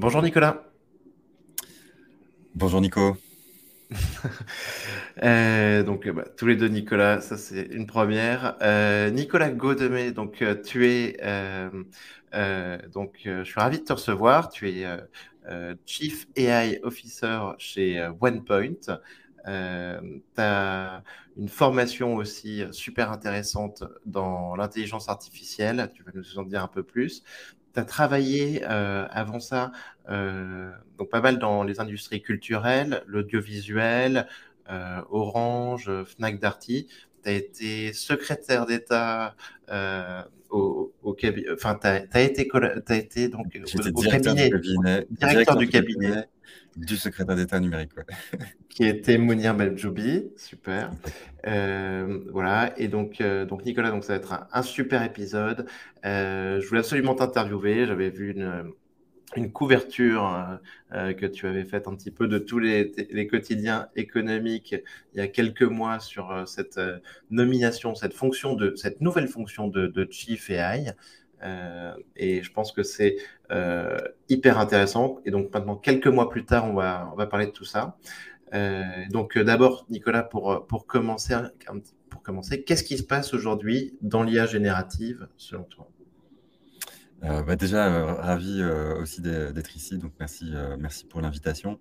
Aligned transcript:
Bonjour 0.00 0.22
Nicolas. 0.22 0.64
Bonjour 2.54 2.80
Nico. 2.80 3.18
Euh, 5.22 5.82
donc 5.82 6.08
bah, 6.08 6.24
tous 6.38 6.46
les 6.46 6.56
deux 6.56 6.68
Nicolas, 6.68 7.20
ça 7.20 7.36
c'est 7.36 7.66
une 7.72 7.86
première. 7.86 8.56
Euh, 8.62 9.10
Nicolas 9.10 9.50
Godemé, 9.50 10.12
donc 10.12 10.40
euh, 10.40 10.54
tu 10.54 10.88
es 10.88 11.18
donc 12.94 13.20
je 13.24 13.44
suis 13.44 13.60
ravi 13.60 13.80
de 13.80 13.84
te 13.84 13.92
recevoir. 13.92 14.48
Tu 14.48 14.70
es 14.70 14.86
Chief 15.84 16.26
AI 16.36 16.80
Officer 16.82 17.40
chez 17.58 18.08
OnePoint. 18.18 18.96
tu 19.44 19.50
as 20.38 21.02
une 21.36 21.48
formation 21.48 22.14
aussi 22.14 22.64
super 22.70 23.12
intéressante 23.12 23.84
dans 24.06 24.56
l'intelligence 24.56 25.10
artificielle. 25.10 25.90
Tu 25.92 26.02
vas 26.02 26.12
nous 26.14 26.38
en 26.38 26.44
dire 26.44 26.62
un 26.62 26.68
peu 26.68 26.82
plus 26.82 27.22
tu 27.74 27.80
as 27.80 27.84
travaillé 27.84 28.62
euh, 28.64 29.06
avant 29.10 29.40
ça, 29.40 29.72
euh, 30.08 30.70
donc 30.98 31.10
pas 31.10 31.20
mal 31.20 31.38
dans 31.38 31.62
les 31.62 31.80
industries 31.80 32.22
culturelles, 32.22 33.02
l'audiovisuel, 33.06 34.26
euh, 34.70 35.00
Orange, 35.10 35.90
Fnac 36.04 36.38
Darty. 36.38 36.88
Tu 37.22 37.28
as 37.28 37.32
été 37.32 37.92
secrétaire 37.92 38.66
d'État 38.66 39.34
au, 40.50 40.92
au 41.02 41.12
cabinet, 41.12 41.48
enfin, 41.52 41.78
tu 41.80 41.86
as, 41.86 42.20
été, 42.20 42.48
as 42.88 42.96
été 42.96 43.28
donc 43.28 43.46
au, 43.94 44.02
cabinet, 44.02 44.50
directeur, 45.10 45.56
du 45.56 45.68
cabinet 45.68 46.28
du 46.76 46.96
secrétaire 46.96 47.36
d'État 47.36 47.60
numérique, 47.60 47.90
qui 48.68 48.84
était 48.84 49.18
Mounir 49.18 49.54
Beljoubi, 49.54 50.30
super. 50.36 50.90
Euh, 51.46 52.20
voilà, 52.30 52.72
et 52.78 52.88
donc, 52.88 53.20
euh, 53.20 53.44
donc 53.44 53.64
Nicolas, 53.64 53.90
donc 53.90 54.04
ça 54.04 54.14
va 54.14 54.18
être 54.18 54.46
un, 54.52 54.62
super 54.62 55.02
épisode. 55.02 55.66
Euh, 56.04 56.60
je 56.60 56.66
voulais 56.66 56.80
absolument 56.80 57.14
t'interviewer. 57.14 57.86
J'avais 57.86 58.10
vu 58.10 58.32
une, 58.32 58.72
une 59.36 59.50
couverture 59.52 60.58
que 60.92 61.26
tu 61.26 61.46
avais 61.46 61.64
faite 61.64 61.86
un 61.86 61.94
petit 61.94 62.10
peu 62.10 62.26
de 62.26 62.38
tous 62.38 62.58
les, 62.58 62.92
les, 63.10 63.26
quotidiens 63.26 63.88
économiques 63.94 64.74
il 65.14 65.18
y 65.18 65.20
a 65.20 65.28
quelques 65.28 65.62
mois 65.62 66.00
sur 66.00 66.48
cette 66.48 66.80
nomination, 67.30 67.94
cette 67.94 68.14
fonction 68.14 68.54
de 68.54 68.74
cette 68.74 69.00
nouvelle 69.00 69.28
fonction 69.28 69.68
de, 69.68 69.86
de 69.86 70.08
Chief 70.10 70.50
AI. 70.50 70.94
Euh, 71.42 71.94
et 72.16 72.42
je 72.42 72.52
pense 72.52 72.72
que 72.72 72.82
c'est 72.82 73.16
euh, 73.50 73.98
hyper 74.28 74.58
intéressant. 74.58 75.18
Et 75.24 75.30
donc 75.30 75.52
maintenant, 75.52 75.76
quelques 75.76 76.06
mois 76.06 76.30
plus 76.30 76.44
tard, 76.44 76.66
on 76.68 76.74
va, 76.74 77.10
on 77.12 77.16
va 77.16 77.26
parler 77.26 77.46
de 77.46 77.52
tout 77.52 77.64
ça. 77.64 77.96
Euh, 78.54 78.82
donc 79.10 79.38
d'abord, 79.38 79.86
Nicolas, 79.90 80.22
pour, 80.22 80.66
pour 80.66 80.86
commencer, 80.86 81.34
pour 82.08 82.22
commencer 82.22 82.62
qu'est-ce 82.62 82.84
qui 82.84 82.98
se 82.98 83.04
passe 83.04 83.32
aujourd'hui 83.34 83.96
dans 84.02 84.22
l'IA 84.22 84.46
générative 84.46 85.28
selon 85.36 85.64
toi? 85.64 85.88
Bah 87.22 87.54
déjà, 87.54 88.14
ravi 88.14 88.64
aussi 88.98 89.20
d'être 89.20 89.76
ici, 89.76 89.98
donc 89.98 90.12
merci, 90.18 90.54
merci 90.78 91.04
pour 91.04 91.20
l'invitation. 91.20 91.78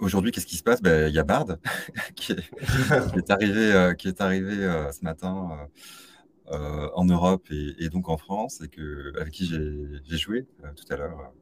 Aujourd'hui, 0.00 0.32
qu'est-ce 0.32 0.44
qui 0.44 0.58
se 0.58 0.62
passe? 0.62 0.82
Bah, 0.82 1.08
Il 1.08 1.14
y 1.14 1.18
a 1.18 1.24
Bard 1.24 1.56
qui, 2.14 2.32
est, 2.32 3.30
arrivé, 3.30 3.94
qui 3.96 4.08
est 4.08 4.20
arrivé 4.20 4.54
ce 4.92 5.02
matin 5.02 5.66
en 6.50 7.04
Europe 7.04 7.46
et, 7.50 7.88
donc 7.88 8.08
en 8.08 8.16
France, 8.16 8.60
et 8.62 8.68
que, 8.68 9.12
avec 9.20 9.32
qui 9.32 9.46
j'ai 9.46 10.16
joué 10.16 10.46
euh, 10.64 10.68
tout 10.74 10.92
à 10.92 10.96
l'heure. 10.96 11.32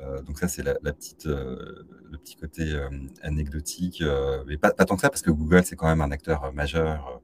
Euh, 0.00 0.20
donc 0.22 0.38
ça, 0.38 0.48
c'est 0.48 0.62
la, 0.62 0.74
petite, 0.74 1.26
le 1.26 2.18
petit 2.18 2.36
côté 2.36 2.74
anecdotique, 3.22 4.02
mais 4.46 4.56
pas, 4.56 4.72
tant 4.72 4.96
que 4.96 5.00
ça, 5.00 5.10
parce 5.10 5.22
que 5.22 5.30
Google, 5.30 5.64
c'est 5.64 5.76
quand 5.76 5.86
même 5.86 6.02
un 6.02 6.10
acteur 6.10 6.52
majeur 6.52 7.22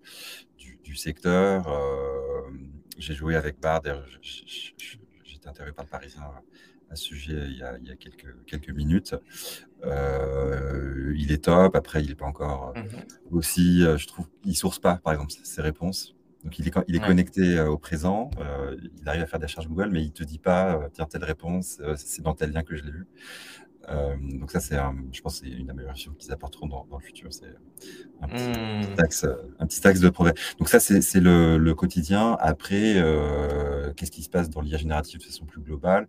du, 0.58 0.96
secteur. 0.96 1.66
j'ai 2.98 3.14
joué 3.14 3.34
avec 3.34 3.58
Bard, 3.60 3.82
j'étais 4.20 5.48
interviewé 5.48 5.74
par 5.74 5.84
le 5.84 5.90
Parisien 5.90 6.22
à 6.90 6.96
ce 6.96 7.04
sujet 7.04 7.46
il 7.46 7.56
y 7.56 7.62
a, 7.62 7.96
quelques, 7.96 8.34
quelques 8.46 8.70
minutes. 8.70 9.14
il 9.84 11.32
est 11.32 11.44
top, 11.44 11.74
après, 11.74 12.02
il 12.02 12.08
n'est 12.08 12.14
pas 12.14 12.26
encore 12.26 12.74
mmh 12.76 12.82
aussi, 13.30 13.80
je 13.80 14.06
trouve, 14.06 14.26
il 14.44 14.50
ne 14.50 14.54
source 14.54 14.78
pas, 14.78 14.96
par 14.96 15.14
exemple, 15.14 15.32
ses 15.42 15.62
réponses. 15.62 16.14
Donc, 16.44 16.58
il 16.58 16.66
est, 16.66 16.72
il 16.88 16.96
est 16.96 17.00
connecté 17.00 17.56
euh, 17.56 17.70
au 17.70 17.78
présent, 17.78 18.30
euh, 18.40 18.76
il 19.00 19.08
arrive 19.08 19.22
à 19.22 19.26
faire 19.26 19.38
des 19.38 19.46
recherches 19.46 19.68
Google, 19.68 19.90
mais 19.92 20.02
il 20.02 20.08
ne 20.08 20.12
te 20.12 20.24
dit 20.24 20.38
pas, 20.38 20.74
euh, 20.74 20.88
tiens, 20.92 21.06
telle 21.06 21.24
réponse, 21.24 21.80
c'est 21.96 22.22
dans 22.22 22.34
tel 22.34 22.50
lien 22.50 22.62
que 22.62 22.74
je 22.74 22.82
l'ai 22.82 22.90
vu. 22.90 23.06
donc 24.40 24.50
ça, 24.50 24.58
c'est, 24.58 24.76
je 25.12 25.20
pense, 25.20 25.40
c'est 25.40 25.48
une 25.48 25.70
amélioration 25.70 26.12
qu'ils 26.14 26.32
apporteront 26.32 26.66
dans, 26.66 26.86
le 26.90 27.04
futur. 27.04 27.32
C'est 27.32 27.54
un, 28.20 28.28
petit, 28.28 28.48
mmh. 28.48 29.34
un 29.60 29.66
petit 29.66 29.86
axe 29.86 30.00
de 30.00 30.08
progrès. 30.08 30.34
Donc 30.58 30.68
ça, 30.68 30.80
c'est, 30.80 31.20
le, 31.20 31.58
le, 31.58 31.74
quotidien. 31.74 32.36
Après, 32.40 32.94
qu'est-ce 33.96 34.10
qui 34.10 34.22
se 34.22 34.30
passe 34.30 34.50
dans 34.50 34.60
l'IA 34.62 34.78
générative 34.78 35.20
de 35.20 35.24
façon 35.24 35.44
plus 35.46 35.60
globale? 35.60 36.08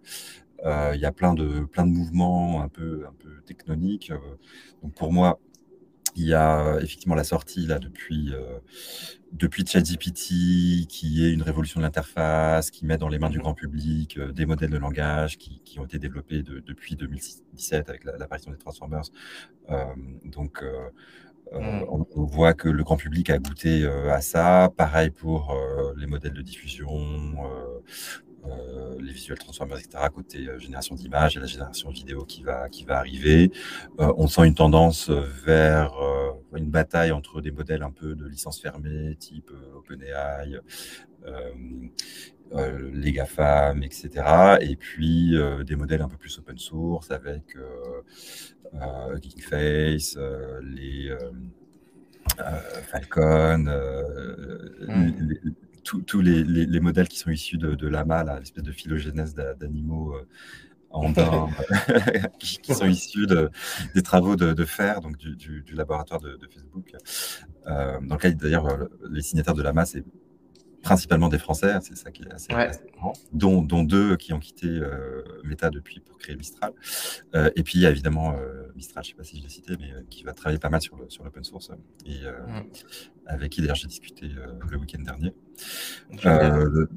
Il 0.65 0.99
y 0.99 1.05
a 1.05 1.11
plein 1.11 1.33
de, 1.35 1.61
plein 1.61 1.85
de 1.85 1.91
mouvements 1.91 2.61
un 2.63 2.69
peu, 2.69 3.05
un 3.07 3.13
peu 3.19 3.41
tectoniques. 3.45 4.11
donc 4.81 4.93
pour 4.95 5.13
moi, 5.13 5.39
il 6.15 6.25
y 6.25 6.33
a 6.33 6.77
effectivement 6.81 7.15
la 7.15 7.23
sortie 7.23 7.65
là 7.65 7.79
depuis 7.79 8.33
depuis 9.33 9.65
ChatGPT, 9.65 10.87
qui 10.87 11.25
est 11.25 11.33
une 11.33 11.41
révolution 11.41 11.79
de 11.79 11.85
l'interface, 11.85 12.69
qui 12.69 12.85
met 12.85 12.97
dans 12.97 13.09
les 13.09 13.17
mains 13.17 13.29
du 13.29 13.39
grand 13.39 13.53
public 13.53 14.17
euh, 14.17 14.31
des 14.31 14.45
modèles 14.45 14.69
de 14.69 14.77
langage 14.77 15.37
qui, 15.37 15.59
qui 15.65 15.79
ont 15.79 15.85
été 15.85 15.99
développés 15.99 16.43
depuis 16.43 16.95
2017 16.95 17.89
avec 17.89 18.03
l'apparition 18.03 18.51
des 18.51 18.57
Transformers. 18.57 19.05
Euh, 19.71 19.85
donc, 20.25 20.61
euh, 20.61 20.89
on, 21.51 22.05
on, 22.15 22.23
voit 22.23 22.53
que 22.53 22.69
le 22.69 22.83
grand 22.83 22.95
public 22.95 23.29
a 23.29 23.37
goûté 23.37 23.85
à 23.85 24.21
ça. 24.21 24.71
Pareil 24.75 25.11
pour 25.11 25.55
les 25.97 26.07
modèles 26.07 26.33
de 26.33 26.41
diffusion, 26.41 27.35
les 28.99 29.11
visuels 29.11 29.37
transformers, 29.37 29.77
etc., 29.77 30.05
côté 30.13 30.47
génération 30.59 30.95
d'images 30.95 31.37
et 31.37 31.39
la 31.39 31.45
génération 31.45 31.89
vidéo 31.89 32.25
qui 32.25 32.43
va, 32.43 32.69
qui 32.69 32.83
va 32.83 32.97
arriver. 32.97 33.51
on 33.97 34.27
sent 34.27 34.45
une 34.45 34.55
tendance 34.55 35.09
vers 35.09 35.93
une 36.55 36.69
bataille 36.69 37.11
entre 37.11 37.41
des 37.41 37.51
modèles 37.51 37.83
un 37.83 37.91
peu 37.91 38.15
de 38.15 38.25
licence 38.27 38.61
fermée, 38.61 39.15
type 39.15 39.51
OpenAI, 39.75 40.59
les 42.93 43.11
GAFAM, 43.11 43.83
etc. 43.83 44.57
Et 44.61 44.75
puis 44.75 45.35
des 45.65 45.75
modèles 45.75 46.01
un 46.01 46.09
peu 46.09 46.17
plus 46.17 46.37
open 46.39 46.57
source 46.57 47.11
avec 47.11 47.57
Geekface, 49.21 50.17
les 50.61 51.15
Falcon, 52.89 53.69
mmh 54.87 55.11
tous 55.83 56.21
les, 56.21 56.43
les, 56.43 56.79
modèles 56.79 57.07
qui 57.07 57.17
sont 57.17 57.29
issus 57.29 57.57
de, 57.57 57.75
de 57.75 57.87
l'AMA, 57.87 58.39
l'espèce 58.39 58.63
de 58.63 58.71
phylogénèse 58.71 59.35
d'animaux 59.35 60.13
euh, 60.13 60.25
andins 60.89 61.49
qui, 62.39 62.57
qui, 62.59 62.73
sont 62.73 62.87
issus 62.87 63.27
de, 63.27 63.49
des 63.93 64.01
travaux 64.01 64.35
de, 64.35 64.53
de 64.53 64.65
fer, 64.65 65.01
donc 65.01 65.17
du, 65.17 65.35
du, 65.35 65.61
du 65.61 65.75
laboratoire 65.75 66.21
de, 66.21 66.39
Facebook. 66.49 66.93
Euh, 67.67 67.99
dans 68.01 68.15
le 68.15 68.19
cas 68.19 68.31
d'ailleurs, 68.31 68.67
euh, 68.67 68.85
les 69.09 69.21
signataires 69.21 69.55
de 69.55 69.63
l'AMA, 69.63 69.85
c'est 69.85 70.03
principalement 70.83 71.29
des 71.29 71.39
Français, 71.39 71.71
hein, 71.71 71.79
c'est 71.81 71.95
ça 71.95 72.11
qui 72.11 72.23
est 72.23 72.31
assez, 72.31 72.53
ouais. 72.53 72.69
dont, 73.31 73.61
dont, 73.61 73.83
deux 73.83 74.17
qui 74.17 74.33
ont 74.33 74.39
quitté 74.39 74.67
euh, 74.67 75.23
Meta 75.45 75.69
depuis 75.69 76.01
pour 76.01 76.17
créer 76.17 76.35
Mistral. 76.35 76.73
Euh, 77.33 77.49
et 77.55 77.63
puis 77.63 77.79
il 77.79 77.81
y 77.81 77.85
a 77.85 77.89
évidemment 77.89 78.35
euh, 78.35 78.67
Mistral, 78.75 79.03
je 79.05 79.09
ne 79.09 79.13
sais 79.13 79.17
pas 79.17 79.23
si 79.23 79.37
je 79.37 79.43
l'ai 79.43 79.49
cité, 79.49 79.75
mais 79.79 79.91
euh, 79.93 80.01
qui 80.09 80.23
va 80.23 80.33
travailler 80.33 80.59
pas 80.59 80.69
mal 80.69 80.81
sur 80.81 80.97
l'open 80.97 81.43
sur 81.43 81.61
source 81.61 81.71
et 82.05 82.19
mm. 82.19 82.63
avec 83.27 83.53
qui 83.53 83.61
d'ailleurs 83.61 83.77
j'ai 83.77 83.87
discuté 83.87 84.29
le 84.69 84.77
week-end 84.77 85.01
dernier. 85.01 85.33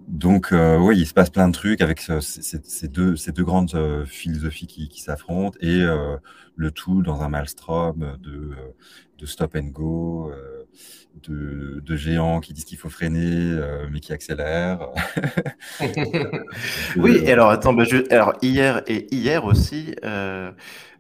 donc 0.09 0.49
oui, 0.53 0.99
il 0.99 1.07
se 1.07 1.15
passe 1.15 1.31
plein 1.31 1.47
de 1.47 1.53
trucs 1.53 1.81
avec 1.81 2.01
ces, 2.01 2.89
deux, 2.89 3.15
ces 3.15 3.31
deux 3.31 3.45
grandes 3.45 4.05
philosophies 4.07 4.67
qui, 4.67 4.89
qui 4.89 5.01
s'affrontent 5.01 5.57
et 5.61 5.85
le 6.57 6.71
tout 6.73 7.03
dans 7.03 7.23
un 7.23 7.29
maelstrom 7.29 8.19
de, 8.21 8.51
de 9.19 9.27
stop 9.27 9.55
and 9.55 9.69
go 9.69 10.33
de, 11.23 11.97
géants 11.97 12.41
qui 12.41 12.53
disent 12.53 12.65
qu'il 12.65 12.79
faut 12.79 12.91
freiner, 12.91 13.53
euh, 13.53 13.87
mais 13.91 14.01
qui 14.01 14.13
accélèrent. 14.13 14.91
oui, 16.97 17.17
et 17.25 17.33
alors 17.33 17.51
attends, 17.51 17.73
bah, 17.73 17.85
alors 18.11 18.35
hier 18.43 18.83
et 18.87 19.07
hier 19.15 19.45
aussi, 19.45 19.95
euh, 20.05 20.53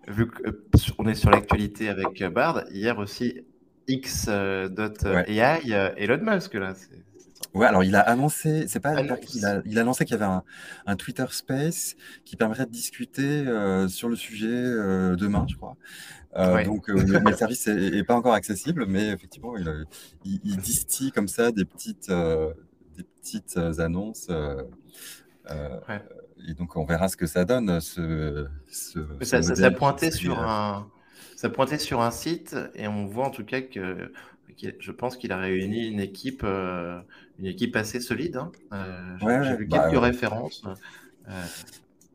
vu 0.09 0.27
qu'on 0.29 1.07
est 1.07 1.15
sur 1.15 1.31
l'actualité 1.31 1.89
avec 1.89 2.25
Bard, 2.33 2.65
hier 2.71 2.99
aussi 2.99 3.43
X.AI, 3.89 5.61
ouais. 5.71 5.95
Elon 5.97 6.19
Musk 6.23 6.55
là. 6.55 6.75
Ouais, 7.57 7.67
alors 7.67 7.85
il 7.85 7.97
a 7.97 8.01
annoncé, 8.01 8.67
c'est 8.69 8.81
pas, 8.81 9.01
il 9.01 9.45
a, 9.45 9.63
il 9.65 9.79
a 9.79 9.81
annoncé 9.81 10.05
qu'il 10.05 10.17
y 10.19 10.23
avait 10.23 10.41
un, 10.87 10.97
Twitter 10.97 11.25
Space 11.31 11.97
qui 12.25 12.37
permettrait 12.37 12.67
de 12.67 12.71
discuter 12.71 13.47
euh, 13.47 13.89
sur 13.89 14.09
le 14.09 14.17
sujet 14.17 14.47
demain, 14.47 15.47
je 15.49 15.57
crois. 15.57 15.77
Euh, 16.37 16.65
donc, 16.65 16.91
euh, 16.91 16.95
le, 16.95 17.33
service 17.35 17.67
n'est 17.67 18.05
pas 18.05 18.15
encore 18.15 18.35
accessible, 18.35 18.85
mais 18.87 19.09
effectivement, 19.09 19.57
il, 19.57 19.87
il, 20.25 20.57
distille 20.59 21.11
comme 21.11 21.29
ça 21.29 21.51
des 21.51 21.65
petites, 21.65 22.11
euh, 22.11 22.53
des 22.97 23.05
petites 23.05 23.57
annonces. 23.79 24.29
Et 26.49 26.55
donc, 26.55 26.77
on 26.77 26.85
verra 26.85 27.09
ce 27.09 27.17
que 27.17 27.27
ça 27.27 27.45
donne. 27.45 27.81
Ce, 27.81 28.47
ça, 29.23 29.43
ça, 29.43 29.71
pointait 29.71 30.11
sur 30.11 30.39
un, 30.39 30.91
ça 31.37 31.49
pointait 31.49 31.79
sur 31.79 32.03
un 32.03 32.11
site 32.11 32.55
et 32.75 32.87
on 32.87 33.07
voit 33.07 33.27
en 33.27 33.31
tout 33.31 33.45
cas 33.45 33.63
que 33.63 34.13
je 34.79 34.91
pense 34.93 35.17
qu'il 35.17 35.33
a 35.33 35.39
réuni 35.39 35.89
une 35.89 36.01
équipe, 36.01 36.45
une 36.45 37.47
équipe 37.47 37.77
assez 37.77 38.01
solide. 38.01 38.37
Hein. 38.37 38.53
J'ai 39.21 39.57
vu 39.57 39.67
bah, 39.67 39.89
quelques 39.91 40.03
références. 40.03 40.63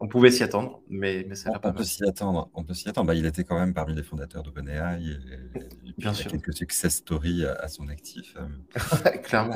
On 0.04 0.08
pouvait 0.08 0.32
s'y 0.32 0.42
attendre, 0.42 0.82
mais, 0.90 1.24
mais 1.30 1.36
ça 1.36 1.52
on, 1.52 1.70
on 1.70 1.74
peut 1.74 1.84
s'y 1.84 2.04
attendre. 2.04 2.50
On 2.56 2.64
peut 2.64 2.74
s'y 2.74 2.90
attendre. 2.90 3.06
Bah, 3.06 3.14
il 3.14 3.28
était 3.28 3.44
quand 3.44 3.60
même 3.60 3.76
parmi 3.76 3.94
les 3.94 4.02
fondateurs 4.02 4.42
d'OpenAI 4.42 5.00
et, 5.00 5.12
et, 5.12 5.94
Bien 5.96 6.12
sûr. 6.12 6.32
quelques 6.32 6.56
success 6.56 6.96
stories 6.96 7.46
à, 7.46 7.68
son 7.68 7.88
actif. 7.88 8.36
Euh. 8.36 9.10
Clairement. 9.24 9.54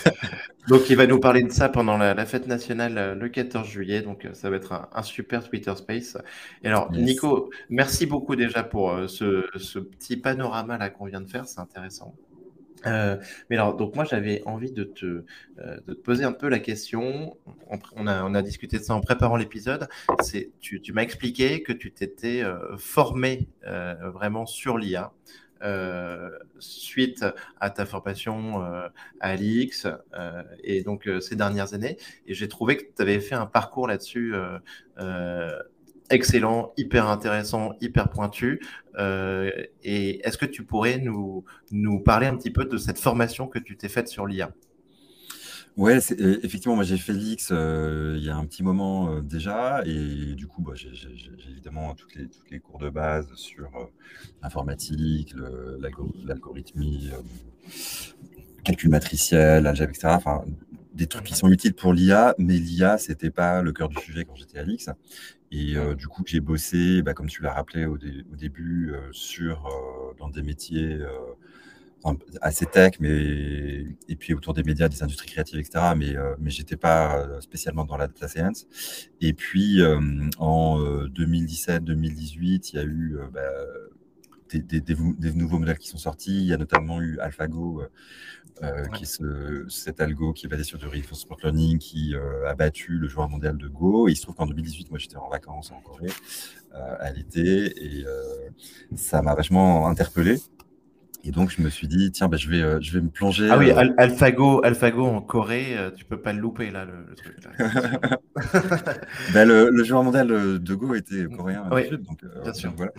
donc, 0.68 0.88
il 0.88 0.94
va 0.94 1.08
nous 1.08 1.18
parler 1.18 1.42
de 1.42 1.50
ça 1.50 1.68
pendant 1.68 1.98
la, 1.98 2.26
fête 2.26 2.46
nationale 2.46 2.96
euh, 2.96 3.14
le 3.16 3.28
14 3.28 3.66
juillet. 3.66 4.02
Donc, 4.02 4.24
euh, 4.24 4.34
ça 4.34 4.50
va 4.50 4.56
être 4.56 4.88
un, 4.92 5.02
super 5.02 5.42
Twitter 5.42 5.74
Space. 5.74 6.16
Et 6.62 6.68
alors, 6.68 6.92
Nico, 6.92 7.50
merci 7.68 8.06
beaucoup 8.06 8.36
déjà 8.36 8.62
pour 8.62 8.96
ce, 9.08 9.48
ce 9.56 9.80
petit 9.80 10.16
panorama 10.16 10.78
là 10.78 10.90
qu'on 10.90 11.06
vient 11.06 11.20
de 11.20 11.28
faire. 11.28 11.46
C'est 11.46 11.60
intéressant. 11.60 12.14
Euh, 12.86 13.16
mais 13.48 13.56
alors, 13.56 13.76
donc 13.76 13.94
moi 13.94 14.04
j'avais 14.04 14.42
envie 14.46 14.72
de 14.72 14.84
te, 14.84 15.06
euh, 15.06 15.76
de 15.86 15.94
te, 15.94 16.00
poser 16.00 16.24
un 16.24 16.32
peu 16.32 16.48
la 16.48 16.58
question. 16.58 17.36
On, 17.96 18.06
a, 18.06 18.24
on 18.24 18.34
a 18.34 18.42
discuté 18.42 18.78
de 18.78 18.82
ça 18.82 18.94
en 18.94 19.00
préparant 19.00 19.36
l'épisode. 19.36 19.88
C'est, 20.20 20.50
tu, 20.60 20.80
tu 20.80 20.92
m'as 20.92 21.02
expliqué 21.02 21.62
que 21.62 21.72
tu 21.72 21.92
t'étais 21.92 22.42
euh, 22.42 22.76
formé 22.76 23.48
vraiment 23.64 24.46
sur 24.46 24.78
l'IA 24.78 25.12
suite 26.58 27.24
à 27.60 27.70
ta 27.70 27.86
formation 27.86 28.60
à 29.20 29.36
l'IX 29.36 29.86
et 30.64 30.82
donc 30.82 31.08
ces 31.20 31.36
dernières 31.36 31.72
années. 31.74 31.96
Et 32.26 32.34
j'ai 32.34 32.48
trouvé 32.48 32.76
que 32.76 32.82
tu 32.82 33.02
avais 33.02 33.20
fait 33.20 33.36
un 33.36 33.46
parcours 33.46 33.86
là-dessus 33.86 34.34
excellent, 36.12 36.72
hyper 36.76 37.08
intéressant, 37.08 37.72
hyper 37.80 38.10
pointu. 38.10 38.60
Euh, 38.98 39.50
et 39.82 40.24
est-ce 40.26 40.38
que 40.38 40.46
tu 40.46 40.64
pourrais 40.64 40.98
nous, 40.98 41.44
nous 41.70 41.98
parler 42.00 42.26
un 42.26 42.36
petit 42.36 42.50
peu 42.50 42.64
de 42.64 42.76
cette 42.76 42.98
formation 42.98 43.48
que 43.48 43.58
tu 43.58 43.76
t'es 43.76 43.88
faite 43.88 44.08
sur 44.08 44.26
l'IA 44.26 44.52
Ouais, 45.78 45.96
effectivement, 45.96 46.74
moi 46.74 46.84
j'ai 46.84 46.98
fait 46.98 47.14
l'X 47.14 47.48
euh, 47.50 48.16
il 48.18 48.24
y 48.24 48.28
a 48.28 48.36
un 48.36 48.44
petit 48.44 48.62
moment 48.62 49.08
euh, 49.08 49.20
déjà, 49.22 49.82
et 49.86 50.34
du 50.34 50.46
coup, 50.46 50.60
bah, 50.60 50.72
j'ai 50.74 50.90
évidemment 51.50 51.94
toutes 51.94 52.14
les, 52.14 52.28
les 52.50 52.60
cours 52.60 52.78
de 52.78 52.90
base 52.90 53.32
sur 53.36 53.70
l'informatique, 54.42 55.34
l'algorithmie, 56.26 57.10
calcul 58.64 58.90
matriciel, 58.90 59.66
algèbre, 59.66 59.92
etc. 59.94 60.18
des 60.94 61.06
trucs 61.06 61.24
qui 61.24 61.34
sont 61.34 61.50
utiles 61.50 61.74
pour 61.74 61.92
l'IA, 61.92 62.34
mais 62.38 62.58
l'IA, 62.58 62.98
c'était 62.98 63.30
pas 63.30 63.62
le 63.62 63.72
cœur 63.72 63.88
du 63.88 63.96
sujet 63.96 64.24
quand 64.24 64.34
j'étais 64.34 64.58
à 64.58 64.62
l'X. 64.62 64.90
Et 65.50 65.76
euh, 65.76 65.94
du 65.94 66.08
coup, 66.08 66.22
j'ai 66.26 66.40
bossé, 66.40 67.02
bah, 67.02 67.12
comme 67.14 67.28
tu 67.28 67.42
l'as 67.42 67.52
rappelé 67.52 67.84
au, 67.84 67.98
début, 67.98 68.92
euh, 68.92 69.00
sur, 69.12 69.66
euh, 69.66 70.14
dans 70.18 70.28
des 70.30 70.42
métiers 70.42 70.98
assez 72.40 72.66
tech, 72.66 72.94
mais, 72.98 73.84
et 74.08 74.16
puis 74.16 74.34
autour 74.34 74.54
des 74.54 74.64
médias, 74.64 74.88
des 74.88 75.04
industries 75.04 75.28
créatives, 75.28 75.60
etc. 75.60 75.94
Mais, 75.96 76.16
mais 76.40 76.50
j'étais 76.50 76.76
pas 76.76 77.40
spécialement 77.40 77.84
dans 77.84 77.96
la 77.96 78.08
data 78.08 78.26
science. 78.26 78.66
Et 79.20 79.32
puis, 79.34 79.80
en 80.38 80.80
2017-2018, 81.06 82.70
il 82.72 82.76
y 82.76 82.78
a 82.80 82.84
eu 82.84 83.18
bah, 83.32 83.40
des, 84.58 84.94
nouveaux 85.34 85.58
modèles 85.58 85.78
qui 85.78 85.88
sont 85.88 85.98
sortis. 85.98 86.36
Il 86.36 86.46
y 86.46 86.52
a 86.52 86.56
notamment 86.56 87.00
eu 87.00 87.18
AlphaGo, 87.18 87.82
euh, 88.62 88.84
qui 88.94 89.04
est 89.04 89.06
ce, 89.06 89.64
cet 89.68 90.00
algo 90.00 90.32
qui 90.32 90.46
est 90.46 90.48
basé 90.48 90.62
sur 90.62 90.78
du 90.78 90.86
reinforcement 90.86 91.36
learning, 91.42 91.78
qui 91.78 92.14
euh, 92.14 92.48
a 92.48 92.54
battu 92.54 92.92
le 92.92 93.08
joueur 93.08 93.28
mondial 93.28 93.56
de 93.56 93.66
Go. 93.66 94.08
Et 94.08 94.12
il 94.12 94.16
se 94.16 94.22
trouve 94.22 94.34
qu'en 94.34 94.46
2018, 94.46 94.90
moi 94.90 94.98
j'étais 94.98 95.16
en 95.16 95.28
vacances 95.28 95.72
en 95.72 95.80
Corée 95.80 96.12
euh, 96.74 96.96
à 97.00 97.10
l'été, 97.12 97.72
et 97.84 98.04
ça 98.94 99.22
m'a 99.22 99.34
vachement 99.34 99.88
interpellé. 99.88 100.38
Et 101.24 101.30
donc, 101.30 101.50
je 101.50 101.62
me 101.62 101.70
suis 101.70 101.86
dit, 101.86 102.10
tiens, 102.10 102.26
bah, 102.26 102.36
je, 102.36 102.50
vais, 102.50 102.82
je 102.82 102.92
vais 102.92 103.00
me 103.00 103.08
plonger. 103.08 103.48
Ah 103.48 103.56
oui, 103.56 103.70
AlphaGo, 103.70 104.64
AlphaGo 104.64 105.04
en 105.04 105.20
Corée, 105.20 105.76
tu 105.96 106.04
peux 106.04 106.20
pas 106.20 106.32
le 106.32 106.40
louper, 106.40 106.72
là, 106.72 106.84
le, 106.84 107.14
truc. 107.14 107.36
Bah, 109.32 109.44
le, 109.44 109.84
joueur 109.84 110.02
mondial 110.02 110.26
de 110.28 110.74
Go 110.74 110.94
était 110.94 111.26
coréen. 111.26 111.68
Oui, 111.70 111.88
donc, 111.90 112.24
bien 112.42 112.52
sûr. 112.52 112.72
voilà. 112.76 112.92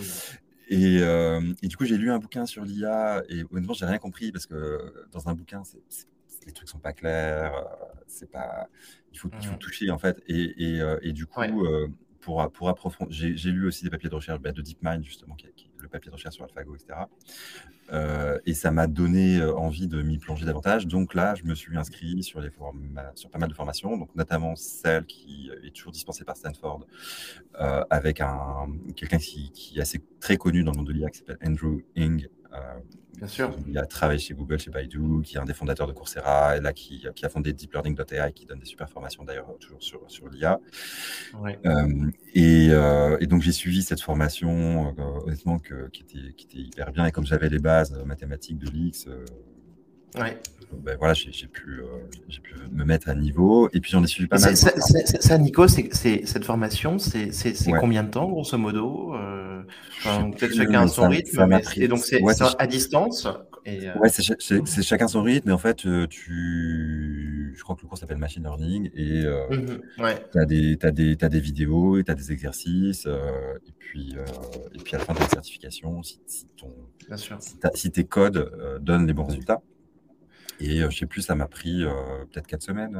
Euh, 0.73 1.53
et, 1.61 1.67
du 1.67 1.77
coup, 1.77 1.85
j'ai 1.85 1.97
lu 1.97 2.11
un 2.11 2.19
bouquin 2.19 2.45
sur 2.45 2.63
l'IA 2.63 3.23
et 3.29 3.43
honnêtement, 3.51 3.73
j'ai 3.73 3.85
rien 3.85 3.97
compris 3.97 4.31
parce 4.31 4.45
que 4.45 4.93
dans 5.11 5.27
un 5.29 5.33
bouquin, 5.33 5.63
les 6.45 6.51
trucs 6.51 6.69
sont 6.69 6.79
pas 6.79 6.93
clairs, 6.93 7.53
euh, 7.55 7.95
c'est 8.07 8.29
pas, 8.29 8.67
il 9.11 9.19
faut, 9.19 9.29
il 9.39 9.45
faut 9.45 9.53
mmh. 9.53 9.59
toucher 9.59 9.91
en 9.91 9.97
fait. 9.97 10.21
Et, 10.27 10.75
et, 10.75 10.81
euh, 10.81 10.99
du 11.11 11.25
coup, 11.25 11.41
pour, 12.21 12.51
pour 12.51 12.69
approfondir, 12.69 13.07
j'ai 13.11 13.51
lu 13.51 13.67
aussi 13.67 13.83
des 13.83 13.89
papiers 13.89 14.09
de 14.09 14.15
recherche 14.15 14.39
bah, 14.39 14.51
de 14.51 14.61
DeepMind 14.61 15.03
justement, 15.03 15.35
qui, 15.35 15.47
papier 15.93 16.09
de 16.09 16.15
recherche 16.15 16.35
sur 16.35 16.43
AlphaGo, 16.43 16.75
etc. 16.75 16.99
Euh, 17.91 18.39
et 18.45 18.53
ça 18.53 18.71
m'a 18.71 18.87
donné 18.87 19.39
euh, 19.39 19.55
envie 19.55 19.87
de 19.87 20.01
m'y 20.01 20.17
plonger 20.17 20.45
davantage. 20.45 20.87
Donc 20.87 21.13
là, 21.13 21.35
je 21.35 21.43
me 21.43 21.55
suis 21.55 21.77
inscrit 21.77 22.23
sur, 22.23 22.41
les 22.41 22.49
sur 23.15 23.29
pas 23.29 23.39
mal 23.39 23.49
de 23.49 23.53
formations, 23.53 23.97
donc 23.97 24.13
notamment 24.15 24.55
celle 24.55 25.05
qui 25.05 25.51
est 25.63 25.73
toujours 25.73 25.91
dispensée 25.91 26.25
par 26.25 26.35
Stanford, 26.35 26.85
euh, 27.59 27.83
avec 27.89 28.19
un, 28.19 28.67
quelqu'un 28.95 29.17
qui, 29.19 29.51
qui, 29.51 29.77
est 29.77 29.81
assez 29.81 30.01
très 30.19 30.37
connu 30.37 30.63
dans 30.63 30.71
le 30.71 30.77
monde 30.77 30.87
de 30.87 30.93
l'IA, 30.93 31.09
qui 31.09 31.19
s'appelle 31.19 31.37
Andrew 31.45 31.81
Ng, 31.95 32.27
Bien 33.17 33.27
sûr. 33.27 33.55
Il 33.67 33.77
a 33.77 33.85
travaillé 33.85 34.19
chez 34.19 34.33
Google, 34.33 34.59
chez 34.59 34.71
Baidu, 34.71 35.21
qui 35.23 35.37
est 35.37 35.39
un 35.39 35.45
des 35.45 35.53
fondateurs 35.53 35.87
de 35.87 35.93
Coursera, 35.93 36.57
et 36.57 36.61
là, 36.61 36.73
qui, 36.73 37.05
qui 37.15 37.25
a 37.25 37.29
fondé 37.29 37.53
DeepLearning.ai, 37.53 38.31
qui 38.33 38.45
donne 38.45 38.59
des 38.59 38.65
super 38.65 38.89
formations 38.89 39.23
d'ailleurs 39.23 39.47
toujours 39.59 39.81
sur, 39.81 40.01
sur 40.07 40.27
l'IA. 40.29 40.59
Euh, 41.65 42.09
et, 42.33 42.69
euh, 42.71 43.17
et, 43.19 43.27
donc, 43.27 43.41
j'ai 43.41 43.51
suivi 43.51 43.83
cette 43.83 44.01
formation, 44.01 44.95
euh, 44.97 45.03
honnêtement, 45.25 45.59
que, 45.59 45.89
qui, 45.89 46.01
était, 46.01 46.33
qui, 46.33 46.45
était, 46.47 46.57
hyper 46.57 46.91
bien. 46.91 47.05
Et 47.05 47.11
comme 47.11 47.25
j'avais 47.25 47.49
les 47.49 47.59
bases 47.59 47.93
mathématiques 48.05 48.57
de 48.57 48.69
l'X, 48.69 49.07
Ouais. 50.15 50.39
Ben 50.83 50.95
voilà, 50.99 51.15
j'ai 51.15 51.47
pu, 51.47 51.81
pu 52.43 52.55
me 52.71 52.83
mettre 52.83 53.09
à 53.09 53.15
niveau. 53.15 53.67
Et 53.73 53.79
puis 53.79 53.91
j'en 53.91 54.03
ai 54.03 54.07
suivi 54.07 54.27
pas 54.27 54.37
mal. 54.37 54.55
Ça, 54.55 55.37
Nico, 55.39 55.67
c'est 55.67 55.89
cette 56.25 56.45
formation, 56.45 56.99
c'est 56.99 57.31
combien 57.79 58.03
de 58.03 58.09
temps, 58.09 58.29
grosso 58.29 58.57
modo 58.57 59.15
Peut-être 60.03 60.55
chacun 60.55 60.87
son 60.87 61.07
rythme. 61.09 61.59
et 61.77 61.87
donc 61.87 61.99
c'est 61.99 62.21
à 62.59 62.67
distance. 62.67 63.27
Et, 63.65 63.87
Ouais, 63.97 64.09
c'est 64.09 64.83
chacun 64.83 65.07
son 65.07 65.21
rythme. 65.23 65.47
Mais 65.47 65.53
en 65.53 65.57
fait, 65.57 65.85
tu, 66.09 67.53
je 67.55 67.63
crois 67.63 67.75
que 67.75 67.81
le 67.81 67.87
cours 67.87 67.97
s'appelle 67.97 68.17
Machine 68.17 68.43
Learning. 68.43 68.89
Et 68.95 69.23
mmh 69.23 69.79
tu 70.31 70.39
as, 70.39 70.45
des, 70.45 70.77
as, 70.81 70.91
des, 70.91 71.17
as 71.21 71.29
des 71.29 71.39
vidéos, 71.39 72.01
tu 72.03 72.11
as 72.11 72.15
des 72.15 72.31
exercices. 72.31 73.05
et, 73.05 73.71
puis, 73.77 74.15
et 74.73 74.77
puis 74.79 74.95
à 74.95 74.99
la 74.99 75.05
fin 75.05 75.13
de 75.13 75.19
la 75.19 75.27
certification, 75.29 76.03
si, 76.03 76.19
si, 76.25 76.45
ton, 76.57 76.69
si, 77.39 77.55
si 77.75 77.91
tes 77.91 78.03
codes 78.03 78.79
donnent 78.81 79.07
les 79.07 79.13
bons 79.13 79.25
résultats. 79.25 79.61
Et 80.59 80.79
je 80.79 80.97
sais 80.97 81.05
plus, 81.05 81.21
ça 81.21 81.35
m'a 81.35 81.47
pris 81.47 81.83
peut-être 82.31 82.47
quatre 82.47 82.63
semaines. 82.63 82.97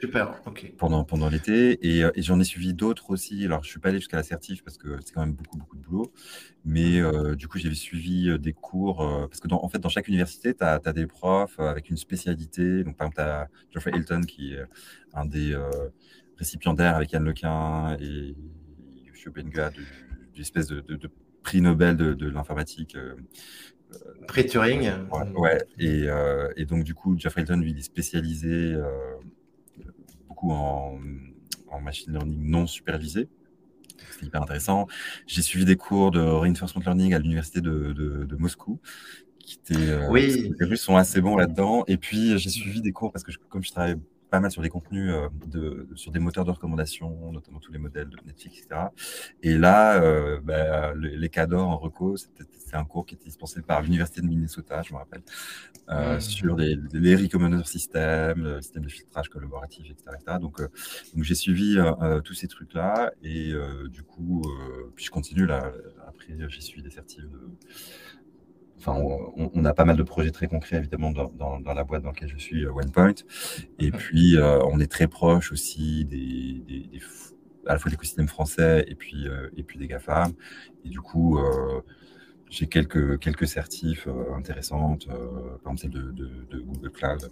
Super, 0.00 0.40
ok. 0.46 0.72
Pendant, 0.78 1.04
pendant 1.04 1.28
l'été. 1.28 1.78
Et, 1.86 2.04
j'en 2.22 2.40
ai 2.40 2.44
suivi 2.44 2.74
d'autres 2.74 3.10
aussi. 3.10 3.44
Alors, 3.44 3.62
je 3.64 3.70
suis 3.70 3.80
pas 3.80 3.90
allé 3.90 3.98
jusqu'à 3.98 4.16
l'assertif 4.16 4.62
parce 4.64 4.78
que 4.78 4.96
c'est 5.04 5.12
quand 5.12 5.20
même 5.20 5.34
beaucoup, 5.34 5.58
beaucoup 5.58 5.76
de 5.76 5.82
boulot. 5.82 6.12
Mais 6.64 7.00
du 7.36 7.48
coup, 7.48 7.58
j'avais 7.58 7.74
suivi 7.74 8.38
des 8.38 8.52
cours. 8.52 8.98
parce 9.28 9.40
que, 9.40 9.48
dans, 9.48 9.62
en 9.62 9.68
fait, 9.68 9.78
dans 9.78 9.88
chaque 9.88 10.08
université, 10.08 10.54
tu 10.54 10.64
as, 10.64 10.78
des 10.92 11.06
profs 11.06 11.58
avec 11.60 11.90
une 11.90 11.96
spécialité. 11.96 12.84
Donc, 12.84 12.96
par 12.96 13.08
exemple, 13.08 13.16
tu 13.16 13.22
as 13.22 13.48
Geoffrey 13.72 13.92
Hilton 13.94 14.22
qui 14.22 14.54
est 14.54 14.64
un 15.12 15.26
des 15.26 15.56
récipiendaires 16.38 16.96
avec 16.96 17.12
Yann 17.12 17.24
Lequin 17.24 17.96
et 18.00 18.34
Xu 19.12 19.30
Benga 19.30 19.70
d'une 19.70 20.42
espèce 20.42 20.66
de, 20.68 20.80
de, 20.80 21.10
prix 21.42 21.60
Nobel 21.60 21.96
de, 21.96 22.12
de 22.12 22.28
l'informatique 22.28 22.96
Pré-Turing. 24.26 24.90
Ouais, 25.36 25.58
Et, 25.78 26.04
euh, 26.06 26.52
et, 26.56 26.64
donc, 26.64 26.84
du 26.84 26.94
coup, 26.94 27.16
Jeff 27.18 27.36
Hilton, 27.36 27.58
lui, 27.58 27.70
il 27.70 27.78
est 27.78 27.82
spécialisé 27.82 28.48
euh, 28.50 28.90
beaucoup 30.28 30.50
en, 30.50 30.98
en, 31.68 31.80
machine 31.80 32.12
learning 32.12 32.50
non 32.50 32.66
supervisé. 32.66 33.28
C'est 34.18 34.26
hyper 34.26 34.42
intéressant. 34.42 34.86
J'ai 35.26 35.42
suivi 35.42 35.64
des 35.64 35.76
cours 35.76 36.10
de 36.10 36.20
reinforcement 36.20 36.82
learning 36.82 37.14
à 37.14 37.18
l'université 37.18 37.60
de, 37.60 37.92
de, 37.92 38.36
Moscou, 38.36 38.80
qui 39.38 39.58
étaient, 39.62 39.90
euh, 39.90 40.12
les 40.12 40.66
Russes 40.66 40.82
sont 40.82 40.96
assez 40.96 41.20
bons 41.20 41.36
là-dedans. 41.36 41.84
Et 41.86 41.96
puis, 41.96 42.38
j'ai 42.38 42.50
suivi 42.50 42.80
des 42.80 42.92
cours 42.92 43.12
parce 43.12 43.24
que 43.24 43.32
comme 43.48 43.62
je 43.62 43.70
travaille 43.70 43.96
pas 44.30 44.40
mal 44.40 44.50
sur 44.50 44.62
les 44.62 44.68
contenus, 44.68 45.12
euh, 45.12 45.28
de, 45.46 45.88
sur 45.94 46.10
des 46.12 46.18
moteurs 46.18 46.44
de 46.44 46.50
recommandation, 46.50 47.32
notamment 47.32 47.60
tous 47.60 47.72
les 47.72 47.78
modèles 47.78 48.08
de 48.08 48.16
Netflix, 48.26 48.58
etc. 48.58 48.86
Et 49.42 49.56
là, 49.56 50.02
euh, 50.02 50.40
bah, 50.42 50.94
les 50.94 51.28
cadors 51.28 51.68
en 51.68 51.76
reco, 51.76 52.16
c'est 52.16 52.74
un 52.74 52.84
cours 52.84 53.06
qui 53.06 53.14
était 53.14 53.26
dispensé 53.26 53.62
par 53.62 53.82
l'Université 53.82 54.20
de 54.20 54.26
Minnesota, 54.26 54.82
je 54.82 54.92
me 54.92 54.98
rappelle, 54.98 55.22
euh, 55.88 56.16
mmh. 56.16 56.20
sur 56.20 56.56
les, 56.56 56.76
les 56.92 57.16
recommender 57.16 57.62
systems, 57.64 58.42
le 58.42 58.60
système 58.60 58.84
de 58.84 58.88
filtrage 58.88 59.28
collaboratif, 59.28 59.86
etc. 59.90 60.38
Donc, 60.40 60.60
donc 60.60 61.22
j'ai 61.22 61.34
suivi 61.34 61.78
tous 62.24 62.34
ces 62.34 62.48
trucs-là 62.48 63.12
et 63.22 63.52
du 63.88 64.02
coup, 64.02 64.42
puis 64.94 65.04
je 65.04 65.10
continue 65.10 65.46
là. 65.46 65.72
Après, 66.06 66.34
j'ai 66.48 66.60
suivi 66.60 66.82
des 66.82 66.90
certifs 66.90 67.24
de 67.24 67.40
on, 68.86 69.64
a 69.64 69.74
pas 69.74 69.84
mal 69.84 69.96
de 69.96 70.02
projets 70.02 70.30
très 70.30 70.48
concrets 70.48 70.76
évidemment 70.76 71.10
dans, 71.10 71.74
la 71.74 71.84
boîte 71.84 72.02
dans 72.02 72.10
laquelle 72.10 72.28
je 72.28 72.38
suis, 72.38 72.64
euh, 72.64 72.72
OnePoint. 72.72 73.14
Et 73.78 73.90
puis, 73.90 74.36
euh, 74.36 74.60
on 74.64 74.80
est 74.80 74.90
très 74.90 75.08
proche 75.08 75.52
aussi 75.52 76.04
des, 76.04 76.62
à 77.66 77.74
la 77.74 77.78
fois 77.78 77.88
de 77.88 77.94
l'écosystème 77.94 78.28
français 78.28 78.84
et 78.88 78.94
puis, 78.94 79.26
euh, 79.26 79.48
et 79.56 79.62
puis 79.62 79.78
des 79.78 79.86
GAFAM. 79.86 80.32
Et 80.84 80.88
du 80.88 81.00
coup, 81.00 81.38
j'ai 82.48 82.66
quelques, 82.66 83.18
quelques 83.18 83.48
certifs 83.48 84.06
intéressantes, 84.36 85.06
par 85.08 85.72
exemple 85.72 85.78
celle 85.78 85.90
de, 85.90 86.60
Google 86.60 86.90
Cloud. 86.90 87.30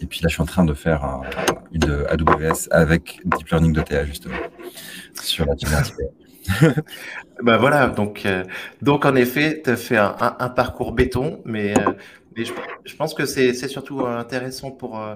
Et 0.00 0.06
puis 0.06 0.20
là, 0.20 0.28
je 0.28 0.34
suis 0.34 0.42
en 0.42 0.46
train 0.46 0.64
de 0.64 0.74
faire 0.74 1.22
une 1.72 1.84
AWS 1.84 2.68
avec 2.70 3.20
Deep 3.24 3.48
Learning 3.48 3.72
d'OTA, 3.72 4.04
justement, 4.04 4.36
sur 5.14 5.46
la 5.46 5.54
ben 7.42 7.56
voilà, 7.56 7.88
donc, 7.88 8.26
euh, 8.26 8.44
donc 8.82 9.04
en 9.04 9.14
effet, 9.14 9.62
tu 9.64 9.70
as 9.70 9.76
fait 9.76 9.96
un, 9.96 10.48
parcours 10.50 10.92
béton, 10.92 11.40
mais, 11.44 11.78
euh, 11.78 11.92
mais 12.36 12.44
je, 12.44 12.96
pense 12.96 13.14
que 13.14 13.24
c'est 13.24 13.54
surtout 13.68 14.06
intéressant 14.06 14.70
pour, 14.70 15.00
euh, 15.00 15.14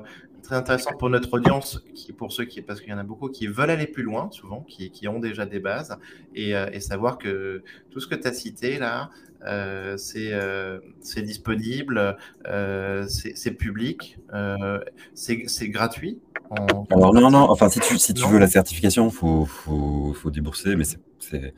intéressant 0.51 0.93
pour 0.99 1.11
notre 1.11 1.35
audience, 1.35 1.83
qui, 1.95 2.13
pour 2.13 2.33
ceux 2.33 2.45
qui, 2.45 2.63
parce 2.63 2.81
qu'il 2.81 2.91
y 2.91 2.95
en 2.95 2.99
a 2.99 3.03
beaucoup 3.03 3.29
qui 3.29 3.47
veulent 3.47 3.71
aller 3.71 3.87
plus 3.87 4.03
loin, 4.03 4.31
souvent, 4.33 4.63
qui, 4.63 4.91
qui 4.91 5.07
ont 5.07 5.19
déjà 5.19 5.45
des 5.45 5.61
bases, 5.61 5.99
et, 6.35 6.53
et 6.73 6.81
savoir 6.81 7.19
que 7.19 7.63
tout 7.91 8.01
ce 8.01 8.07
que 8.07 8.15
tu 8.15 8.27
as 8.27 8.33
cité 8.33 8.79
là, 8.79 9.11
c'est 9.97 11.23
disponible, 11.23 12.17
euh, 12.47 13.07
c'est 13.09 13.53
public, 13.53 14.19
c'est 15.15 15.69
gratuit. 15.69 16.21
Alors 16.91 17.13
non, 17.15 17.31
non, 17.31 17.51
enfin 17.51 17.69
si 17.69 17.81
tu, 17.81 17.99
si 17.99 18.15
tu 18.15 18.27
veux 18.27 18.39
la 18.39 18.47
certification, 18.47 19.09
il 19.09 19.15
faut, 19.15 19.45
faut, 19.45 20.15
faut, 20.15 20.31
débourser, 20.31 20.77
mais 20.77 20.85
c'est 20.85 21.55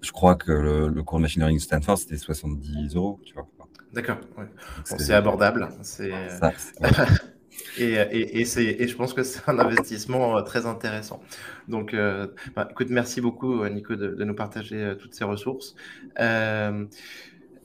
je 0.00 0.12
crois 0.12 0.36
que 0.36 0.52
le, 0.52 1.02
cours 1.02 1.18
de 1.18 1.22
machine 1.22 1.40
learning 1.40 1.58
de 1.58 1.62
Stanford, 1.62 1.98
c'était 1.98 2.16
70 2.16 2.94
euros, 2.94 3.20
tu 3.24 3.34
vois. 3.34 3.48
D'accord, 3.92 4.18
c'est 4.84 5.14
abordable. 5.14 5.68
C'est 5.82 6.12
et, 7.78 7.92
et, 7.92 8.40
et, 8.40 8.88
je 8.88 8.96
pense 8.96 9.14
que 9.14 9.22
c'est 9.22 9.40
un 9.48 9.58
investissement 9.58 10.36
euh, 10.36 10.42
très 10.42 10.66
intéressant. 10.66 11.20
Donc, 11.68 11.94
euh, 11.94 12.26
bah, 12.54 12.68
écoute, 12.70 12.88
merci 12.90 13.20
beaucoup, 13.20 13.62
euh, 13.62 13.68
Nico, 13.68 13.96
de, 13.96 14.24
nous 14.24 14.34
partager 14.34 14.94
toutes 15.00 15.14
ces 15.14 15.24
ressources. 15.24 15.74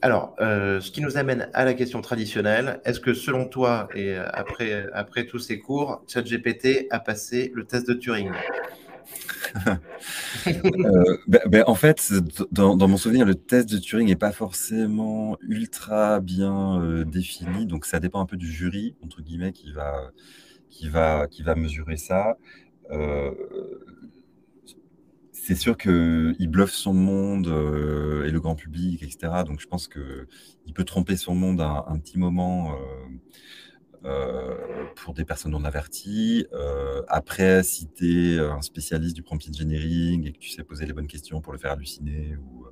alors, 0.02 0.36
ce 0.38 0.90
qui 0.90 1.00
nous 1.00 1.16
amène 1.16 1.48
à 1.54 1.64
la 1.64 1.74
question 1.74 2.00
traditionnelle, 2.02 2.80
est-ce 2.84 3.00
que 3.00 3.14
selon 3.14 3.46
toi, 3.46 3.88
et 3.94 4.14
après, 4.16 4.86
après 4.92 5.24
tous 5.24 5.38
ces 5.38 5.58
cours, 5.58 6.04
ChatGPT 6.06 6.86
a 6.90 7.00
passé 7.00 7.50
le 7.54 7.64
test 7.64 7.88
de 7.88 7.94
Turing? 7.94 8.32
Euh, 10.46 11.18
ben, 11.26 11.40
ben, 11.46 11.64
en 11.66 11.74
fait, 11.74 12.12
dans, 12.50 12.76
mon 12.88 12.96
souvenir, 12.96 13.24
le 13.24 13.34
test 13.34 13.68
de 13.70 13.78
Turing 13.78 14.08
n'est 14.08 14.16
pas 14.16 14.32
forcément 14.32 15.36
ultra 15.42 16.20
bien 16.20 16.80
euh, 16.82 17.04
défini, 17.04 17.66
donc 17.66 17.86
ça 17.86 18.00
dépend 18.00 18.20
un 18.20 18.26
peu 18.26 18.36
du 18.36 18.50
jury, 18.50 18.94
entre 19.02 19.22
guillemets, 19.22 19.52
qui 19.52 19.72
va, 19.72 20.10
qui 20.70 20.88
va, 20.88 21.26
qui 21.28 21.42
va 21.42 21.54
mesurer 21.54 21.96
ça. 21.96 22.36
Euh, 22.90 23.30
c'est 25.32 25.56
sûr 25.56 25.76
qu'il 25.76 26.48
bluffe 26.48 26.72
son 26.72 26.94
monde 26.94 27.48
et 28.26 28.30
le 28.30 28.38
grand 28.40 28.54
public, 28.54 29.02
etc. 29.02 29.44
Donc 29.46 29.60
je 29.60 29.66
pense 29.66 29.88
qu'il 29.88 30.72
peut 30.74 30.84
tromper 30.84 31.16
son 31.16 31.34
monde 31.34 31.60
un, 31.60 31.98
petit 31.98 32.18
moment 32.18 32.74
pour 34.96 35.14
des 35.14 35.24
personnes 35.24 35.52
non 35.52 35.64
averties. 35.64 36.46
Euh, 36.52 37.02
après, 37.08 37.62
si 37.62 37.88
tu 37.88 38.34
es 38.34 38.38
un 38.38 38.62
spécialiste 38.62 39.16
du 39.16 39.22
prompt 39.22 39.40
engineering 39.48 40.26
et 40.26 40.32
que 40.32 40.38
tu 40.38 40.50
sais 40.50 40.62
poser 40.62 40.86
les 40.86 40.92
bonnes 40.92 41.06
questions 41.06 41.40
pour 41.40 41.52
le 41.52 41.58
faire 41.58 41.72
halluciner 41.72 42.36
ou, 42.36 42.66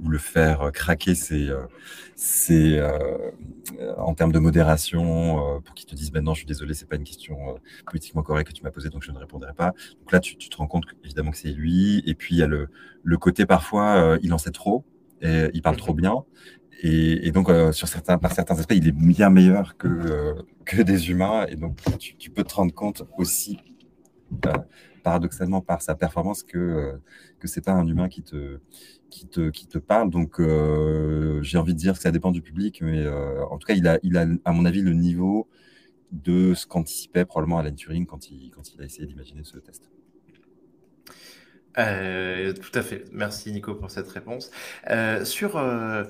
ou 0.00 0.08
le 0.08 0.18
faire 0.18 0.70
craquer, 0.72 1.14
c'est 1.14 1.50
en 3.98 4.14
termes 4.14 4.32
de 4.32 4.38
modération 4.38 5.56
euh, 5.56 5.60
pour 5.60 5.74
qu'ils 5.74 5.86
te 5.86 5.94
disent 5.94 6.12
ben 6.12 6.24
non, 6.24 6.34
je 6.34 6.40
suis 6.40 6.46
désolé, 6.46 6.74
c'est 6.74 6.88
pas 6.88 6.96
une 6.96 7.04
question 7.04 7.36
politiquement 7.86 8.22
correcte 8.22 8.50
que 8.50 8.56
tu 8.56 8.62
m'as 8.62 8.70
posée, 8.70 8.88
donc 8.88 9.02
je 9.02 9.12
ne 9.12 9.18
répondrai 9.18 9.52
pas. 9.52 9.72
Donc 10.00 10.12
là, 10.12 10.20
tu, 10.20 10.36
te 10.36 10.56
rends 10.56 10.66
compte 10.66 10.84
évidemment 11.04 11.30
que 11.30 11.38
c'est 11.38 11.52
lui. 11.52 12.02
Et 12.06 12.14
puis 12.14 12.36
il 12.36 12.38
y 12.38 12.42
a 12.42 12.46
le, 12.46 12.68
le 13.02 13.16
côté 13.18 13.46
parfois, 13.46 14.18
il 14.22 14.32
en 14.32 14.38
sait 14.38 14.50
trop 14.50 14.84
et 15.22 15.50
il 15.52 15.62
parle 15.62 15.76
trop 15.76 15.94
bien. 15.94 16.24
Et, 16.82 17.30
donc, 17.30 17.50
euh, 17.50 17.72
sur 17.72 17.88
certains, 17.88 18.16
par 18.16 18.32
certains 18.32 18.58
aspects, 18.58 18.74
il 18.74 18.88
est 18.88 18.92
bien 18.92 19.28
meilleur 19.28 19.76
que, 19.76 19.86
euh, 19.86 20.34
que 20.64 20.80
des 20.80 21.10
humains. 21.10 21.46
Et 21.48 21.56
donc, 21.56 21.78
tu, 21.98 22.30
peux 22.30 22.42
te 22.42 22.54
rendre 22.54 22.72
compte 22.72 23.02
aussi, 23.18 23.58
euh, 24.46 24.52
paradoxalement, 25.02 25.60
par 25.60 25.82
sa 25.82 25.94
performance, 25.94 26.42
que 26.42 26.98
c'est 27.44 27.64
pas 27.64 27.72
un 27.72 27.86
humain 27.86 28.08
qui 28.08 28.22
te, 28.22 28.60
qui 29.10 29.26
te, 29.26 29.50
qui 29.50 29.66
te 29.66 29.76
parle. 29.76 30.08
Donc, 30.08 30.40
j'ai 31.42 31.58
envie 31.58 31.74
de 31.74 31.78
dire 31.78 31.94
que 31.94 32.00
ça 32.00 32.12
dépend 32.12 32.30
du 32.30 32.40
public, 32.40 32.80
mais 32.82 33.06
en 33.08 33.58
tout 33.58 33.66
cas, 33.66 33.74
il 33.74 33.86
a, 33.86 33.98
il 34.02 34.16
a, 34.16 34.26
à 34.46 34.52
mon 34.52 34.64
avis, 34.64 34.80
le 34.80 34.94
niveau 34.94 35.48
de 36.12 36.54
ce 36.54 36.66
qu'anticipait 36.66 37.24
probablement 37.24 37.58
Alan 37.58 37.74
Turing 37.74 38.06
quand 38.06 38.30
il, 38.30 38.50
quand 38.50 38.74
il 38.74 38.80
a 38.80 38.84
essayé 38.84 39.06
d'imaginer 39.06 39.44
ce 39.44 39.58
test. 39.58 39.90
Euh, 41.78 42.52
tout 42.52 42.76
à 42.76 42.82
fait. 42.82 43.04
Merci 43.12 43.52
Nico 43.52 43.74
pour 43.74 43.90
cette 43.90 44.08
réponse. 44.08 44.50
Euh, 44.90 45.24
sur 45.24 45.56
euh, 45.56 46.04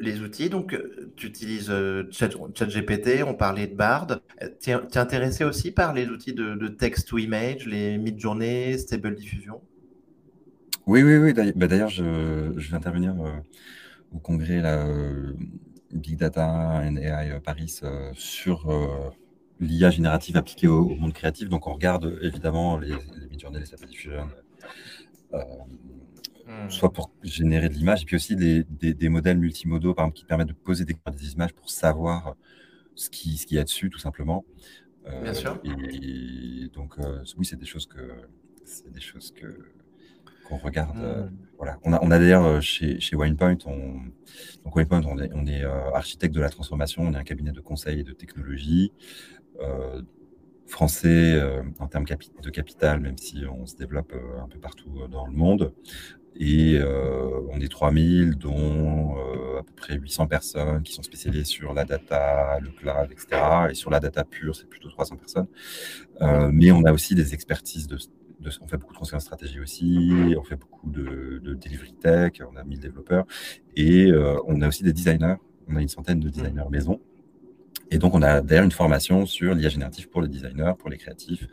les 0.00 0.20
outils, 0.20 0.48
donc 0.48 0.78
tu 1.16 1.26
utilises 1.26 1.72
ChatGPT, 2.10 3.22
on 3.26 3.34
parlait 3.34 3.66
de 3.66 3.74
Bard. 3.74 4.20
Tu 4.60 4.70
es, 4.70 4.96
intéressé 4.96 5.44
aussi 5.44 5.72
par 5.72 5.92
les 5.92 6.06
outils 6.06 6.32
de, 6.32 6.54
de 6.54 6.68
text 6.68 7.08
to 7.08 7.18
image, 7.18 7.66
les 7.66 7.98
mid-journée, 7.98 8.78
Stable 8.78 9.14
Diffusion? 9.14 9.60
Oui, 10.86 11.02
oui, 11.02 11.16
oui. 11.16 11.34
Bah, 11.54 11.66
d'ailleurs, 11.66 11.90
je, 11.90 12.04
vais 12.04 12.76
intervenir 12.76 13.14
au 14.12 14.18
congrès 14.18 14.62
Big 15.92 16.16
Data 16.16 16.80
and 16.84 16.96
AI 16.96 17.40
Paris 17.44 17.80
sur 18.14 18.72
l'IA 19.60 19.90
générative 19.90 20.36
appliquée 20.36 20.68
au, 20.68 20.88
monde 20.94 21.12
créatif. 21.12 21.48
Donc, 21.48 21.66
on 21.66 21.74
regarde 21.74 22.18
évidemment 22.22 22.78
les, 22.78 22.88
les 22.88 23.26
mid-journées, 23.28 23.58
les 23.58 23.66
Stable 23.66 23.86
Diffusion 23.86 24.28
euh, 25.34 25.42
hmm. 26.46 26.70
soit 26.70 26.92
pour 26.92 27.10
générer 27.22 27.68
de 27.68 27.74
l'image, 27.74 28.02
et 28.02 28.04
puis 28.04 28.16
aussi 28.16 28.36
des, 28.36 28.64
des, 28.64 29.08
modèles 29.08 29.38
multimodaux, 29.38 29.94
par 29.94 30.04
exemple, 30.04 30.18
qui 30.18 30.24
permettent 30.24 30.48
de 30.48 30.52
poser 30.52 30.84
des, 30.84 30.96
des 31.16 31.32
images 31.32 31.52
pour 31.52 31.70
savoir 31.70 32.36
ce 32.94 33.10
qu'il 33.10 33.38
ce 33.38 33.46
qui 33.46 33.56
y 33.56 33.58
a 33.58 33.64
dessus, 33.64 33.90
tout 33.90 33.98
simplement. 33.98 34.44
Euh, 35.06 35.22
Bien 35.22 35.34
sûr. 35.34 35.60
Et, 35.64 36.68
donc, 36.72 36.98
euh, 36.98 37.22
oui, 37.36 37.44
c'est 37.44 37.56
des 37.56 37.66
choses 37.66 37.86
que 37.86 38.12
c'est 38.64 38.90
des 38.90 39.00
choses 39.00 39.32
que 39.32 39.46
qu'on 40.48 40.56
regarde. 40.58 40.96
Hmm. 40.96 41.30
voilà. 41.56 41.78
On 41.82 41.92
a, 41.92 41.98
on 42.02 42.10
a 42.12 42.18
d'ailleurs 42.18 42.62
chez, 42.62 43.00
chez 43.00 43.16
WinePoint, 43.16 43.58
on, 43.66 44.00
donc 44.64 44.76
WinePoint, 44.76 45.02
on 45.04 45.18
est, 45.18 45.30
on 45.34 45.44
est 45.46 45.64
architecte 45.64 46.34
de 46.34 46.40
la 46.40 46.50
transformation, 46.50 47.02
on 47.02 47.12
est 47.14 47.16
un 47.16 47.24
cabinet 47.24 47.50
de 47.50 47.60
conseil 47.60 48.00
et 48.00 48.04
de 48.04 48.12
technologie 48.12 48.92
français 50.66 51.34
euh, 51.34 51.62
en 51.78 51.86
termes 51.86 52.04
de 52.04 52.50
capital, 52.50 53.00
même 53.00 53.16
si 53.18 53.44
on 53.46 53.66
se 53.66 53.76
développe 53.76 54.12
euh, 54.14 54.42
un 54.42 54.48
peu 54.48 54.58
partout 54.58 54.92
euh, 55.00 55.08
dans 55.08 55.26
le 55.26 55.32
monde. 55.32 55.72
Et 56.38 56.78
on 56.82 57.58
est 57.60 57.68
3000, 57.70 58.36
dont 58.36 59.16
à 59.58 59.62
peu 59.62 59.72
près 59.74 59.96
800 59.96 60.26
personnes 60.26 60.82
qui 60.82 60.92
sont 60.92 61.02
spécialisées 61.02 61.44
sur 61.44 61.72
la 61.72 61.86
data, 61.86 62.58
le 62.60 62.68
cloud, 62.72 63.10
etc. 63.10 63.70
Et 63.70 63.74
sur 63.74 63.90
la 63.90 64.00
data 64.00 64.22
pure, 64.22 64.54
c'est 64.54 64.68
plutôt 64.68 64.90
300 64.90 65.16
personnes. 65.16 65.46
mais 66.52 66.72
on 66.72 66.84
a 66.84 66.92
aussi 66.92 67.14
des 67.14 67.32
expertises 67.32 67.88
on 68.60 68.66
fait 68.66 68.76
beaucoup 68.76 68.92
de 68.92 68.98
conseils 68.98 69.16
en 69.16 69.20
stratégie 69.20 69.60
aussi, 69.60 70.34
on 70.38 70.42
fait 70.42 70.56
beaucoup 70.56 70.90
de, 70.90 71.40
de 71.42 71.54
delivery 71.54 71.94
tech, 71.94 72.42
on 72.52 72.54
a 72.56 72.64
1000 72.64 72.80
développeurs, 72.80 73.24
et 73.74 74.12
on 74.46 74.60
a 74.60 74.68
aussi 74.68 74.82
des 74.82 74.92
designers, 74.92 75.36
on 75.68 75.76
a 75.76 75.80
une 75.80 75.88
centaine 75.88 76.20
de 76.20 76.28
designers 76.28 76.68
maison, 76.70 77.00
et 77.90 77.98
donc, 77.98 78.14
on 78.14 78.22
a 78.22 78.40
d'ailleurs 78.40 78.64
une 78.64 78.72
formation 78.72 79.26
sur 79.26 79.54
l'IA 79.54 79.68
générative 79.68 80.08
pour 80.08 80.22
les 80.22 80.28
designers, 80.28 80.72
pour 80.78 80.90
les 80.90 80.98
créatifs. 80.98 81.46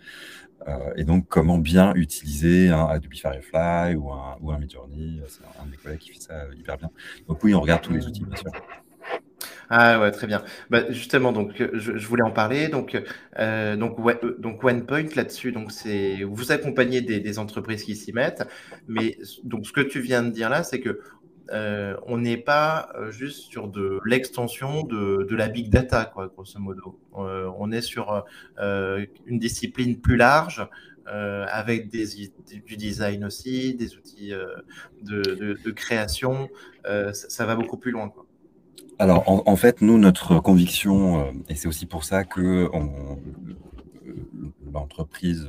Euh, 0.67 0.93
et 0.95 1.03
donc, 1.03 1.27
comment 1.27 1.57
bien 1.57 1.93
utiliser 1.95 2.69
un 2.69 2.85
Adobe 2.85 3.13
Firefly 3.13 3.95
ou 3.95 4.11
un, 4.11 4.37
ou 4.41 4.51
un 4.51 4.59
Midjourney. 4.59 5.21
C'est 5.27 5.41
un 5.61 5.65
de 5.65 5.71
mes 5.71 5.77
collègues 5.77 5.99
qui 5.99 6.11
fait 6.11 6.21
ça 6.21 6.45
hyper 6.57 6.77
bien. 6.77 6.89
Donc, 7.27 7.43
oui, 7.43 7.53
on 7.53 7.61
regarde 7.61 7.81
tous 7.81 7.93
les 7.93 8.05
outils, 8.05 8.23
bien 8.23 8.35
sûr. 8.35 8.51
Ah 9.69 9.99
ouais, 9.99 10.11
très 10.11 10.27
bien. 10.27 10.43
Bah, 10.69 10.91
justement, 10.91 11.31
donc 11.31 11.53
je, 11.57 12.07
voulais 12.07 12.23
en 12.23 12.31
parler. 12.31 12.67
Donc, 12.67 13.01
euh, 13.39 13.75
donc, 13.75 13.97
donc 14.39 14.63
OnePoint 14.63 15.07
là-dessus, 15.15 15.53
c'est 15.69 16.23
vous 16.23 16.51
accompagnez 16.51 17.01
des, 17.01 17.19
des 17.19 17.39
entreprises 17.39 17.83
qui 17.83 17.95
s'y 17.95 18.13
mettent, 18.13 18.43
mais 18.87 19.17
donc 19.43 19.65
ce 19.65 19.71
que 19.71 19.81
tu 19.81 19.99
viens 19.99 20.23
de 20.23 20.29
dire 20.29 20.49
là, 20.49 20.63
c'est 20.63 20.79
que 20.79 20.99
euh, 21.51 21.95
on 22.05 22.17
n'est 22.17 22.37
pas 22.37 22.89
euh, 22.95 23.11
juste 23.11 23.51
sur 23.51 23.67
de 23.67 23.99
l'extension 24.05 24.83
de, 24.83 25.35
la 25.35 25.49
big 25.49 25.69
data, 25.69 26.05
quoi, 26.05 26.27
grosso 26.27 26.59
modo. 26.59 26.99
Euh, 27.17 27.51
on 27.57 27.71
est 27.71 27.81
sur 27.81 28.23
une 28.57 29.39
discipline 29.39 29.99
plus 29.99 30.15
large, 30.15 30.67
avec 31.05 31.89
du 31.89 32.77
design 32.77 33.25
aussi, 33.25 33.75
des 33.75 33.95
outils 33.95 34.31
de, 35.01 35.71
création. 35.71 36.49
Ça, 37.13 37.45
va 37.45 37.55
beaucoup 37.55 37.77
plus 37.77 37.91
loin. 37.91 38.11
Alors, 38.99 39.23
en, 39.27 39.55
fait, 39.55 39.81
nous, 39.81 39.97
notre 39.97 40.39
conviction, 40.39 41.33
et 41.49 41.55
c'est 41.55 41.67
aussi 41.67 41.85
pour 41.85 42.03
ça 42.03 42.23
que 42.23 42.69
l'entreprise, 44.73 45.47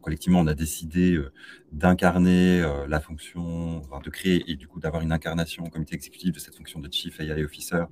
collectivement, 0.00 0.40
on 0.40 0.46
a 0.46 0.54
décidé 0.54 1.14
euh, 1.14 1.32
d'incarner 1.72 2.62
euh, 2.62 2.86
la 2.86 3.00
fonction, 3.00 3.82
de 4.02 4.10
créer 4.10 4.50
et 4.50 4.56
du 4.56 4.66
coup 4.66 4.80
d'avoir 4.80 5.02
une 5.02 5.12
incarnation 5.12 5.64
au 5.64 5.70
comité 5.70 5.94
exécutif 5.94 6.32
de 6.32 6.38
cette 6.38 6.56
fonction 6.56 6.80
de 6.80 6.92
Chief 6.92 7.20
AI 7.20 7.44
Officer. 7.44 7.84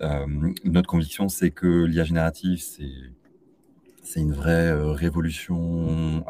Euh, 0.00 0.26
notre 0.64 0.88
conviction, 0.88 1.28
c'est 1.28 1.50
que 1.50 1.84
l'IA 1.84 2.04
générative, 2.04 2.60
c'est 2.60 4.20
une 4.20 4.32
vraie 4.32 4.72
révolution, 4.92 6.24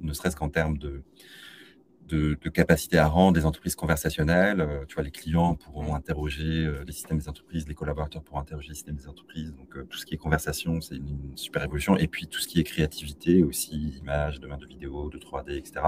ne 0.00 0.12
serait-ce 0.12 0.36
qu'en 0.36 0.48
termes 0.48 0.78
de, 0.78 1.02
de, 2.08 2.48
capacité 2.48 2.98
à 2.98 3.06
rendre 3.06 3.34
des 3.34 3.44
entreprises 3.44 3.76
conversationnelles. 3.76 4.60
Euh, 4.60 4.84
tu 4.86 4.94
vois, 4.94 5.04
les 5.04 5.10
clients 5.10 5.54
pourront 5.54 5.94
interroger 5.94 6.66
euh, 6.66 6.84
les 6.86 6.92
systèmes 6.92 7.18
des 7.18 7.28
entreprises, 7.28 7.68
les 7.68 7.74
collaborateurs 7.74 8.22
pourront 8.22 8.40
interroger 8.40 8.70
les 8.70 8.74
systèmes 8.74 8.96
des 8.96 9.08
entreprises. 9.08 9.54
Donc, 9.54 9.76
euh, 9.76 9.84
tout 9.88 9.98
ce 9.98 10.06
qui 10.06 10.14
est 10.14 10.18
conversation, 10.18 10.80
c'est 10.80 10.96
une, 10.96 11.36
super 11.36 11.62
évolution. 11.62 11.96
Et 11.96 12.08
puis, 12.08 12.26
tout 12.26 12.40
ce 12.40 12.48
qui 12.48 12.58
est 12.58 12.64
créativité 12.64 13.42
aussi, 13.42 13.98
images, 14.00 14.40
demain 14.40 14.56
de 14.56 14.66
vidéo, 14.66 15.10
de 15.10 15.18
3D, 15.18 15.56
etc. 15.56 15.86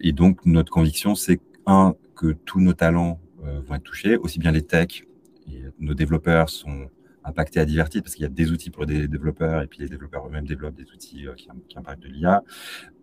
et 0.00 0.12
donc, 0.12 0.44
notre 0.46 0.70
conviction, 0.70 1.14
c'est 1.14 1.40
un, 1.66 1.94
que 2.14 2.32
tous 2.32 2.60
nos 2.60 2.74
talents 2.74 3.20
vont 3.42 3.74
être 3.74 3.82
touchés, 3.82 4.16
aussi 4.16 4.38
bien 4.38 4.50
les 4.50 4.62
techs 4.62 5.06
et 5.48 5.62
nos 5.78 5.94
développeurs 5.94 6.48
sont 6.48 6.88
impacté 7.26 7.60
à 7.60 7.64
divertir 7.64 8.02
parce 8.02 8.14
qu'il 8.14 8.22
y 8.22 8.26
a 8.26 8.30
des 8.30 8.50
outils 8.52 8.70
pour 8.70 8.86
des 8.86 9.08
développeurs 9.08 9.62
et 9.62 9.66
puis 9.66 9.80
les 9.80 9.88
développeurs 9.88 10.26
eux-mêmes 10.26 10.46
développent 10.46 10.76
des 10.76 10.90
outils 10.92 11.26
euh, 11.26 11.34
qui, 11.34 11.48
qui, 11.68 11.78
impactent 11.78 12.02
de 12.02 12.08
l'IA. 12.08 12.42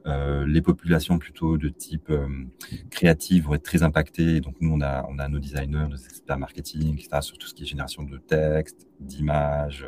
Euh, 0.05 0.45
les 0.47 0.61
populations 0.61 1.17
plutôt 1.17 1.57
de 1.57 1.69
type 1.69 2.09
euh, 2.09 2.27
créative 2.89 3.45
vont 3.45 3.55
être 3.55 3.63
très 3.63 3.83
impactées. 3.83 4.41
Donc 4.41 4.55
nous, 4.61 4.71
on 4.71 4.81
a, 4.81 5.05
on 5.09 5.19
a 5.19 5.27
nos 5.27 5.39
designers, 5.39 5.87
nos 5.89 5.97
experts 5.97 6.39
marketing, 6.39 6.95
etc., 6.95 7.21
sur 7.21 7.37
tout 7.37 7.47
ce 7.47 7.53
qui 7.53 7.63
est 7.63 7.65
génération 7.65 8.03
de 8.03 8.17
texte, 8.17 8.87
d'images, 8.99 9.85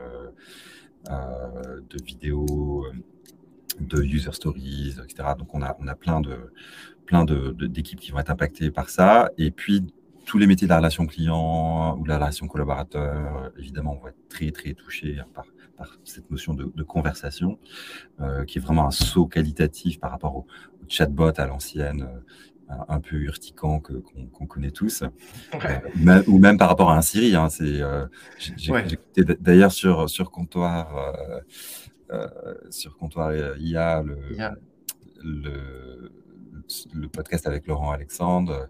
de 1.10 2.04
vidéos, 2.04 2.86
de 3.80 4.02
user 4.02 4.32
stories, 4.32 4.96
etc. 5.04 5.30
Donc 5.38 5.54
on 5.54 5.62
a, 5.62 5.76
on 5.80 5.88
a 5.88 5.96
plein 5.96 6.22
de 6.22 6.52
plein 7.06 7.24
d'équipes 7.24 8.00
de, 8.00 8.04
qui 8.04 8.12
vont 8.12 8.20
être 8.20 8.32
impactées 8.32 8.72
par 8.72 8.90
ça. 8.90 9.32
Et 9.38 9.52
puis 9.52 9.86
tous 10.26 10.38
les 10.38 10.48
métiers 10.48 10.68
de 10.68 10.70
la 10.70 10.78
relation 10.78 11.06
client 11.06 11.98
ou 11.98 12.04
de 12.04 12.10
la 12.10 12.18
relation 12.18 12.48
collaborateur, 12.48 13.52
évidemment, 13.58 13.96
vont 13.96 14.08
être 14.08 14.28
très, 14.28 14.52
très 14.52 14.74
touchés 14.74 15.18
par, 15.34 15.46
cette 16.04 16.32
notion 16.32 16.54
de, 16.54 16.84
conversation, 16.84 17.60
euh, 18.22 18.46
qui 18.46 18.60
est 18.60 18.62
vraiment 18.62 18.88
un 18.88 18.92
saut 18.92 19.28
qualitatif 19.28 20.00
par 20.00 20.12
rapport 20.12 20.36
au, 20.36 20.48
chatbot 20.88 21.32
à 21.38 21.48
l'ancienne, 21.48 22.08
euh, 22.70 22.74
un 22.88 23.00
peu 23.00 23.16
urticant 23.18 23.80
qu'on 23.80 24.46
connaît 24.46 24.72
tous, 24.72 25.04
euh, 25.04 26.22
ou 26.28 26.38
même 26.38 26.58
par 26.58 26.70
rapport 26.70 26.92
à 26.92 26.98
un 26.98 27.02
Siri. 27.02 27.36
Hein, 27.36 27.50
c'est, 27.50 27.82
d'ailleurs 29.40 29.72
sur, 29.72 30.10
sur 30.10 30.32
comptoir, 30.32 31.24
sur 32.70 32.98
comptoir 32.98 33.34
IA, 33.58 34.04
le, 34.04 34.18
le, 35.24 36.12
le 36.94 37.08
podcast 37.08 37.48
avec 37.48 37.68
Laurent 37.68 37.92
Alexandre 37.92 38.70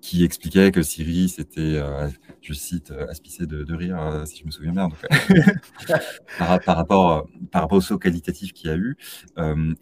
qui 0.00 0.24
expliquait 0.24 0.72
que 0.72 0.82
Siri, 0.82 1.28
c'était, 1.28 1.76
euh, 1.76 2.08
je 2.40 2.54
cite, 2.54 2.90
euh, 2.90 3.06
aspicé 3.08 3.46
de, 3.46 3.74
rire, 3.74 4.00
euh, 4.00 4.24
si 4.24 4.38
je 4.38 4.46
me 4.46 4.50
souviens 4.50 4.72
bien, 4.72 4.88
donc, 4.88 4.98
par, 6.38 6.60
par, 6.60 6.76
rapport, 6.76 7.28
par 7.50 7.62
rapport 7.62 7.78
au 7.78 7.80
saut 7.80 7.98
qualitatif 7.98 8.52
qu'il 8.52 8.70
y 8.70 8.72
a 8.72 8.76
eu. 8.76 8.96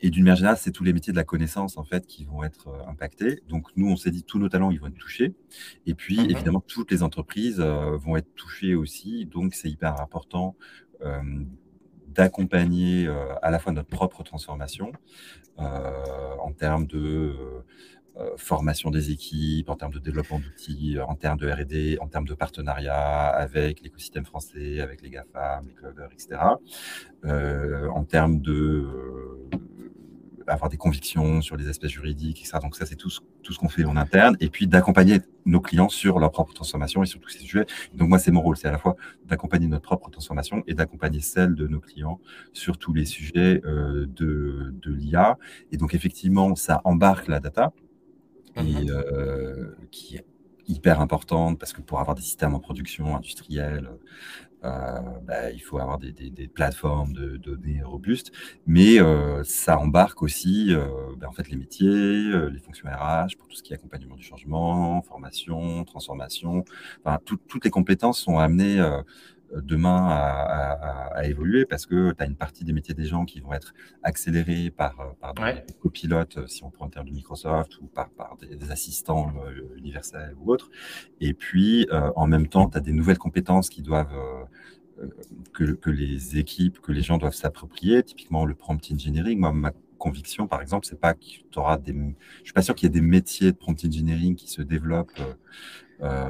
et 0.00 0.10
d'une 0.10 0.24
manière 0.24 0.36
générale, 0.36 0.58
c'est 0.58 0.72
tous 0.72 0.84
les 0.84 0.92
métiers 0.92 1.12
de 1.12 1.18
la 1.18 1.24
connaissance, 1.24 1.78
en 1.78 1.84
fait, 1.84 2.06
qui 2.06 2.24
vont 2.24 2.42
être 2.42 2.68
impactés. 2.88 3.42
Donc, 3.48 3.68
nous, 3.76 3.88
on 3.88 3.96
s'est 3.96 4.10
dit, 4.10 4.24
tous 4.24 4.38
nos 4.38 4.48
talents, 4.48 4.70
ils 4.70 4.80
vont 4.80 4.88
être 4.88 4.98
touchés. 4.98 5.34
Et 5.86 5.94
puis, 5.94 6.18
mhm. 6.18 6.30
évidemment, 6.30 6.60
toutes 6.60 6.90
les 6.90 7.02
entreprises 7.02 7.60
vont 7.60 8.16
être 8.16 8.34
touchées 8.34 8.74
aussi. 8.74 9.26
Donc, 9.26 9.54
c'est 9.54 9.70
hyper 9.70 10.00
important 10.00 10.56
d'accompagner 12.08 13.06
à 13.42 13.50
la 13.50 13.58
fois 13.60 13.72
notre 13.72 13.88
propre 13.88 14.24
transformation 14.24 14.92
en 15.58 16.52
termes 16.52 16.86
de 16.86 16.98
euh, 16.98 17.64
formation 18.36 18.90
des 18.90 19.10
équipes, 19.10 19.68
en 19.70 19.76
termes 19.76 19.92
de 19.92 19.98
développement 19.98 20.38
d'outils, 20.40 20.98
en 21.00 21.14
termes 21.14 21.38
de 21.38 21.50
R&D, 21.50 21.98
en 22.00 22.08
termes 22.08 22.26
de 22.26 22.34
partenariat 22.34 23.26
avec 23.28 23.82
l'écosystème 23.82 24.24
français, 24.24 24.80
avec 24.80 25.02
les 25.02 25.10
GAFAM, 25.10 25.66
les 25.66 25.74
clouders, 25.74 26.10
etc. 26.12 26.40
Euh, 27.24 27.88
en 27.88 28.04
termes 28.04 28.40
de 28.40 28.52
euh, 28.52 29.50
avoir 30.46 30.70
des 30.70 30.76
convictions 30.76 31.42
sur 31.42 31.56
les 31.56 31.68
aspects 31.68 31.86
juridiques, 31.86 32.40
etc. 32.40 32.58
Donc 32.62 32.74
ça, 32.76 32.86
c'est 32.86 32.96
tout 32.96 33.10
ce, 33.10 33.20
qu'on 33.58 33.68
fait 33.68 33.84
en 33.84 33.96
interne. 33.96 34.36
Et 34.40 34.48
puis 34.48 34.66
d'accompagner 34.66 35.20
nos 35.46 35.60
clients 35.60 35.88
sur 35.88 36.18
leur 36.18 36.30
propre 36.30 36.54
transformation 36.54 37.02
et 37.02 37.06
sur 37.06 37.20
tous 37.20 37.30
ces 37.30 37.40
sujets. 37.40 37.66
Donc 37.94 38.08
moi, 38.08 38.18
c'est 38.18 38.30
mon 38.30 38.40
rôle, 38.40 38.56
c'est 38.56 38.68
à 38.68 38.72
la 38.72 38.78
fois 38.78 38.96
d'accompagner 39.26 39.66
notre 39.66 39.84
propre 39.84 40.10
transformation 40.10 40.62
et 40.66 40.74
d'accompagner 40.74 41.20
celle 41.20 41.54
de 41.54 41.66
nos 41.66 41.80
clients 41.80 42.20
sur 42.52 42.78
tous 42.78 42.92
les 42.92 43.04
sujets 43.04 43.60
de 43.62 44.72
l'IA. 44.86 45.38
Et 45.72 45.76
donc 45.76 45.94
effectivement, 45.94 46.54
ça 46.54 46.80
embarque 46.84 47.28
la 47.28 47.40
data 47.40 47.72
et 48.56 48.90
euh, 48.90 49.74
qui 49.90 50.16
est 50.16 50.24
hyper 50.66 51.00
importante 51.00 51.58
parce 51.58 51.72
que 51.72 51.80
pour 51.80 52.00
avoir 52.00 52.14
des 52.14 52.22
systèmes 52.22 52.54
en 52.54 52.60
production 52.60 53.16
industrielle, 53.16 53.90
euh, 54.64 54.98
bah, 55.24 55.50
il 55.52 55.60
faut 55.60 55.78
avoir 55.78 55.98
des, 55.98 56.12
plateformes 56.52 57.12
de, 57.12 57.36
données 57.36 57.80
robustes, 57.82 58.32
mais 58.66 59.00
euh, 59.00 59.44
ça 59.44 59.78
embarque 59.78 60.22
aussi 60.22 60.74
bah, 61.16 61.28
en 61.28 61.32
fait 61.32 61.48
les 61.48 61.56
métiers, 61.56 62.48
les 62.50 62.58
fonctions 62.58 62.88
RH 62.88 63.36
pour 63.38 63.48
tout 63.48 63.56
ce 63.56 63.62
qui 63.62 63.72
est 63.72 63.76
accompagnement 63.76 64.16
du 64.16 64.24
changement, 64.24 65.00
formation, 65.02 65.84
transformation. 65.84 66.64
Enfin, 67.04 67.18
toutes 67.24 67.64
les 67.64 67.70
compétences 67.70 68.20
sont 68.20 68.38
amenées 68.38 68.80
demain 69.54 70.08
à, 70.08 71.24
évoluer 71.24 71.64
parce 71.64 71.86
que 71.86 72.12
tu 72.12 72.22
as 72.22 72.26
une 72.26 72.36
partie 72.36 72.64
des 72.64 72.72
métiers 72.72 72.94
des 72.94 73.04
gens 73.04 73.24
qui 73.24 73.40
vont 73.40 73.52
être 73.52 73.74
accélérés 74.02 74.70
par, 74.70 75.00
euh, 75.00 75.04
par 75.20 75.34
des 75.34 75.74
copilotes, 75.80 76.38
euh, 76.38 76.46
si 76.46 76.62
on 76.64 76.70
prend 76.70 76.86
en 76.86 76.88
termes 76.88 77.08
de 77.08 77.12
Microsoft, 77.12 77.80
ou 77.80 77.86
par, 77.86 78.08
par 78.10 78.36
des, 78.36 78.70
assistants 78.70 79.32
euh, 79.46 79.76
universels 79.76 80.34
ou 80.40 80.52
autres. 80.52 80.70
Et 81.20 81.34
puis, 81.34 81.88
en 81.90 82.26
même 82.26 82.46
temps, 82.46 82.68
tu 82.68 82.78
as 82.78 82.80
des 82.80 82.92
nouvelles 82.92 83.18
compétences 83.18 83.68
qui 83.68 83.82
doivent. 83.82 84.14
que, 85.52 85.64
que, 85.64 85.90
les 85.90 86.38
équipes, 86.38 86.80
que 86.80 86.92
les 86.92 87.02
gens 87.02 87.18
doivent 87.18 87.34
s'approprier, 87.34 88.02
typiquement 88.02 88.44
le 88.44 88.54
prompt 88.54 88.80
engineering. 88.92 89.38
Moi, 89.38 89.52
ma 89.52 89.72
conviction, 89.98 90.46
par 90.46 90.62
exemple, 90.62 90.86
c'est 90.86 90.98
pas 90.98 91.12
que 91.14 91.20
tu 91.20 91.58
auras 91.58 91.76
des. 91.76 91.92
Je 91.92 92.44
suis 92.44 92.52
pas 92.52 92.62
sûr 92.62 92.74
qu'il 92.74 92.86
y 92.86 92.90
ait 92.90 93.00
des 93.00 93.06
métiers 93.06 93.52
de 93.52 93.56
prompt 93.56 93.84
engineering 93.84 94.34
qui 94.34 94.48
se 94.48 94.62
développent 94.62 95.12
euh, 95.20 95.34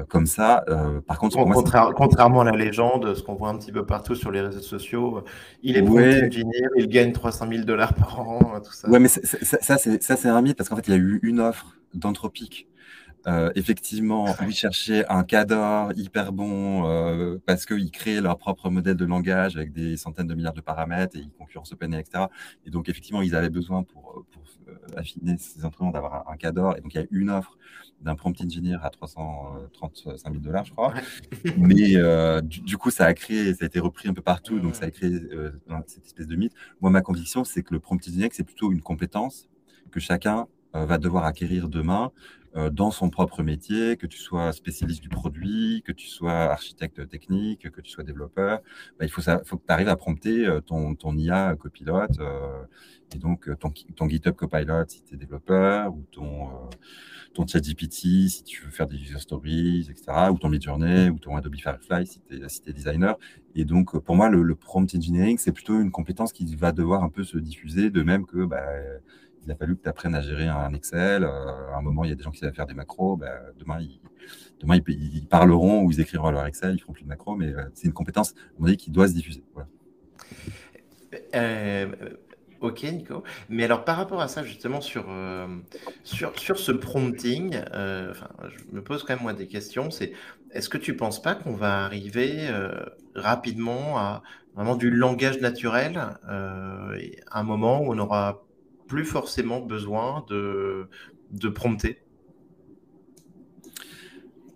comme 0.07 0.25
ça. 0.25 0.63
Euh, 0.67 1.01
par 1.01 1.19
contre, 1.19 1.37
contrairement 1.95 2.41
à 2.41 2.45
la 2.45 2.57
légende, 2.57 3.13
ce 3.15 3.23
qu'on 3.23 3.35
voit 3.35 3.49
un 3.49 3.57
petit 3.57 3.71
peu 3.71 3.85
partout 3.85 4.15
sur 4.15 4.31
les 4.31 4.41
réseaux 4.41 4.61
sociaux, 4.61 5.23
il 5.63 5.77
est 5.77 5.81
ouais. 5.81 6.23
engineer, 6.25 6.69
il 6.75 6.87
gagne 6.87 7.11
300 7.11 7.47
000 7.49 7.63
dollars 7.63 7.93
par 7.93 8.19
an, 8.19 8.59
tout 8.63 8.73
ça. 8.73 8.89
Ouais, 8.89 8.99
mais 8.99 9.07
ça, 9.07 9.77
c'est 9.77 10.29
un 10.29 10.41
mythe 10.41 10.57
parce 10.57 10.69
qu'en 10.69 10.75
fait, 10.75 10.87
il 10.87 10.91
y 10.91 10.97
a 10.97 10.99
eu 10.99 11.19
une 11.23 11.39
offre 11.39 11.75
d'Anthropique. 11.93 12.67
Euh, 13.27 13.51
effectivement, 13.55 14.33
ils 14.41 14.53
cherchaient 14.53 15.05
un 15.09 15.23
cadre 15.23 15.91
hyper 15.95 16.31
bon 16.31 16.87
euh, 16.87 17.37
parce 17.45 17.65
qu'ils 17.65 17.91
créaient 17.91 18.21
leur 18.21 18.37
propre 18.37 18.69
modèle 18.69 18.95
de 18.95 19.05
langage 19.05 19.57
avec 19.57 19.73
des 19.73 19.97
centaines 19.97 20.27
de 20.27 20.35
milliards 20.35 20.53
de 20.53 20.61
paramètres 20.61 21.17
et 21.17 21.19
ils 21.19 21.31
concurrencent 21.31 21.73
OpenAI, 21.73 21.99
etc. 21.99 22.25
Et 22.65 22.69
donc, 22.69 22.89
effectivement, 22.89 23.21
ils 23.21 23.35
avaient 23.35 23.49
besoin 23.49 23.83
pour, 23.83 24.25
pour 24.31 24.43
affiner 24.95 25.37
ces 25.37 25.65
instruments 25.65 25.91
d'avoir 25.91 26.29
un, 26.29 26.33
un 26.33 26.37
cadre. 26.37 26.75
Et 26.77 26.81
donc, 26.81 26.93
il 26.93 26.97
y 26.97 27.03
a 27.03 27.07
une 27.11 27.29
offre 27.29 27.57
d'un 28.01 28.15
prompt 28.15 28.39
engineer 28.41 28.77
à 28.83 28.89
335 28.89 30.31
000 30.31 30.43
dollars, 30.43 30.65
je 30.65 30.71
crois. 30.71 30.93
Mais 31.57 31.95
euh, 31.95 32.41
du, 32.41 32.77
coup, 32.77 32.91
ça 32.91 33.05
a 33.05 33.13
créé, 33.13 33.53
ça 33.53 33.65
a 33.65 33.67
été 33.67 33.79
repris 33.79 34.07
un 34.07 34.13
peu 34.13 34.21
partout, 34.21 34.59
donc 34.59 34.75
ça 34.75 34.85
a 34.85 34.91
créé 34.91 35.11
euh, 35.11 35.51
cette 35.87 36.05
espèce 36.05 36.27
de 36.27 36.35
mythe. 36.35 36.53
Moi, 36.81 36.91
ma 36.91 37.01
conviction, 37.01 37.43
c'est 37.43 37.63
que 37.63 37.73
le 37.73 37.79
prompt 37.79 37.99
engineering, 38.07 38.31
c'est 38.33 38.43
plutôt 38.43 38.71
une 38.71 38.81
compétence 38.81 39.49
que 39.91 39.99
chacun 39.99 40.47
euh, 40.75 40.85
va 40.85 40.97
devoir 40.97 41.25
acquérir 41.25 41.67
demain 41.67 42.11
dans 42.71 42.91
son 42.91 43.09
propre 43.09 43.43
métier, 43.43 43.95
que 43.97 44.07
tu 44.07 44.17
sois 44.17 44.51
spécialiste 44.53 45.01
du 45.01 45.09
produit, 45.09 45.83
que 45.85 45.91
tu 45.91 46.07
sois 46.07 46.51
architecte 46.51 47.07
technique, 47.07 47.69
que 47.69 47.81
tu 47.81 47.91
sois 47.91 48.03
développeur. 48.03 48.59
Bah, 48.97 49.05
il 49.05 49.09
faut, 49.09 49.21
que 49.21 49.41
tu 49.43 49.59
arrives 49.67 49.89
à 49.89 49.95
prompter 49.95 50.47
ton, 50.65 50.95
ton 50.95 51.15
IA 51.17 51.55
copilote 51.55 52.19
et 53.13 53.17
donc 53.17 53.49
ton, 53.59 54.09
GitHub 54.09 54.35
Copilot 54.35 54.85
si 54.87 55.03
tu 55.03 55.15
es 55.15 55.17
développeur 55.17 55.93
ou 55.93 56.03
ton 56.11 56.49
ton 57.33 57.45
ChatGPT 57.45 58.29
si 58.29 58.43
tu 58.43 58.63
veux 58.63 58.71
faire 58.71 58.87
des 58.87 58.97
user 58.97 59.19
stories, 59.19 59.87
etc., 59.89 60.29
ou 60.31 60.37
ton 60.37 60.49
Midjourney, 60.49 61.09
ou 61.09 61.19
ton 61.19 61.35
Adobe 61.35 61.55
Firefly 61.55 62.07
si 62.07 62.21
tu 62.21 62.35
es, 62.35 62.73
designer. 62.73 63.17
Et 63.55 63.65
donc, 63.65 63.97
pour 63.99 64.15
moi, 64.15 64.29
le, 64.29 64.55
prompt 64.55 64.93
engineering, 64.95 65.37
c'est 65.37 65.51
plutôt 65.51 65.79
une 65.79 65.91
compétence 65.91 66.33
qui 66.33 66.55
va 66.55 66.71
devoir 66.71 67.03
un 67.03 67.09
peu 67.09 67.23
se 67.23 67.37
diffuser, 67.37 67.89
de 67.89 68.03
même 68.03 68.25
que 68.25 68.45
bah, 68.45 68.65
il 69.45 69.51
a 69.51 69.55
fallu 69.55 69.75
que 69.75 69.83
tu 69.83 69.89
apprennes 69.89 70.15
à 70.15 70.21
gérer 70.21 70.47
un 70.47 70.73
Excel. 70.73 71.23
Euh, 71.23 71.73
à 71.73 71.77
un 71.77 71.81
moment, 71.81 72.03
il 72.03 72.09
y 72.09 72.13
a 72.13 72.15
des 72.15 72.23
gens 72.23 72.31
qui 72.31 72.39
savent 72.39 72.53
faire 72.53 72.67
des 72.67 72.73
macros. 72.73 73.17
Bah, 73.17 73.27
demain, 73.57 73.79
ils, 73.79 73.99
demain 74.59 74.79
ils, 74.87 75.27
parleront 75.27 75.83
ou 75.83 75.91
ils 75.91 75.99
écriront 75.99 76.31
leur 76.31 76.45
Excel, 76.45 76.75
ils 76.75 76.79
feront 76.79 76.93
plus 76.93 77.03
de 77.03 77.09
macros, 77.09 77.35
mais 77.35 77.53
euh, 77.53 77.63
c'est 77.73 77.87
une 77.87 77.93
compétence, 77.93 78.33
qui 78.77 78.91
doit 78.91 79.07
se 79.07 79.13
diffuser. 79.13 79.43
Euh, 81.35 81.87
Ok, 82.61 82.83
Nico. 82.83 83.23
Mais 83.47 83.63
alors, 83.63 83.85
par 83.85 83.95
rapport 83.95 84.19
à 84.19 84.27
ça, 84.27 84.43
justement, 84.43 84.81
sur, 84.81 85.05
sur, 86.03 86.37
sur 86.37 86.59
ce 86.59 86.73
prompting, 86.73 87.57
euh, 87.73 88.13
je 88.49 88.75
me 88.75 88.83
pose 88.83 89.03
quand 89.03 89.13
même, 89.13 89.23
moi, 89.23 89.31
des 89.31 89.47
questions. 89.47 89.91
C'est, 89.91 90.11
est-ce 90.51 90.67
que 90.67 90.77
tu 90.77 90.91
ne 90.91 90.97
penses 90.97 91.21
pas 91.21 91.35
qu'on 91.35 91.53
va 91.53 91.85
arriver 91.85 92.49
rapidement 93.15 93.97
à 93.97 94.23
vraiment 94.55 94.75
du 94.75 94.91
langage 94.91 95.39
naturel, 95.39 95.97
à 96.27 97.39
un 97.39 97.43
moment 97.43 97.81
où 97.81 97.93
on 97.93 97.95
n'aura 97.95 98.43
plus 98.89 99.05
forcément 99.05 99.61
besoin 99.61 100.25
de, 100.27 100.89
de 101.31 101.47
prompter. 101.47 102.01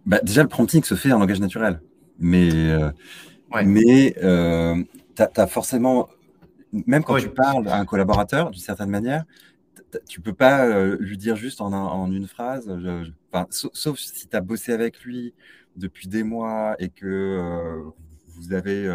Bah, 0.06 0.20
Déjà, 0.22 0.44
le 0.44 0.50
prompting 0.50 0.84
se 0.84 0.96
fait 0.96 1.14
en 1.14 1.20
langage 1.20 1.40
naturel. 1.40 1.82
Mais, 2.20 2.50
mais 3.64 4.14
tu 4.18 5.24
as 5.24 5.48
forcément 5.48 6.10
même 6.74 7.04
quand 7.04 7.20
tu 7.20 7.30
parles 7.30 7.68
à 7.68 7.78
un 7.78 7.86
collaborateur, 7.86 8.50
d'une 8.52 8.62
certaine 8.62 8.90
manière, 8.90 9.26
tu 10.08 10.22
peux 10.22 10.34
pas 10.34 10.86
lui 10.96 11.18
dire 11.18 11.36
juste 11.36 11.62
en, 11.62 11.72
en 11.72 12.12
une 12.12 12.28
phrase, 12.28 12.68
sauf, 13.50 14.00
si 14.00 14.28
tu 14.28 14.36
as 14.36 14.42
bossé 14.42 14.74
avec 14.74 15.02
lui 15.02 15.34
depuis 15.76 16.08
des 16.08 16.24
mois 16.24 16.76
et 16.80 16.90
que 16.90 17.82
vous 18.36 18.54
avez 18.54 18.92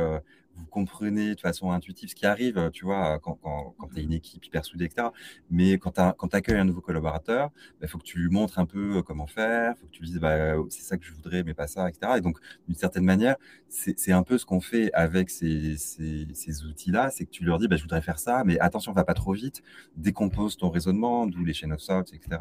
vous 0.59 0.67
comprenez 0.67 1.35
de 1.35 1.41
façon 1.41 1.71
intuitive 1.73 2.11
ce 2.11 2.15
qui 2.15 2.27
arrive, 2.27 2.71
tu 2.73 2.85
vois, 2.85 3.19
quand, 3.21 3.39
quand, 3.43 3.75
quand 3.79 3.89
tu 3.89 4.01
as 4.01 4.03
une 4.03 4.13
équipe 4.13 4.45
hyper 4.45 4.65
soudée, 4.65 4.87
etc. 4.87 5.09
Mais 5.51 5.79
quand 5.79 5.93
tu 5.93 6.37
accueilles 6.37 6.59
un 6.59 6.65
nouveau 6.65 6.81
collaborateur, 6.81 7.51
il 7.77 7.81
bah, 7.81 7.87
faut 7.87 7.99
que 7.99 8.05
tu 8.05 8.19
lui 8.19 8.29
montres 8.29 8.59
un 8.59 8.67
peu 8.67 9.03
comment 9.03 9.27
faire, 9.27 9.75
il 9.77 9.81
faut 9.81 9.87
que 9.87 9.93
tu 9.93 10.03
lui 10.03 10.09
dises, 10.09 10.21
bah, 10.21 10.55
c'est 10.69 10.83
ça 10.83 10.97
que 10.99 11.05
je 11.05 11.13
voudrais, 11.13 11.43
mais 11.45 11.55
pas 11.55 11.67
ça, 11.67 11.89
etc. 11.89 12.15
Et 12.19 12.21
donc, 12.21 12.39
d'une 12.67 12.77
certaine 12.77 13.05
manière, 13.05 13.37
c'est 13.69 14.13
un 14.13 14.23
peu 14.23 14.39
ce 14.39 14.47
qu'on 14.47 14.61
fait 14.61 14.93
avec 14.93 15.31
ces, 15.31 15.77
ces, 15.77 16.27
ces 16.33 16.65
outils-là, 16.65 17.11
c'est 17.11 17.25
que 17.25 17.31
tu 17.31 17.45
leur 17.45 17.59
dis, 17.59 17.69
bah, 17.69 17.77
je 17.77 17.83
voudrais 17.83 18.03
faire 18.03 18.19
ça, 18.19 18.43
mais 18.45 18.59
attention, 18.59 18.93
va 18.93 19.05
pas 19.05 19.15
trop 19.15 19.33
vite, 19.33 19.63
décompose 19.97 20.57
ton 20.57 20.71
raisonnement, 20.71 21.27
d'où 21.27 21.45
les 21.45 21.55
chaînes 21.55 21.73
of 21.73 21.85
thought, 21.85 22.13
etc. 22.13 22.41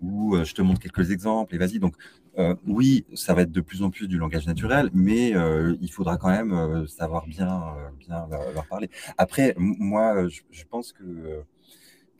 Ou 0.00 0.36
je 0.44 0.54
te 0.54 0.62
montre 0.62 0.80
quelques 0.80 1.10
exemples 1.10 1.54
et 1.54 1.58
vas-y. 1.58 1.78
Donc, 1.78 1.96
euh, 2.40 2.54
oui, 2.66 3.04
ça 3.14 3.34
va 3.34 3.42
être 3.42 3.52
de 3.52 3.60
plus 3.60 3.82
en 3.82 3.90
plus 3.90 4.08
du 4.08 4.16
langage 4.16 4.46
naturel, 4.46 4.90
mais 4.94 5.34
euh, 5.34 5.76
il 5.80 5.90
faudra 5.90 6.16
quand 6.16 6.30
même 6.30 6.52
euh, 6.52 6.86
savoir 6.86 7.26
bien, 7.26 7.74
bien 7.98 8.26
leur, 8.54 8.66
parler. 8.66 8.88
Après, 9.18 9.54
moi, 9.58 10.26
je, 10.28 10.64
pense 10.70 10.92
que. 10.92 11.42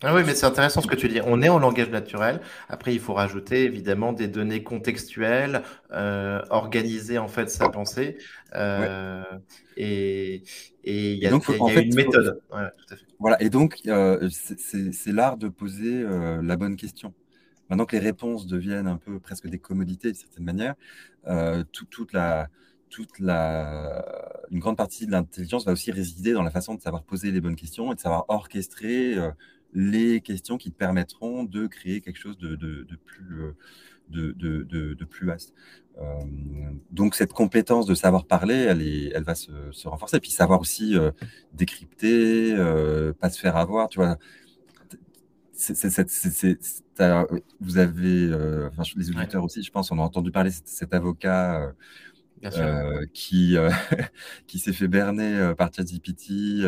Ah 0.02 0.14
oui, 0.14 0.22
mais 0.26 0.34
c'est 0.34 0.46
intéressant 0.46 0.80
ce 0.80 0.86
que 0.86 0.96
tu 0.96 1.08
dis. 1.08 1.20
On 1.24 1.40
est 1.42 1.48
en 1.48 1.58
langage 1.58 1.90
naturel. 1.90 2.40
Après, 2.68 2.92
il 2.92 3.00
faut 3.00 3.14
rajouter 3.14 3.64
évidemment 3.64 4.12
des 4.12 4.28
données 4.28 4.62
contextuelles, 4.62 5.62
organiser 5.90 7.18
en 7.18 7.28
fait 7.28 7.50
sa 7.50 7.68
pensée. 7.70 8.18
Et 9.76 10.42
il 10.84 11.18
y 11.18 11.26
a, 11.26 11.30
une 11.30 11.94
méthode. 11.94 12.40
Voilà, 13.18 13.42
et 13.42 13.50
donc 13.50 13.80
c'est 14.30 15.12
l'art 15.12 15.36
de 15.36 15.48
poser 15.48 16.04
la 16.42 16.56
bonne 16.56 16.76
question. 16.76 17.14
Maintenant 17.70 17.86
que 17.86 17.94
les 17.94 18.02
réponses 18.02 18.48
deviennent 18.48 18.88
un 18.88 18.96
peu 18.96 19.20
presque 19.20 19.46
des 19.46 19.58
commodités 19.58 20.08
d'une 20.08 20.20
certaine 20.20 20.44
manière, 20.44 20.74
euh, 21.28 21.62
toute 21.70 22.12
la, 22.12 22.48
toute 22.88 23.20
la, 23.20 24.04
une 24.50 24.58
grande 24.58 24.76
partie 24.76 25.06
de 25.06 25.12
l'intelligence 25.12 25.64
va 25.64 25.72
aussi 25.72 25.92
résider 25.92 26.32
dans 26.32 26.42
la 26.42 26.50
façon 26.50 26.74
de 26.74 26.80
savoir 26.80 27.04
poser 27.04 27.30
les 27.30 27.40
bonnes 27.40 27.54
questions 27.54 27.92
et 27.92 27.94
de 27.94 28.00
savoir 28.00 28.24
orchestrer 28.26 29.16
euh, 29.16 29.30
les 29.72 30.20
questions 30.20 30.58
qui 30.58 30.72
te 30.72 30.76
permettront 30.76 31.44
de 31.44 31.68
créer 31.68 32.00
quelque 32.00 32.18
chose 32.18 32.38
de, 32.38 32.56
plus, 33.04 33.40
euh, 33.40 33.54
de, 34.08 35.04
plus 35.04 35.26
vaste. 35.26 35.54
donc 36.90 37.14
cette 37.14 37.32
compétence 37.32 37.86
de 37.86 37.94
savoir 37.94 38.24
parler, 38.24 38.54
elle, 38.54 38.82
est, 38.82 39.12
elle 39.14 39.22
va 39.22 39.36
se, 39.36 39.52
se 39.70 39.86
renforcer. 39.86 40.18
Puis 40.18 40.32
savoir 40.32 40.60
aussi 40.60 40.96
décrypter, 41.52 42.56
pas 43.20 43.30
se 43.30 43.38
faire 43.38 43.56
avoir. 43.56 43.88
Tu 43.88 44.00
vois, 44.00 44.18
vous 47.60 47.78
avez, 47.78 48.28
euh, 48.30 48.68
enfin, 48.68 48.82
les 48.96 49.10
auditeurs 49.10 49.44
aussi, 49.44 49.62
je 49.62 49.70
pense, 49.70 49.90
on 49.90 49.98
a 49.98 50.02
entendu 50.02 50.30
parler 50.30 50.50
de 50.50 50.56
cet 50.64 50.94
avocat 50.94 51.62
euh, 51.62 52.50
euh, 52.56 53.06
qui, 53.12 53.56
qui 54.46 54.58
s'est 54.58 54.72
fait 54.72 54.88
berner 54.88 55.52
par 55.56 55.70
ChatGPT, 55.72 56.64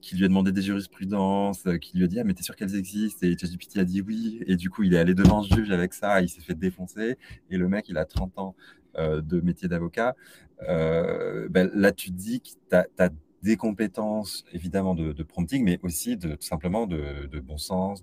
qui 0.00 0.16
lui 0.16 0.24
a 0.24 0.28
demandé 0.28 0.52
des 0.52 0.62
jurisprudences, 0.62 1.64
qui 1.80 1.98
lui 1.98 2.04
a 2.04 2.06
dit 2.06 2.20
Ah, 2.20 2.24
mais 2.24 2.34
t'es 2.34 2.42
sûr 2.42 2.56
qu'elles 2.56 2.76
existent? 2.76 3.26
Et 3.26 3.36
ChatGPT 3.36 3.78
a 3.78 3.84
dit 3.84 4.00
oui. 4.00 4.42
Et 4.46 4.56
du 4.56 4.70
coup, 4.70 4.82
il 4.82 4.94
est 4.94 4.98
allé 4.98 5.14
devant 5.14 5.42
ce 5.42 5.54
juge 5.54 5.70
avec 5.70 5.92
ça, 5.92 6.20
il 6.22 6.28
s'est 6.28 6.40
fait 6.40 6.54
défoncer. 6.54 7.16
Et 7.50 7.58
le 7.58 7.68
mec, 7.68 7.88
il 7.88 7.98
a 7.98 8.04
30 8.04 8.38
ans 8.38 8.54
de 8.96 9.40
métier 9.40 9.68
d'avocat. 9.68 10.16
Ben, 10.60 11.70
là, 11.74 11.92
tu 11.92 12.10
te 12.10 12.16
dis 12.16 12.40
que 12.40 12.48
tu 12.70 13.02
as 13.02 13.10
des 13.42 13.56
compétences 13.56 14.44
évidemment 14.52 14.94
de, 14.94 15.22
prompting, 15.22 15.64
mais 15.64 15.78
aussi 15.82 16.16
de, 16.16 16.34
tout 16.34 16.46
simplement 16.46 16.86
de, 16.86 17.40
bon 17.40 17.58
sens, 17.58 18.02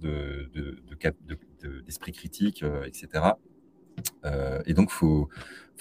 d'esprit 1.85 2.11
critique, 2.11 2.63
euh, 2.63 2.85
etc. 2.85 3.31
Euh, 4.25 4.61
et 4.65 4.73
donc, 4.73 4.89
il 4.91 4.95
faut, 4.95 5.29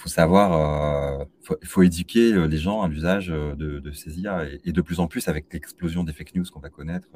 savoir, 0.06 1.20
il 1.20 1.52
euh, 1.52 1.56
faut, 1.64 1.82
éduquer 1.82 2.32
les 2.46 2.56
gens 2.58 2.82
à 2.82 2.88
l'usage 2.88 3.28
de, 3.28 3.90
ces 3.92 4.20
IA 4.20 4.44
et, 4.64 4.72
de 4.72 4.80
plus 4.80 5.00
en 5.00 5.06
plus 5.06 5.28
avec 5.28 5.52
l'explosion 5.52 6.04
des 6.04 6.12
fake 6.12 6.34
news 6.34 6.44
qu'on 6.52 6.60
va 6.60 6.68
connaître. 6.68 7.08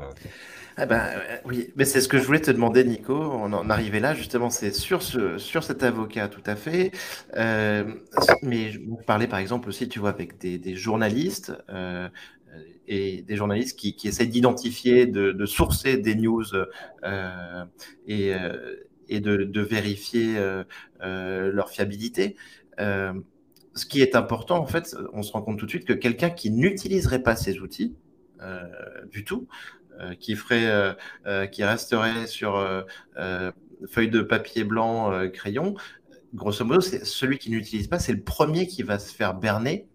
Ah 0.77 0.87
ben, 0.87 1.05
oui, 1.45 1.73
mais 1.77 1.85
c'est 1.85 2.01
ce 2.01 2.09
que 2.09 2.19
je 2.19 2.25
voulais 2.25 2.41
te 2.41 2.51
demander, 2.51 2.85
Nico. 2.85 3.15
On 3.15 3.53
en 3.53 3.71
arrivait 3.71 4.01
là, 4.01 4.15
justement, 4.15 4.51
c'est 4.51 4.73
sur, 4.73 5.03
ce, 5.03 5.39
sur 5.39 5.63
cet 5.63 5.83
avocat, 5.83 6.29
tout 6.29 6.43
à 6.47 6.57
fait. 6.57 6.93
mais 8.43 8.71
je 8.73 8.81
parlais 9.07 9.27
par 9.27 9.39
exemple 9.39 9.69
aussi, 9.69 9.89
tu 9.89 9.99
vois, 9.99 10.11
avec 10.11 10.39
des, 10.39 10.75
journalistes 10.75 11.53
et 12.91 13.23
des 13.23 13.37
journalistes 13.37 13.79
qui, 13.79 13.95
qui 13.95 14.09
essaient 14.09 14.27
d'identifier, 14.27 15.07
de, 15.07 15.31
de, 15.31 15.47
sourcer 15.47 15.97
des 15.97 16.17
news 16.17 16.45
euh, 17.05 17.65
et, 18.07 18.35
et 19.11 19.21
de, 19.21 19.61
vérifier 19.61 20.37
euh, 20.39 20.65
leur 21.53 21.71
fiabilité. 21.71 22.37
Euh, 22.79 23.13
ce 23.75 23.87
qui 23.87 24.01
est 24.01 24.17
important, 24.17 24.59
en 24.59 24.67
fait, 24.67 24.97
on 25.13 25.23
se 25.23 25.33
rend 25.33 25.43
compte 25.43 25.59
tout 25.59 25.67
de 25.67 25.71
suite 25.71 25.85
que 25.85 25.93
quelqu'un 25.93 26.31
qui 26.31 26.51
n'utiliserait 26.51 27.23
pas 27.23 27.37
ces 27.37 27.61
outils 27.61 27.95
euh, 28.43 28.65
du 29.13 29.25
tout, 29.25 29.47
euh, 30.01 30.15
qui 30.15 30.35
ferait, 30.35 30.95
euh, 31.27 31.47
qui 31.47 31.63
resterait 31.63 32.27
sur 32.27 32.65
feuille 33.89 34.11
de 34.11 34.23
papier 34.23 34.65
blanc, 34.65 35.29
crayon, 35.33 35.75
grosso 36.35 36.65
modo, 36.65 36.81
c'est 36.81 37.05
celui 37.05 37.39
qui 37.39 37.51
n'utilise 37.51 37.89
pas, 37.89 37.99
c'est 37.99 38.13
le 38.13 38.23
premier 38.23 38.67
qui 38.67 38.83
va 38.83 38.99
se 38.99 39.15
faire 39.15 39.35
berner 39.35 39.87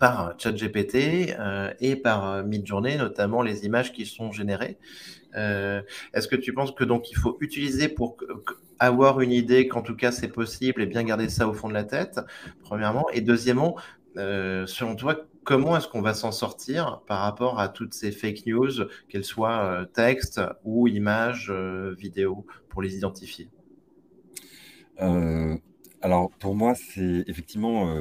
par 0.00 0.34
ChatGPT 0.38 1.36
euh, 1.38 1.72
et 1.78 1.94
par 1.94 2.42
Midjourney, 2.44 2.96
notamment 2.96 3.42
les 3.42 3.66
images 3.66 3.92
qui 3.92 4.06
sont 4.06 4.32
générées. 4.32 4.78
Euh, 5.36 5.82
Est-ce 6.12 6.28
que 6.28 6.36
tu 6.36 6.52
penses 6.52 6.72
que 6.72 6.84
donc 6.84 7.10
il 7.10 7.16
faut 7.16 7.36
utiliser 7.40 7.88
pour 7.88 8.16
avoir 8.80 9.20
une 9.20 9.30
idée 9.32 9.68
qu'en 9.68 9.82
tout 9.82 9.94
cas 9.94 10.10
c'est 10.10 10.28
possible 10.28 10.82
et 10.82 10.86
bien 10.86 11.04
garder 11.04 11.28
ça 11.28 11.46
au 11.46 11.52
fond 11.52 11.68
de 11.68 11.74
la 11.74 11.84
tête, 11.84 12.18
premièrement, 12.62 13.08
et 13.10 13.20
deuxièmement, 13.20 13.76
euh, 14.16 14.66
selon 14.66 14.96
toi, 14.96 15.26
comment 15.44 15.76
est-ce 15.76 15.86
qu'on 15.86 16.00
va 16.00 16.14
s'en 16.14 16.32
sortir 16.32 17.02
par 17.06 17.20
rapport 17.20 17.60
à 17.60 17.68
toutes 17.68 17.94
ces 17.94 18.10
fake 18.10 18.46
news, 18.46 18.70
qu'elles 19.08 19.24
soient 19.24 19.64
euh, 19.64 19.84
texte 19.84 20.40
ou 20.64 20.88
images, 20.88 21.48
euh, 21.50 21.94
vidéo, 21.94 22.46
pour 22.68 22.82
les 22.82 22.96
identifier? 22.96 23.48
Alors 26.02 26.30
pour 26.38 26.54
moi, 26.54 26.74
c'est 26.74 27.24
effectivement 27.26 27.94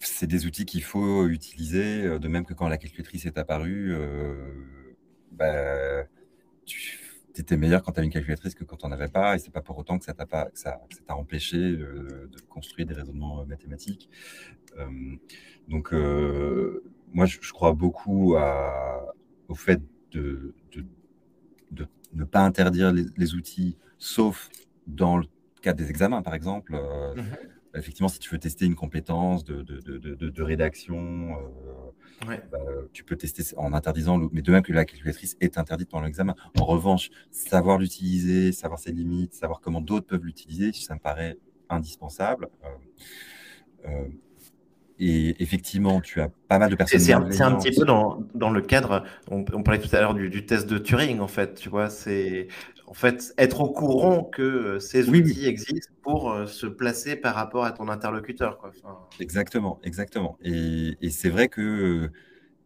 c'est 0.00 0.26
des 0.26 0.46
outils 0.46 0.66
qu'il 0.66 0.82
faut 0.82 1.26
utiliser, 1.28 2.18
de 2.18 2.28
même 2.28 2.44
que 2.44 2.52
quand 2.52 2.68
la 2.68 2.76
calculatrice 2.76 3.24
est 3.24 3.38
apparue, 3.38 3.96
bah, 5.32 6.04
tu 6.64 7.40
étais 7.40 7.56
meilleur 7.56 7.82
quand 7.82 7.92
tu 7.92 7.98
avais 7.98 8.06
une 8.06 8.12
calculatrice 8.12 8.54
que 8.54 8.64
quand 8.64 8.76
tu 8.76 8.86
n'en 8.86 8.92
avais 8.92 9.08
pas, 9.08 9.34
et 9.34 9.38
c'est 9.38 9.50
pas 9.50 9.62
pour 9.62 9.78
autant 9.78 9.98
que 9.98 10.04
ça 10.04 10.14
t'a 10.14 10.26
pas, 10.26 10.46
que 10.46 10.58
ça, 10.58 10.80
t'a 11.06 11.16
empêché 11.16 11.56
euh, 11.56 12.28
de 12.30 12.40
construire 12.48 12.86
des 12.86 12.94
raisonnements 12.94 13.40
euh, 13.40 13.44
mathématiques. 13.44 14.08
Euh, 14.78 15.16
donc, 15.68 15.92
moi, 17.12 17.26
je, 17.26 17.52
crois 17.52 17.72
beaucoup 17.72 18.36
au 19.48 19.54
fait 19.54 19.80
de, 20.12 20.54
de, 21.70 21.86
ne 22.14 22.24
pas 22.24 22.40
interdire 22.40 22.92
les, 22.92 23.34
outils, 23.34 23.78
sauf 23.98 24.50
dans 24.86 25.16
le 25.16 25.24
cadre 25.62 25.78
des 25.78 25.88
examens, 25.90 26.22
par 26.22 26.34
exemple. 26.34 26.72
Mmh 26.72 27.22
effectivement, 27.74 28.08
si 28.08 28.18
tu 28.18 28.28
veux 28.28 28.38
tester 28.38 28.66
une 28.66 28.74
compétence 28.74 29.44
de, 29.44 29.62
de 29.62 30.42
rédaction, 30.42 31.38
bah, 32.20 32.58
tu 32.92 33.04
peux 33.04 33.16
tester 33.16 33.42
en 33.56 33.72
interdisant, 33.72 34.18
mais 34.32 34.42
de 34.42 34.52
même 34.52 34.62
que 34.62 34.72
la 34.72 34.84
calculatrice 34.84 35.36
est 35.40 35.58
interdite 35.58 35.88
pendant 35.90 36.04
l'examen. 36.04 36.34
En 36.58 36.64
revanche, 36.64 37.10
savoir 37.30 37.78
l'utiliser, 37.78 38.52
savoir 38.52 38.78
ses 38.78 38.92
limites, 38.92 39.34
savoir 39.34 39.60
comment 39.60 39.80
d'autres 39.80 40.06
peuvent 40.06 40.24
l'utiliser, 40.24 40.72
ça 40.72 40.94
me 40.94 41.00
paraît 41.00 41.38
indispensable. 41.68 42.48
Euh, 42.64 43.88
euh, 43.88 44.08
et 45.04 45.42
effectivement, 45.42 46.00
tu 46.00 46.20
as 46.20 46.28
pas 46.48 46.60
mal 46.60 46.70
de 46.70 46.76
personnes. 46.76 47.00
C'est 47.00 47.12
un, 47.12 47.22
un, 47.22 47.56
petit 47.56 47.76
peu 47.76 47.84
dans, 47.84 48.22
dans 48.34 48.50
le 48.50 48.60
cadre, 48.60 49.02
on, 49.30 49.42
parlait 49.42 49.80
tout 49.80 49.94
à 49.94 50.00
l'heure 50.00 50.14
du, 50.14 50.30
du, 50.30 50.46
test 50.46 50.68
de 50.68 50.78
Turing, 50.78 51.18
en 51.18 51.26
fait, 51.26 51.54
tu 51.54 51.68
vois, 51.68 51.90
c'est 51.90 52.46
en 52.86 52.94
fait 52.94 53.34
être 53.36 53.62
au 53.62 53.70
courant 53.70 54.22
que 54.22 54.42
euh, 54.42 54.78
ces 54.78 55.08
outils 55.08 55.46
existent 55.46 55.92
pour 56.02 56.30
euh, 56.30 56.46
se 56.46 56.66
placer 56.66 57.16
par 57.16 57.34
rapport 57.34 57.64
à 57.64 57.72
ton 57.72 57.88
interlocuteur. 57.88 58.58
Quoi. 58.58 58.70
Exactement, 59.18 59.80
exactement. 59.82 60.38
Et, 60.44 60.96
et 61.00 61.10
c'est 61.10 61.30
vrai 61.30 61.48
que 61.48 62.08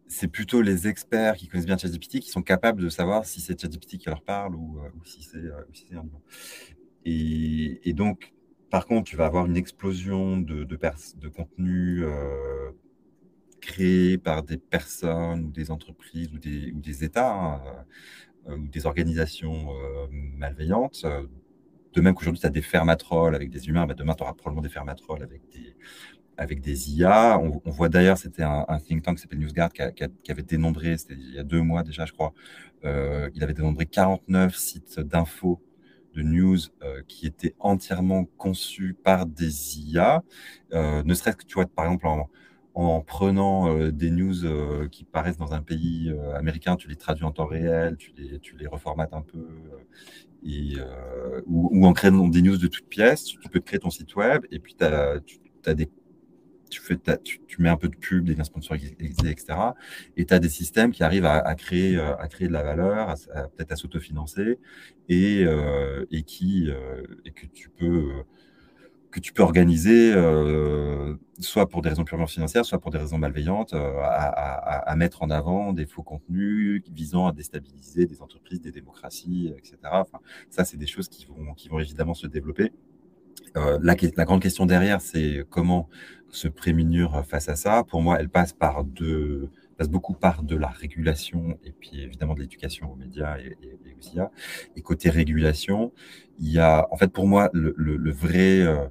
c'est 0.07 0.27
plutôt 0.27 0.61
les 0.61 0.87
experts 0.87 1.37
qui 1.37 1.47
connaissent 1.47 1.65
bien 1.65 1.77
ChatGPT 1.77 2.19
qui 2.19 2.29
sont 2.29 2.43
capables 2.43 2.83
de 2.83 2.89
savoir 2.89 3.25
si 3.25 3.41
c'est 3.41 3.59
ChatGPT 3.59 3.97
qui 3.97 4.09
leur 4.09 4.21
parle 4.21 4.55
ou, 4.55 4.77
euh, 4.77 4.89
ou 4.99 5.05
si 5.05 5.23
c'est 5.23 5.41
si 5.73 5.87
un. 5.95 6.05
Et, 7.03 7.89
et, 7.89 7.93
donc, 7.93 8.33
par 8.69 8.85
contre, 8.85 9.09
tu 9.09 9.15
vas 9.15 9.25
avoir 9.25 9.45
une 9.45 9.57
explosion 9.57 10.37
de, 10.37 10.63
de, 10.63 11.27
contenu 11.29 12.03
euh, 12.03 12.71
créé 13.61 14.17
par 14.17 14.43
des 14.43 14.57
personnes 14.57 15.45
ou 15.45 15.51
des 15.51 15.71
entreprises 15.71 16.33
ou 16.33 16.37
des, 16.37 16.71
ou 16.73 16.79
des 16.79 17.03
États. 17.03 17.33
Hein, 17.33 17.61
euh, 18.49 18.57
ou 18.57 18.67
des 18.67 18.85
organisations 18.85 19.71
euh, 19.71 20.07
malveillantes. 20.11 21.05
De 21.93 22.01
même 22.01 22.13
qu'aujourd'hui, 22.13 22.39
tu 22.41 22.47
as 22.47 22.49
des 22.49 22.61
fermatrolls 22.61 23.35
avec 23.35 23.49
des 23.49 23.67
humains, 23.67 23.85
bah, 23.85 23.93
demain, 23.93 24.13
tu 24.13 24.23
auras 24.23 24.33
probablement 24.33 24.61
des 24.61 24.69
fermatrolls 24.69 25.23
avec 25.23 25.41
des, 25.49 25.75
avec 26.37 26.61
des 26.61 26.91
IA. 26.91 27.39
On, 27.39 27.71
voit 27.71 27.89
d'ailleurs, 27.89 28.17
c'était 28.17 28.43
un, 28.43 28.65
think 28.79 29.03
tank 29.03 29.17
qui 29.17 29.23
s'appelle 29.23 29.39
NewsGuard 29.39 29.71
qui, 29.73 30.31
avait 30.31 30.43
dénombré, 30.43 30.97
c'était 30.97 31.15
il 31.15 31.33
y 31.33 31.39
a 31.39 31.43
deux 31.43 31.61
mois 31.61 31.83
déjà, 31.83 32.05
je 32.05 32.13
crois, 32.13 32.33
il 32.83 33.43
avait 33.43 33.53
dénombré 33.53 33.85
49 33.85 34.55
sites 34.55 34.99
d'infos 34.99 35.61
de 36.17 36.23
news 36.23 36.57
euh, 36.83 37.01
qui 37.07 37.27
étaient 37.27 37.55
entièrement 37.59 38.25
conçus 38.37 38.95
par 39.03 39.25
des 39.25 39.79
IA, 39.79 40.23
euh, 40.73 41.03
ne 41.03 41.13
serait-ce 41.13 41.37
que, 41.37 41.45
tu 41.45 41.55
vois, 41.55 41.65
par 41.67 41.85
exemple, 41.85 42.07
en, 42.07 42.29
en 42.73 43.01
prenant 43.01 43.89
des 43.89 44.11
news 44.11 44.35
qui 44.89 45.03
paraissent 45.03 45.37
dans 45.37 45.53
un 45.53 45.63
pays 45.63 46.13
américain, 46.35 46.75
tu 46.75 46.87
les 46.87 46.95
traduis 46.95 47.25
en 47.25 47.31
temps 47.31 47.47
réel, 47.47 47.97
tu 47.97 48.11
les, 48.15 48.39
tu 48.39 48.55
les 48.55 48.67
reformates 48.67 49.13
un 49.13 49.23
peu, 49.23 49.47
et, 50.43 50.75
ou, 51.47 51.87
en 51.87 51.93
créant 51.93 52.27
des 52.27 52.43
news 52.43 52.57
de 52.57 52.67
toutes 52.67 52.87
pièces, 52.87 53.23
tu 53.23 53.39
peux 53.49 53.61
créer 53.61 53.79
ton 53.79 53.89
site 53.89 54.15
web, 54.15 54.45
et 54.51 54.59
puis 54.59 54.75
tu 54.75 54.85
as 54.85 55.73
des 55.73 55.89
tu, 56.69 56.81
fais 56.81 56.97
tu, 57.23 57.61
mets 57.61 57.69
un 57.69 57.77
peu 57.77 57.89
de 57.89 57.95
pub, 57.95 58.25
des 58.25 58.35
liens 58.35 58.43
sponsorisés, 58.43 58.95
etc. 58.99 59.45
Et 60.15 60.25
tu 60.25 60.33
as 60.33 60.39
des 60.39 60.49
systèmes 60.49 60.91
qui 60.91 61.03
arrivent 61.03 61.25
à, 61.25 61.55
créer, 61.55 61.97
euh, 61.97 62.15
à 62.17 62.27
créer 62.27 62.47
de 62.47 62.53
la 62.53 62.63
valeur, 62.63 63.13
peut-être 63.55 63.71
à 63.71 63.75
s'autofinancer, 63.75 64.59
et, 65.09 65.43
euh, 65.45 66.05
et, 66.11 66.23
qui, 66.23 66.69
euh, 66.69 67.03
et 67.25 67.31
que 67.31 67.45
tu 67.45 67.69
peux 67.69 68.23
tu 69.19 69.33
organiser, 69.41 70.13
soit 71.39 71.67
pour 71.67 71.81
des 71.81 71.89
raisons 71.89 72.03
purement 72.03 72.27
financières, 72.27 72.65
soit 72.65 72.77
pour 72.77 72.91
des 72.91 72.99
raisons 72.99 73.17
malveillantes, 73.17 73.73
à, 73.73 74.93
mettre 74.95 75.23
en 75.23 75.31
avant 75.31 75.73
des 75.73 75.87
faux 75.87 76.03
contenus 76.03 76.83
visant 76.91 77.25
à 77.25 77.31
déstabiliser 77.31 78.05
des 78.05 78.21
entreprises, 78.21 78.61
des 78.61 78.71
démocraties, 78.71 79.51
etc. 79.57 79.77
Ça, 80.51 80.65
c'est 80.65 80.77
des 80.77 80.85
choses 80.85 81.07
qui 81.07 81.25
vont 81.25 81.79
évidemment 81.79 82.13
se 82.13 82.27
développer. 82.27 82.71
La, 83.55 83.95
la, 84.15 84.25
grande 84.25 84.41
question 84.41 84.65
derrière, 84.65 85.01
c'est 85.01 85.43
comment 85.49 85.89
se 86.29 86.47
prémunir 86.47 87.25
face 87.25 87.49
à 87.49 87.55
ça. 87.55 87.83
Pour 87.83 88.01
moi, 88.01 88.17
elle 88.19 88.29
passe 88.29 88.53
par 88.53 88.83
deux, 88.83 89.49
passe 89.77 89.89
beaucoup 89.89 90.13
par 90.13 90.43
de 90.43 90.55
la 90.55 90.67
régulation 90.67 91.57
et 91.63 91.71
puis 91.71 92.01
évidemment 92.01 92.33
de 92.33 92.41
l'éducation 92.41 92.91
aux 92.91 92.95
médias 92.95 93.37
et, 93.37 93.55
et, 93.61 93.77
et 93.85 94.21
Et 94.75 94.81
côté 94.81 95.09
régulation, 95.09 95.91
il 96.39 96.51
y 96.51 96.59
a, 96.59 96.87
en 96.91 96.97
fait, 96.97 97.09
pour 97.09 97.27
moi, 97.27 97.49
le, 97.53 98.11
vrai, 98.11 98.61
euh, 98.61 98.87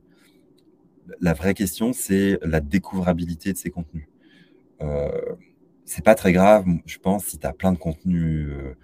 la 1.21 1.33
vraie 1.33 1.55
question, 1.55 1.93
c'est 1.93 2.39
la 2.43 2.61
découvrabilité 2.61 3.53
de 3.53 3.59
ces 3.59 3.71
contenus. 3.71 4.09
Euh, 4.81 5.11
c'est 5.85 6.05
pas 6.05 6.15
très 6.15 6.33
grave, 6.33 6.67
je 6.87 6.99
pense, 6.99 7.27
si 7.27 7.39
tu 7.39 7.47
as 7.47 7.53
plein 7.53 7.73
de 7.73 7.79
contenus 7.79 8.49
euh, 8.51 8.75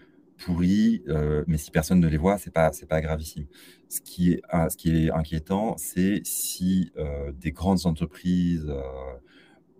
pourris, 0.44 1.02
euh, 1.08 1.44
mais 1.46 1.58
si 1.58 1.70
personne 1.70 2.00
ne 2.00 2.08
les 2.08 2.16
voit, 2.16 2.38
c'est 2.38 2.50
pas 2.52 2.70
pas 2.88 3.00
gravissime. 3.00 3.46
Ce 3.88 4.00
qui 4.00 4.32
est 4.32 4.42
ce 4.70 4.76
qui 4.76 4.90
est 4.90 5.10
inquiétant, 5.10 5.76
c'est 5.78 6.20
si 6.24 6.92
euh, 6.96 7.32
des 7.32 7.52
grandes 7.52 7.86
entreprises 7.86 8.72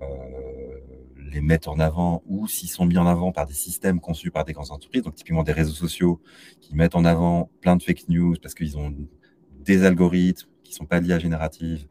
euh, 0.00 0.06
les 1.30 1.40
mettent 1.40 1.68
en 1.68 1.78
avant 1.78 2.22
ou 2.26 2.46
s'ils 2.46 2.68
sont 2.68 2.86
mis 2.86 2.98
en 2.98 3.06
avant 3.06 3.32
par 3.32 3.46
des 3.46 3.54
systèmes 3.54 4.00
conçus 4.00 4.30
par 4.30 4.44
des 4.44 4.52
grandes 4.52 4.70
entreprises, 4.70 5.02
donc 5.02 5.14
typiquement 5.14 5.44
des 5.44 5.52
réseaux 5.52 5.72
sociaux 5.72 6.20
qui 6.60 6.74
mettent 6.74 6.94
en 6.96 7.04
avant 7.04 7.50
plein 7.60 7.76
de 7.76 7.82
fake 7.82 8.08
news 8.08 8.36
parce 8.42 8.54
qu'ils 8.54 8.76
ont 8.76 8.94
des 9.60 9.84
algorithmes 9.84 10.48
qui 10.62 10.74
sont 10.74 10.86
pas 10.86 11.00
liés 11.00 11.12
à 11.12 11.18
générative, 11.18 11.86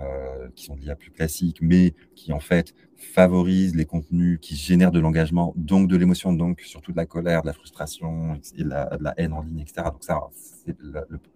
euh, 0.00 0.48
qui 0.56 0.64
sont 0.64 0.74
des 0.74 0.86
IA 0.86 0.96
plus 0.96 1.10
classiques, 1.10 1.58
mais 1.60 1.94
qui 2.16 2.32
en 2.32 2.40
fait 2.40 2.74
favorisent 2.96 3.76
les 3.76 3.84
contenus 3.84 4.38
qui 4.40 4.56
génèrent 4.56 4.90
de 4.90 4.98
l'engagement, 4.98 5.52
donc 5.56 5.88
de 5.88 5.96
l'émotion, 5.96 6.32
donc 6.32 6.60
surtout 6.62 6.90
de 6.90 6.96
la 6.96 7.06
colère, 7.06 7.42
de 7.42 7.46
la 7.46 7.52
frustration 7.52 8.40
et 8.56 8.64
de 8.64 8.68
la, 8.68 9.14
haine 9.16 9.32
en 9.32 9.42
ligne, 9.42 9.60
etc. 9.60 9.82
Donc 9.92 10.02
ça, 10.02 10.20
c'est 10.32 10.76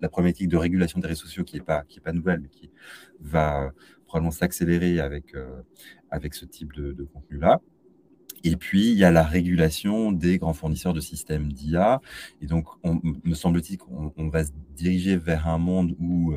la, 0.00 0.08
problématique 0.08 0.48
de 0.48 0.56
régulation 0.56 0.98
des 0.98 1.06
réseaux 1.06 1.26
sociaux 1.26 1.44
qui 1.44 1.56
n'est 1.56 1.62
pas, 1.62 1.84
pas 2.02 2.12
nouvelle, 2.12 2.40
mais 2.40 2.48
qui 2.48 2.70
va 3.20 3.70
probablement 4.06 4.32
s'accélérer 4.32 4.98
avec, 4.98 5.34
euh, 5.34 5.62
avec 6.10 6.34
ce 6.34 6.44
type 6.44 6.72
de, 6.72 6.92
de 6.92 7.04
contenu-là. 7.04 7.60
Et 8.44 8.56
puis, 8.56 8.90
il 8.90 8.96
y 8.98 9.04
a 9.04 9.10
la 9.10 9.22
régulation 9.22 10.12
des 10.12 10.38
grands 10.38 10.52
fournisseurs 10.52 10.92
de 10.92 11.00
systèmes 11.00 11.52
d'IA. 11.52 12.00
Et 12.40 12.46
donc, 12.46 12.66
on, 12.84 13.00
me 13.24 13.34
semble-t-il 13.34 13.78
qu'on 13.78 14.12
on 14.16 14.28
va 14.28 14.44
se 14.44 14.52
diriger 14.76 15.16
vers 15.16 15.48
un 15.48 15.58
monde 15.58 15.96
où 15.98 16.34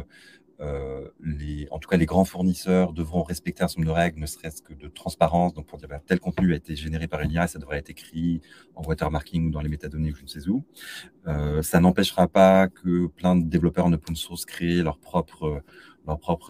euh, 0.62 1.08
les, 1.24 1.68
en 1.72 1.80
tout 1.80 1.90
cas, 1.90 1.98
les 1.98 2.06
grands 2.06 2.26
fournisseurs 2.26 2.94
devront 2.94 3.24
respecter 3.24 3.64
un 3.64 3.68
certain 3.68 3.82
nombre 3.82 3.96
de 3.96 4.00
règles, 4.00 4.20
ne 4.20 4.26
serait-ce 4.28 4.62
que 4.62 4.74
de 4.74 4.88
transparence. 4.88 5.54
Donc, 5.54 5.66
pour 5.66 5.80
dire, 5.80 5.88
bah, 5.88 6.02
tel 6.06 6.20
contenu 6.20 6.54
a 6.54 6.56
été 6.56 6.76
généré 6.76 7.08
par 7.08 7.22
une 7.22 7.32
IA, 7.32 7.48
ça 7.48 7.58
devrait 7.58 7.80
être 7.80 7.90
écrit 7.90 8.42
en 8.76 8.84
watermarking 8.84 9.48
ou 9.48 9.50
dans 9.50 9.62
les 9.62 9.70
métadonnées 9.70 10.12
ou 10.12 10.16
je 10.16 10.24
ne 10.24 10.28
sais 10.28 10.48
où. 10.48 10.64
Euh, 11.28 11.62
ça 11.64 11.80
n'empêchera 11.80 12.28
pas 12.28 12.68
que 12.68 13.08
plein 13.08 13.36
de 13.36 13.44
développeurs 13.44 13.86
en 13.86 13.94
open 13.94 14.16
source 14.16 14.46
créent 14.46 14.84
leur 14.84 15.00
propre, 15.00 15.64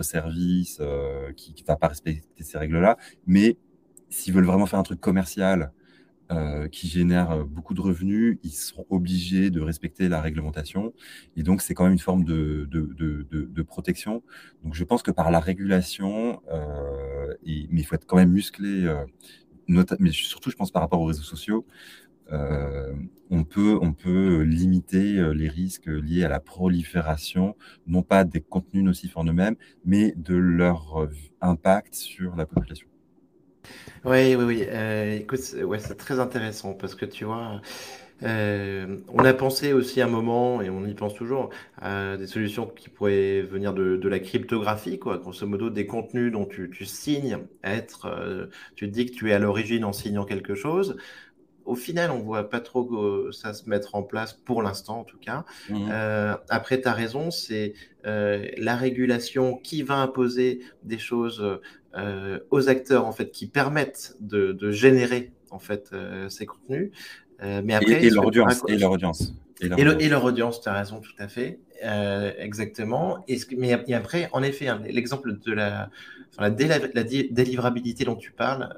service 0.01 0.79
euh, 0.81 1.31
qui 1.33 1.53
ne 1.57 1.65
va 1.65 1.77
pas 1.77 1.87
respecter 1.87 2.43
ces 2.43 2.57
règles-là. 2.57 2.97
Mais 3.27 3.57
s'ils 4.09 4.33
veulent 4.33 4.45
vraiment 4.45 4.65
faire 4.65 4.79
un 4.79 4.83
truc 4.83 4.99
commercial 4.99 5.71
euh, 6.31 6.67
qui 6.69 6.87
génèrent 6.87 7.31
euh, 7.31 7.43
beaucoup 7.43 7.73
de 7.73 7.81
revenus, 7.81 8.37
ils 8.43 8.51
seront 8.51 8.85
obligés 8.89 9.49
de 9.49 9.59
respecter 9.59 10.07
la 10.07 10.21
réglementation. 10.21 10.93
Et 11.35 11.43
donc, 11.43 11.61
c'est 11.61 11.73
quand 11.73 11.83
même 11.83 11.93
une 11.93 11.99
forme 11.99 12.23
de, 12.23 12.67
de, 12.71 12.93
de, 12.97 13.27
de, 13.29 13.61
protection. 13.63 14.23
Donc, 14.63 14.73
je 14.73 14.83
pense 14.83 15.03
que 15.03 15.11
par 15.11 15.31
la 15.31 15.39
régulation, 15.39 16.41
euh, 16.51 17.33
et, 17.45 17.67
mais 17.71 17.81
il 17.81 17.83
faut 17.83 17.95
être 17.95 18.05
quand 18.05 18.17
même 18.17 18.31
musclé, 18.31 18.85
euh, 18.85 19.05
mais 19.99 20.11
surtout, 20.11 20.49
je 20.51 20.55
pense 20.55 20.71
par 20.71 20.81
rapport 20.81 21.01
aux 21.01 21.05
réseaux 21.05 21.21
sociaux, 21.23 21.65
euh, 22.31 22.93
on, 23.29 23.43
peut, 23.43 23.77
on 23.81 23.93
peut 23.93 24.41
limiter 24.43 25.33
les 25.33 25.49
risques 25.49 25.87
liés 25.87 26.23
à 26.23 26.29
la 26.29 26.39
prolifération, 26.39 27.55
non 27.87 28.03
pas 28.03 28.23
des 28.23 28.41
contenus 28.41 28.83
nocifs 28.83 29.17
en 29.17 29.25
eux-mêmes, 29.25 29.55
mais 29.85 30.13
de 30.15 30.35
leur 30.35 31.09
impact 31.41 31.93
sur 31.95 32.35
la 32.35 32.45
population. 32.45 32.90
Oui, 34.05 34.35
oui, 34.35 34.43
oui. 34.43 34.65
Euh, 34.67 35.17
écoute, 35.17 35.39
ouais, 35.63 35.79
c'est 35.79 35.95
très 35.95 36.19
intéressant 36.19 36.73
parce 36.73 36.95
que 36.95 37.05
tu 37.05 37.25
vois, 37.25 37.61
euh, 38.23 38.97
on 39.09 39.23
a 39.25 39.33
pensé 39.33 39.73
aussi 39.73 40.01
un 40.01 40.07
moment, 40.07 40.61
et 40.61 40.69
on 40.69 40.85
y 40.85 40.93
pense 40.93 41.15
toujours, 41.15 41.49
à 41.81 42.17
des 42.17 42.27
solutions 42.27 42.67
qui 42.67 42.89
pourraient 42.89 43.41
venir 43.41 43.73
de, 43.73 43.97
de 43.97 44.09
la 44.09 44.19
cryptographie, 44.19 44.99
quoi. 44.99 45.17
Grosso 45.17 45.45
modo, 45.47 45.69
des 45.69 45.85
contenus 45.85 46.31
dont 46.31 46.45
tu, 46.45 46.69
tu 46.71 46.85
signes 46.85 47.39
être, 47.63 48.05
euh, 48.07 48.47
tu 48.75 48.87
dis 48.87 49.05
que 49.05 49.11
tu 49.13 49.29
es 49.29 49.33
à 49.33 49.39
l'origine 49.39 49.85
en 49.85 49.93
signant 49.93 50.25
quelque 50.25 50.55
chose. 50.55 50.97
Au 51.65 51.75
final, 51.75 52.09
on 52.11 52.19
voit 52.19 52.49
pas 52.49 52.59
trop 52.59 53.31
ça 53.31 53.53
se 53.53 53.69
mettre 53.69 53.93
en 53.95 54.01
place 54.03 54.33
pour 54.33 54.63
l'instant, 54.63 55.01
en 55.01 55.03
tout 55.03 55.19
cas. 55.19 55.45
Mmh 55.69 55.89
euh, 55.91 56.35
après, 56.49 56.81
tu 56.81 56.87
as 56.87 56.93
raison, 56.93 57.29
c'est 57.29 57.73
euh, 58.05 58.47
la 58.57 58.75
régulation 58.75 59.57
qui 59.57 59.83
va 59.83 59.97
imposer 59.97 60.61
des 60.83 60.97
choses 60.97 61.61
euh, 61.95 62.39
aux 62.51 62.69
acteurs 62.69 63.05
en 63.05 63.11
fait 63.11 63.31
qui 63.31 63.47
permettent 63.47 64.15
de, 64.21 64.53
de 64.53 64.71
générer 64.71 65.31
en 65.49 65.59
fait 65.59 65.89
euh, 65.93 66.29
ces 66.29 66.45
contenus. 66.45 66.91
Euh, 67.43 67.61
mais 67.63 67.73
après, 67.73 68.05
et, 68.05 68.09
leur 68.09 68.25
audience, 68.25 68.61
et, 68.67 68.77
leur 68.77 68.91
audience, 68.91 69.33
et 69.59 69.67
leur 69.67 69.79
audience. 69.79 70.01
Et, 70.01 70.09
leur 70.09 70.23
audience, 70.23 70.61
tu 70.61 70.69
as 70.69 70.73
raison, 70.73 71.01
tout 71.01 71.11
à 71.19 71.27
fait. 71.27 71.59
Exactement. 72.37 73.23
Et, 73.27 73.37
mais 73.57 73.83
et 73.87 73.93
après, 73.95 74.29
en 74.31 74.43
effet, 74.43 74.67
hein, 74.67 74.81
l'exemple 74.85 75.37
de 75.39 75.51
la, 75.51 75.89
enfin, 76.31 76.49
la, 76.49 76.77
la, 76.93 77.03
délivrabilité 77.03 78.05
dont 78.05 78.15
tu 78.15 78.31
parles, 78.31 78.69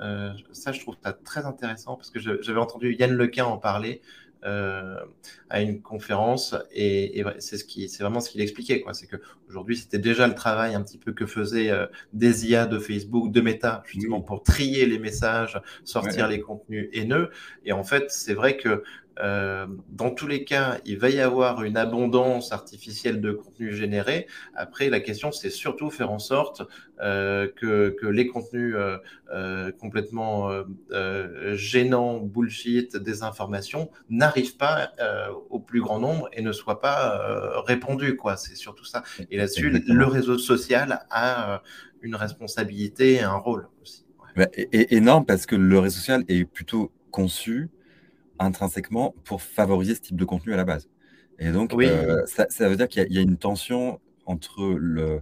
ça, 0.53 0.71
je 0.71 0.79
trouve 0.79 0.95
ça 1.03 1.11
très 1.11 1.45
intéressant 1.45 1.95
parce 1.97 2.09
que 2.09 2.19
j'avais 2.19 2.59
entendu 2.59 2.95
Yann 2.95 3.11
Lequin 3.11 3.45
en 3.45 3.57
parler 3.57 4.01
à 4.43 5.61
une 5.61 5.81
conférence 5.81 6.55
et, 6.73 7.23
c'est 7.39 7.57
ce 7.57 7.63
qui, 7.63 7.87
c'est 7.87 8.03
vraiment 8.03 8.19
ce 8.19 8.29
qu'il 8.29 8.41
expliquait 8.41 8.81
quoi. 8.81 8.93
C'est 8.93 9.07
que 9.07 9.17
aujourd'hui 9.47 9.77
c'était 9.77 9.99
déjà 9.99 10.27
le 10.27 10.35
travail 10.35 10.75
un 10.75 10.81
petit 10.81 10.97
peu 10.97 11.13
que 11.13 11.25
faisaient 11.25 11.69
euh, 11.69 11.85
des 12.11 12.49
IA 12.49 12.65
de 12.65 12.79
Facebook, 12.79 13.31
de 13.31 13.41
Meta 13.41 13.83
justement 13.85 14.21
pour 14.21 14.43
trier 14.43 14.85
les 14.85 14.99
messages, 14.99 15.61
sortir 15.83 16.27
les 16.27 16.39
contenus 16.39 16.89
haineux. 16.93 17.29
Et 17.65 17.71
en 17.71 17.83
fait 17.83 18.05
c'est 18.09 18.33
vrai 18.33 18.57
que 18.57 18.83
euh, 19.19 19.67
dans 19.89 20.11
tous 20.11 20.27
les 20.27 20.43
cas, 20.43 20.79
il 20.85 20.97
va 20.97 21.09
y 21.09 21.19
avoir 21.19 21.63
une 21.63 21.77
abondance 21.77 22.51
artificielle 22.51 23.21
de 23.21 23.31
contenu 23.31 23.73
généré. 23.73 24.27
Après, 24.55 24.89
la 24.89 24.99
question, 24.99 25.31
c'est 25.31 25.49
surtout 25.49 25.89
faire 25.89 26.11
en 26.11 26.19
sorte 26.19 26.63
euh, 27.01 27.47
que, 27.55 27.89
que, 27.89 28.07
les 28.07 28.27
contenus 28.27 28.75
euh, 28.75 28.97
euh 29.33 29.71
complètement 29.71 30.51
euh, 30.91 31.55
gênants, 31.55 32.19
bullshit, 32.19 32.95
désinformation, 32.97 33.91
n'arrivent 34.09 34.57
pas 34.57 34.91
au 35.49 35.59
plus 35.59 35.81
grand 35.81 35.99
nombre 35.99 36.29
et 36.33 36.41
ne 36.41 36.51
soient 36.51 36.81
pas 36.81 37.61
répondus. 37.65 38.15
Quoi. 38.15 38.37
C'est 38.37 38.55
surtout 38.55 38.85
ça. 38.85 39.03
Et 39.29 39.37
là-dessus, 39.37 39.69
le 39.69 40.05
réseau 40.05 40.37
social 40.37 41.05
a 41.09 41.61
une 42.01 42.15
responsabilité 42.15 43.13
et 43.13 43.21
un 43.21 43.35
rôle 43.35 43.67
aussi. 43.81 44.05
Ouais. 44.35 44.49
et, 44.55 44.95
énorme 44.95 45.25
parce 45.25 45.45
que 45.45 45.55
le 45.55 45.77
réseau 45.77 45.97
social 45.97 46.23
est 46.27 46.45
plutôt 46.45 46.91
conçu 47.11 47.69
intrinsèquement 48.43 49.15
pour 49.23 49.41
favoriser 49.41 49.95
ce 49.95 50.01
type 50.01 50.17
de 50.17 50.25
contenu 50.25 50.53
à 50.53 50.57
la 50.57 50.65
base. 50.65 50.89
Et 51.39 51.51
donc, 51.51 51.73
euh, 51.73 52.25
ça, 52.25 52.69
veut 52.69 52.75
dire 52.75 52.87
qu'il 52.87 53.11
y, 53.11 53.17
a 53.17 53.21
une 53.21 53.37
tension 53.37 53.99
entre 54.25 54.75
le, 54.77 55.21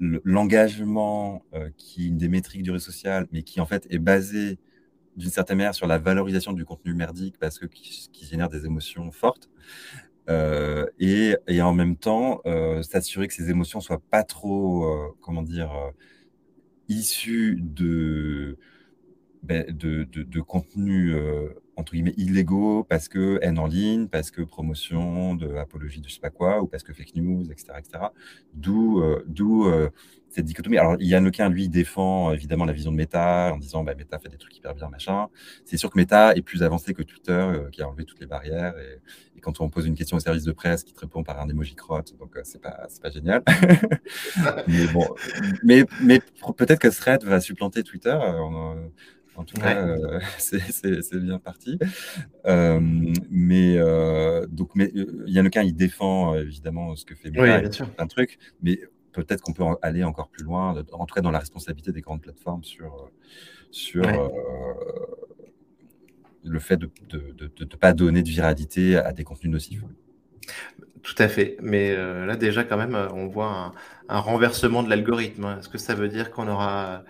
l'engagement 0.00 1.42
euh, 1.54 1.70
qui 1.76 2.04
est 2.04 2.08
une 2.08 2.16
des 2.16 2.28
métriques 2.28 2.62
du 2.62 2.70
réseau 2.70 2.86
social, 2.86 3.26
mais 3.32 3.42
qui 3.42 3.60
en 3.60 3.66
fait 3.66 3.86
est 3.90 3.98
basé 3.98 4.58
d'une 5.16 5.30
certaine 5.30 5.58
manière 5.58 5.74
sur 5.74 5.86
la 5.86 5.98
valorisation 5.98 6.52
du 6.52 6.64
contenu 6.64 6.94
merdique 6.94 7.36
parce 7.38 7.58
que 7.58 7.66
qui, 7.66 8.10
génère 8.24 8.48
des 8.48 8.66
émotions 8.66 9.10
fortes. 9.12 9.48
Euh, 10.30 10.86
et, 10.98 11.36
et, 11.46 11.60
en 11.60 11.74
même 11.74 11.96
temps, 11.96 12.40
s'assurer 12.82 13.28
que 13.28 13.34
ces 13.34 13.50
émotions 13.50 13.80
soient 13.80 14.02
pas 14.10 14.24
trop, 14.24 15.14
comment 15.20 15.42
dire, 15.42 15.70
issus 16.88 17.58
de, 17.60 18.56
ben, 19.44 19.66
de, 19.68 20.04
de, 20.04 20.22
de 20.22 20.40
contenus 20.40 21.14
entre 21.76 21.92
guillemets 21.92 22.14
illégaux 22.16 22.84
parce 22.84 23.08
que 23.08 23.38
haine 23.42 23.58
en 23.58 23.66
ligne, 23.66 24.08
parce 24.08 24.30
que 24.30 24.42
promotion 24.42 25.34
de 25.34 25.54
apologie 25.56 26.00
de 26.00 26.08
je 26.08 26.14
sais 26.14 26.20
pas 26.20 26.30
quoi, 26.30 26.62
ou 26.62 26.66
parce 26.66 26.82
que 26.82 26.92
fake 26.92 27.16
news, 27.16 27.50
etc. 27.50 27.72
etc. 27.78 28.04
D'où 28.54 29.02
d'où 29.26 29.68
cette 30.34 30.44
dichotomie. 30.44 30.78
Alors, 30.78 30.96
Yann 31.00 31.24
Lequin, 31.24 31.48
lui, 31.48 31.68
défend 31.68 32.32
évidemment 32.32 32.64
la 32.64 32.72
vision 32.72 32.90
de 32.90 32.96
Meta 32.96 33.52
en 33.54 33.58
disant 33.58 33.84
bah, 33.84 33.94
Meta 33.94 34.18
fait 34.18 34.28
des 34.28 34.36
trucs 34.36 34.56
hyper 34.56 34.74
bien, 34.74 34.88
machin. 34.88 35.28
C'est 35.64 35.76
sûr 35.76 35.90
que 35.90 35.98
Meta 35.98 36.34
est 36.34 36.42
plus 36.42 36.62
avancé 36.62 36.92
que 36.92 37.02
Twitter, 37.02 37.52
qui 37.70 37.82
a 37.82 37.88
enlevé 37.88 38.04
toutes 38.04 38.20
les 38.20 38.26
barrières. 38.26 38.74
Et, 38.78 39.00
quand 39.40 39.60
on 39.60 39.68
pose 39.68 39.84
une 39.86 39.94
question 39.94 40.16
au 40.16 40.20
service 40.20 40.44
de 40.44 40.52
presse, 40.52 40.84
qui 40.84 40.94
te 40.94 41.00
répond 41.00 41.22
par 41.22 41.38
un 41.38 41.48
emoji 41.50 41.74
crotte, 41.74 42.16
donc 42.18 42.34
c'est 42.44 42.62
pas, 42.62 42.86
pas 43.02 43.10
génial. 43.10 43.42
mais 44.66 44.86
bon, 44.86 45.06
mais 45.62 45.84
peut-être 46.56 46.80
que 46.80 46.88
Thread 46.88 47.24
va 47.24 47.40
supplanter 47.40 47.82
Twitter. 47.82 48.18
En 49.36 49.44
tout 49.44 49.56
cas, 49.56 49.86
euh, 49.86 50.20
c'est 50.38 51.20
bien 51.20 51.38
parti. 51.38 51.78
Euh, 52.46 52.80
mais 53.30 53.76
euh, 53.78 54.46
donc, 54.46 54.70
mais 54.74 54.92
Yannicka, 55.26 55.62
il 55.62 55.74
défend 55.74 56.34
évidemment 56.36 56.94
ce 56.96 57.04
que 57.04 57.14
fait 57.14 57.30
Meta, 57.30 57.60
oui, 57.60 57.88
un 57.98 58.06
truc, 58.06 58.38
mais 58.62 58.80
peut-être 59.12 59.42
qu'on 59.42 59.52
peut 59.52 59.64
aller 59.82 60.04
encore 60.04 60.28
plus 60.28 60.44
loin, 60.44 60.82
en 60.92 61.06
tout 61.06 61.14
cas 61.14 61.20
dans 61.20 61.30
la 61.30 61.38
responsabilité 61.38 61.92
des 61.92 62.00
grandes 62.00 62.22
plateformes 62.22 62.64
sur, 62.64 63.10
sur 63.70 64.02
le 66.44 66.58
fait 66.58 66.76
de 66.76 66.90
ne 67.10 67.76
pas 67.76 67.92
donner 67.92 68.22
de 68.22 68.28
viralité 68.28 68.96
à 68.96 69.12
des 69.12 69.24
contenus 69.24 69.52
nocifs. 69.52 69.82
Tout 71.02 71.14
à 71.18 71.28
fait. 71.28 71.56
Mais 71.60 71.94
là, 71.94 72.36
déjà, 72.36 72.64
quand 72.64 72.76
même, 72.76 72.96
on 73.12 73.28
voit 73.28 73.50
un, 73.50 73.72
un 74.08 74.18
renversement 74.20 74.82
de 74.82 74.90
l'algorithme. 74.90 75.56
Est-ce 75.58 75.68
que 75.68 75.78
ça 75.78 75.94
veut 75.94 76.08
dire 76.08 76.30
qu'on 76.30 76.48
aura 76.48 77.04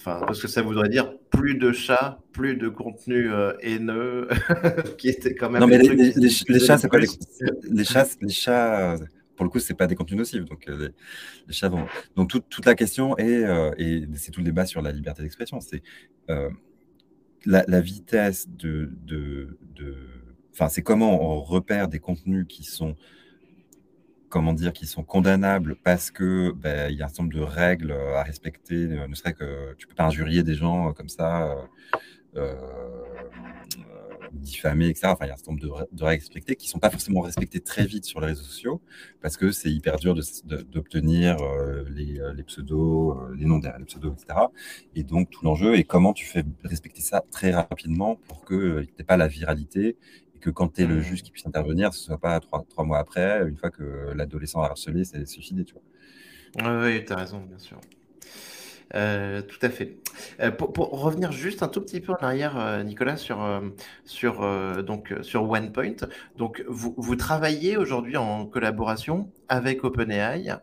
Enfin, 0.00 0.22
parce 0.26 0.40
que 0.40 0.48
ça 0.48 0.62
voudrait 0.62 0.88
dire 0.88 1.12
plus 1.30 1.54
de 1.56 1.72
chats, 1.72 2.20
plus 2.32 2.56
de 2.56 2.68
contenu 2.68 3.32
euh, 3.32 3.52
haineux, 3.60 4.28
qui 4.98 5.08
était 5.08 5.34
quand 5.34 5.50
même. 5.50 5.60
Non, 5.60 5.66
mais 5.66 5.78
les, 5.78 6.58
chats, 6.58 6.78
c'est 6.78 6.88
pas 6.88 6.98
les, 6.98 7.06
les 7.70 7.84
chats, 7.84 8.06
les 8.20 8.28
chats, 8.28 8.96
pour 9.36 9.44
le 9.44 9.50
coup, 9.50 9.58
c'est 9.58 9.74
pas 9.74 9.86
des 9.86 9.94
contenus 9.94 10.18
nocifs. 10.18 10.44
Donc, 10.44 10.68
euh, 10.68 10.90
les, 11.46 11.52
chats 11.52 11.68
vont. 11.68 11.86
Donc, 12.16 12.30
toute 12.30 12.66
la 12.66 12.74
question 12.74 13.16
est, 13.16 13.44
euh, 13.44 13.70
et 13.78 14.06
c'est 14.14 14.32
tout 14.32 14.40
le 14.40 14.46
débat 14.46 14.66
sur 14.66 14.82
la 14.82 14.92
liberté 14.92 15.22
d'expression, 15.22 15.60
c'est 15.60 15.82
la, 17.46 17.80
vitesse 17.80 18.48
de, 18.48 18.90
de, 19.04 19.58
de... 19.74 19.96
Enfin, 20.52 20.68
c'est 20.68 20.82
comment 20.82 21.22
on 21.22 21.40
repère 21.40 21.88
des 21.88 22.00
contenus 22.00 22.44
qui 22.48 22.64
sont 22.64 22.96
comment 24.30 24.54
dire, 24.54 24.72
qui 24.72 24.86
sont 24.86 25.02
condamnables 25.02 25.76
parce 25.82 26.10
que 26.10 26.52
ben, 26.52 26.90
il 26.90 26.96
y 26.96 27.02
a 27.02 27.06
un 27.06 27.08
certain 27.08 27.24
nombre 27.24 27.34
de 27.34 27.42
règles 27.42 27.92
à 27.92 28.22
respecter. 28.22 28.86
Ne 28.86 29.14
serait 29.14 29.34
que 29.34 29.74
tu 29.76 29.86
peux 29.86 29.94
pas 29.94 30.04
injurier 30.04 30.42
des 30.42 30.54
gens 30.54 30.92
comme 30.94 31.08
ça, 31.08 31.56
euh, 32.36 32.54
diffamer, 34.32 34.88
etc. 34.88 35.08
Enfin, 35.08 35.24
il 35.24 35.28
y 35.28 35.30
a 35.30 35.34
un 35.34 35.36
certain 35.36 35.52
nombre 35.52 35.62
de, 35.64 35.70
règles 35.70 36.04
à 36.04 36.06
respecter 36.06 36.54
qui 36.54 36.68
sont 36.68 36.78
pas 36.78 36.90
forcément 36.90 37.20
respectées 37.20 37.60
très 37.60 37.84
vite 37.84 38.04
sur 38.04 38.20
les 38.20 38.28
réseaux 38.28 38.44
sociaux 38.44 38.80
parce 39.20 39.36
que 39.36 39.50
c'est 39.50 39.70
hyper 39.70 39.96
dur 39.96 40.14
d'obtenir 40.44 41.36
les, 41.90 42.20
les, 42.34 42.42
pseudos, 42.44 43.18
les 43.36 43.44
noms 43.44 43.58
derrière 43.58 43.80
les 43.80 43.86
pseudos, 43.86 44.14
etc. 44.14 44.38
Et 44.94 45.02
donc 45.02 45.30
tout 45.30 45.44
l'enjeu 45.44 45.74
est 45.74 45.84
comment 45.84 46.12
tu 46.12 46.24
fais 46.24 46.44
respecter 46.62 47.02
ça 47.02 47.24
très 47.32 47.50
rapidement 47.50 48.20
pour 48.28 48.44
que 48.44 48.82
tu 48.82 48.92
n'aies 48.96 49.04
pas 49.04 49.16
la 49.16 49.26
viralité 49.26 49.96
que 50.40 50.50
quand 50.50 50.74
tu 50.74 50.82
es 50.82 50.86
le 50.86 50.96
mmh. 50.96 51.02
juge 51.02 51.22
qui 51.22 51.30
puisse 51.30 51.46
intervenir, 51.46 51.94
ce 51.94 52.00
ne 52.00 52.04
soit 52.06 52.18
pas 52.18 52.40
trois, 52.40 52.64
trois, 52.68 52.84
mois 52.84 52.98
après, 52.98 53.46
une 53.48 53.56
fois 53.56 53.70
que 53.70 54.12
l'adolescent 54.14 54.62
a 54.62 54.66
harcelé, 54.66 55.04
c'est 55.04 55.26
suicidé. 55.26 55.64
Tu 55.64 55.74
vois. 55.74 56.82
Oui, 56.82 57.04
tu 57.04 57.12
as 57.12 57.16
raison, 57.16 57.40
bien 57.40 57.58
sûr. 57.58 57.78
Euh, 58.94 59.40
tout 59.42 59.58
à 59.62 59.68
fait. 59.68 59.98
Euh, 60.40 60.50
pour, 60.50 60.90
revenir 61.00 61.30
juste 61.30 61.62
un 61.62 61.68
tout 61.68 61.80
petit 61.80 62.00
peu 62.00 62.12
en 62.12 62.16
arrière, 62.16 62.58
euh, 62.58 62.82
Nicolas, 62.82 63.16
sur, 63.16 63.38
sur, 64.04 64.82
donc, 64.82 65.14
sur 65.22 65.48
OnePoint. 65.48 65.96
Donc, 66.36 66.64
vous, 66.68 66.94
vous 66.96 67.16
travaillez 67.16 67.76
aujourd'hui 67.76 68.16
en 68.16 68.46
collaboration 68.46 69.30
avec 69.48 69.84
OpenAI? 69.84 70.56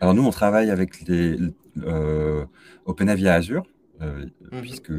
Alors, 0.00 0.14
nous, 0.14 0.24
on 0.24 0.30
travaille 0.30 0.70
avec 0.70 1.06
les, 1.06 1.36
OpenAI 2.86 3.14
via 3.14 3.34
Azure. 3.34 3.64
Mmh 4.00 4.60
puisque 4.60 4.92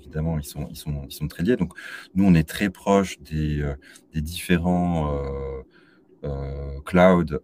évidemment 0.00 0.38
ils 0.38 0.44
sont, 0.44 0.66
ils, 0.70 0.76
sont, 0.76 1.04
ils 1.08 1.12
sont 1.12 1.28
très 1.28 1.42
liés. 1.42 1.56
Donc 1.56 1.72
nous, 2.14 2.24
on 2.24 2.34
est 2.34 2.48
très 2.48 2.70
proche 2.70 3.20
des, 3.20 3.60
euh, 3.62 3.74
des 4.14 4.20
différents 4.20 5.14
euh, 5.14 5.62
euh, 6.24 6.80
clouds 6.84 7.38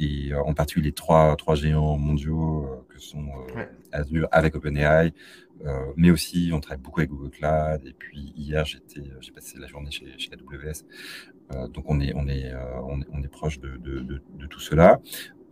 et 0.00 0.32
en 0.32 0.54
particulier 0.54 0.86
les 0.86 0.92
trois, 0.92 1.34
trois 1.36 1.56
géants 1.56 1.98
mondiaux 1.98 2.86
que 2.88 3.00
sont 3.00 3.26
Azure 3.90 4.28
avec 4.30 4.54
OpenAI, 4.54 5.12
mais 5.96 6.12
aussi 6.12 6.50
on 6.54 6.60
travaille 6.60 6.80
beaucoup 6.80 7.00
avec 7.00 7.10
Google 7.10 7.30
Cloud. 7.30 7.84
Et 7.84 7.94
puis 7.94 8.32
hier, 8.36 8.64
j'étais, 8.64 9.02
j'ai 9.20 9.32
passé 9.32 9.58
la 9.58 9.66
journée 9.66 9.90
chez, 9.90 10.06
chez 10.16 10.30
AWS. 10.32 10.84
Donc 11.72 11.84
on 11.88 12.00
est, 12.00 12.08
est, 12.08 12.14
on 12.14 12.28
est, 12.28 13.06
on 13.12 13.22
est 13.22 13.28
proche 13.28 13.58
de, 13.60 13.78
tout 14.48 14.60
cela. 14.60 15.00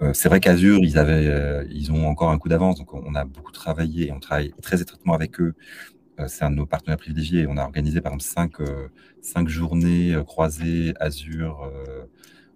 Euh, 0.02 0.12
c'est 0.12 0.28
vrai 0.28 0.40
qu'Azure, 0.40 0.78
ils 0.82 0.98
avaient, 0.98 1.26
euh, 1.26 1.64
ils 1.70 1.90
ont 1.90 2.06
encore 2.06 2.30
un 2.30 2.38
coup 2.38 2.48
d'avance, 2.48 2.78
donc 2.78 2.92
on 2.92 3.14
a 3.14 3.24
beaucoup 3.24 3.52
travaillé 3.52 4.08
et 4.08 4.12
on 4.12 4.20
travaille 4.20 4.52
très 4.62 4.82
étroitement 4.82 5.14
avec 5.14 5.40
eux. 5.40 5.54
Euh, 6.20 6.28
c'est 6.28 6.44
un 6.44 6.50
de 6.50 6.56
nos 6.56 6.66
partenaires 6.66 6.98
privilégiés. 6.98 7.46
On 7.48 7.56
a 7.56 7.62
organisé 7.64 8.00
par 8.00 8.12
exemple 8.12 8.30
cinq, 8.30 8.56
cinq 9.22 9.48
journées 9.48 10.14
croisées 10.26 10.92
Azure, 11.00 11.70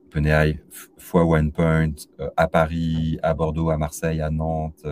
OpenAI, 0.07 0.61
fois 0.98 1.24
OnePoint, 1.24 1.92
à 2.37 2.48
Paris, 2.48 3.18
à 3.22 3.33
Bordeaux, 3.33 3.70
à 3.70 3.79
Marseille, 3.79 4.20
à 4.20 4.31
Nantes, 4.31 4.85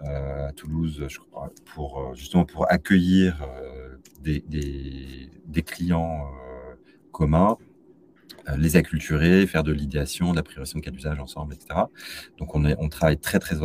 à 0.00 0.52
Toulouse, 0.54 1.06
pour 1.64 2.14
justement 2.14 2.44
pour 2.44 2.70
accueillir 2.70 3.44
des, 4.22 4.44
des 5.46 5.62
clients 5.62 6.26
communs 7.16 7.56
euh, 8.48 8.56
les 8.56 8.76
acculturer, 8.76 9.46
faire 9.46 9.64
de 9.64 9.72
l'idéation, 9.72 10.30
de 10.30 10.36
la 10.36 10.42
priorisation 10.42 10.78
de 10.78 10.84
cas 10.84 10.90
d'usage 10.92 11.18
ensemble, 11.18 11.54
etc. 11.54 11.80
Donc 12.38 12.54
on, 12.54 12.64
est, 12.64 12.76
on 12.78 12.88
travaille 12.88 13.18
très 13.18 13.40
très 13.40 13.56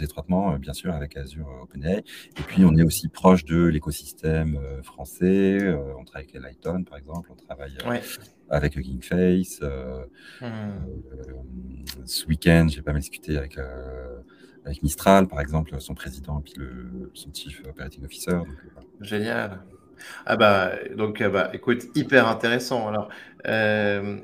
étroitement, 0.00 0.52
euh, 0.52 0.58
bien 0.58 0.72
sûr, 0.72 0.94
avec 0.94 1.16
Azure 1.16 1.48
euh, 1.48 1.64
OpenAI. 1.64 1.98
Et 1.98 2.42
puis 2.46 2.64
on 2.64 2.74
est 2.76 2.82
aussi 2.82 3.08
proche 3.08 3.44
de 3.44 3.64
l'écosystème 3.64 4.58
français. 4.82 5.58
on 5.98 6.04
travaille 6.04 6.28
avec 6.30 6.42
Lighton, 6.42 6.84
par 6.84 6.96
exemple. 6.96 7.30
On 7.32 7.36
travaille 7.36 7.76
avec 8.48 8.80
Kingface. 8.80 9.60
Hmm. 10.40 10.46
ce 12.06 12.26
week-end, 12.26 12.66
j'ai 12.70 12.82
pas 12.82 12.92
mal 12.92 13.02
discuté 13.02 13.36
avec 13.36 13.58
avec 14.64 14.82
Mistral, 14.82 15.26
par 15.26 15.40
exemple, 15.40 15.74
son 15.80 15.94
président 15.94 16.40
et 16.40 16.42
puis 16.42 16.54
le, 16.56 17.10
son 17.14 17.32
chief 17.32 17.62
operating 17.66 18.04
officer. 18.04 18.38
Génial. 19.00 19.60
Ah 20.26 20.36
bah, 20.36 20.72
donc, 20.96 21.20
ah 21.20 21.28
bah, 21.28 21.50
écoute, 21.52 21.84
hyper 21.94 22.28
intéressant. 22.28 22.88
Alors, 22.88 23.08
euh, 23.46 24.18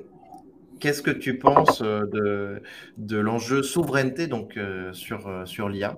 qu'est-ce 0.81 1.03
que 1.03 1.11
tu 1.11 1.39
penses 1.39 1.83
euh, 1.83 2.07
de, 2.12 2.62
de 2.99 3.17
l'enjeu 3.19 3.62
souveraineté 3.62 4.27
donc, 4.27 4.57
euh, 4.57 4.93
sur, 4.93 5.47
sur 5.47 5.69
l'IA 5.69 5.97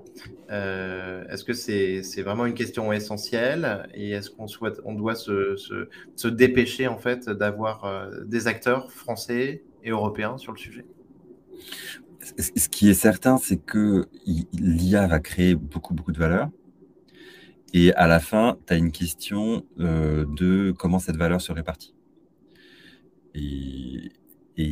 Est-ce 0.48 1.44
que 1.44 1.52
c'est 1.52 2.22
vraiment 2.22 2.46
une 2.46 2.54
question 2.54 2.92
essentielle? 2.92 3.88
Et 3.94 4.10
est-ce 4.12 4.30
qu'on 4.30 4.48
souhaite, 4.48 4.80
on 4.84 4.94
doit 4.94 5.14
se, 5.14 5.56
se, 5.56 5.88
se 6.16 6.28
dépêcher 6.28 6.86
en 6.88 6.98
fait 6.98 7.28
d'avoir 7.28 8.08
des 8.24 8.46
acteurs 8.46 8.92
français 8.92 9.62
et 9.82 9.90
européens 9.90 10.38
sur 10.38 10.52
le 10.52 10.58
sujet? 10.58 10.86
Ce 12.38 12.68
qui 12.68 12.90
est 12.90 12.94
certain, 12.94 13.38
c'est 13.38 13.56
que 13.56 14.06
l'IA 14.52 15.06
va 15.06 15.20
créer 15.20 15.54
beaucoup, 15.54 15.94
beaucoup 15.94 16.12
de 16.12 16.18
valeur. 16.18 16.50
Et 17.74 17.92
à 17.94 18.06
la 18.06 18.18
fin, 18.20 18.58
tu 18.66 18.72
as 18.72 18.76
une 18.76 18.92
question 18.92 19.64
euh, 19.78 20.24
de 20.26 20.72
comment 20.72 20.98
cette 20.98 21.16
valeur 21.16 21.40
se 21.40 21.52
répartit. 21.52 21.94
Et, 23.34 24.10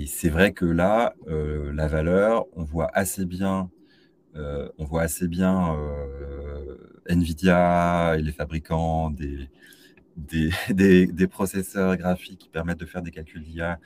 c'est 0.06 0.30
vrai 0.30 0.52
que 0.52 0.64
là, 0.64 1.14
euh, 1.28 1.72
la 1.72 1.86
valeur, 1.86 2.46
on 2.56 2.64
voit 2.64 2.90
assez 2.92 3.24
bien, 3.24 3.70
euh, 4.34 4.68
on 4.78 4.84
voit 4.84 5.02
assez 5.02 5.28
bien 5.28 5.76
Nvidia 7.08 8.16
et 8.18 8.22
les 8.22 8.32
fabricants 8.32 9.10
des, 10.16 10.50
des, 10.70 11.26
processeurs 11.28 11.96
graphiques 11.96 12.40
qui 12.40 12.48
permettent 12.48 12.80
de 12.80 12.86
faire 12.86 13.02
des 13.02 13.12
calculs 13.12 13.44
d'IA 13.44 13.78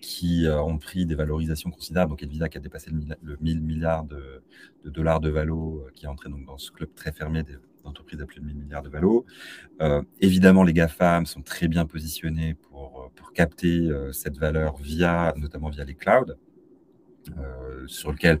qui 0.00 0.46
ont 0.48 0.78
pris 0.78 1.06
des 1.06 1.14
valorisations 1.14 1.70
considérables. 1.70 2.10
Donc 2.10 2.22
Nvidia 2.22 2.48
qui 2.48 2.58
a 2.58 2.60
dépassé 2.60 2.90
le, 2.90 3.36
1000 3.40 3.60
milliards 3.60 4.04
de, 4.04 4.42
dollars 4.84 5.20
de 5.20 5.30
valo, 5.30 5.86
qui 5.94 6.06
est 6.06 6.08
entré 6.08 6.28
donc 6.30 6.44
dans 6.46 6.58
ce 6.58 6.72
club 6.72 6.92
très 6.94 7.12
fermé 7.12 7.42
des 7.42 7.56
d'entreprises 7.84 8.20
à 8.20 8.26
plus 8.26 8.40
de 8.40 8.46
1000 8.46 8.56
milliards 8.56 8.82
de 8.82 8.88
valo. 8.88 9.24
Euh, 9.80 10.02
évidemment, 10.20 10.64
les 10.64 10.72
GAFAM 10.72 11.26
sont 11.26 11.42
très 11.42 11.68
bien 11.68 11.86
positionnés 11.86 12.54
pour, 12.54 13.00
euh, 13.00 13.08
pour 13.14 13.32
capter 13.32 13.78
euh, 13.78 14.12
cette 14.12 14.38
valeur 14.38 14.76
via, 14.78 15.34
notamment 15.36 15.68
via 15.68 15.84
les 15.84 15.94
clouds, 15.94 16.34
sur 17.86 18.12
lequel 18.12 18.38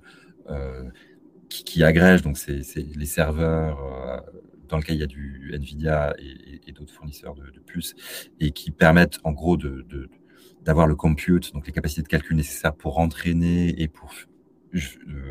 qui, 1.48 1.82
agrègent 1.82 2.20
donc 2.20 2.36
c'est 2.36 2.60
les 2.76 3.06
serveurs 3.06 4.22
dans 4.68 4.76
lesquels 4.76 4.96
il 4.96 5.00
y 5.00 5.04
a 5.04 5.06
du 5.06 5.52
Nvidia 5.54 6.14
et, 6.18 6.70
d'autres 6.72 6.92
fournisseurs 6.92 7.34
de, 7.34 7.60
puces 7.64 7.94
et 8.40 8.50
qui 8.50 8.70
permettent 8.72 9.20
en 9.24 9.32
gros 9.32 9.56
de, 9.56 9.86
d'avoir 10.62 10.86
le 10.86 10.94
compute, 10.96 11.54
donc 11.54 11.66
les 11.66 11.72
capacités 11.72 12.02
de 12.02 12.08
calcul 12.08 12.36
nécessaires 12.36 12.74
pour 12.74 12.98
entraîner 12.98 13.80
et 13.80 13.88
pour 13.88 14.12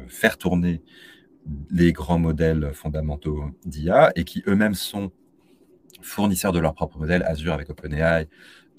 faire 0.07 0.39
tourner 0.39 0.81
les 1.69 1.91
grands 1.91 2.19
modèles 2.19 2.73
fondamentaux 2.73 3.45
d'IA 3.65 4.11
et 4.15 4.23
qui 4.23 4.43
eux-mêmes 4.47 4.75
sont 4.75 5.11
fournisseurs 6.01 6.51
de 6.51 6.59
leurs 6.59 6.73
propres 6.73 6.99
modèles, 6.99 7.23
Azure 7.23 7.53
avec 7.53 7.69
OpenAI, 7.69 8.27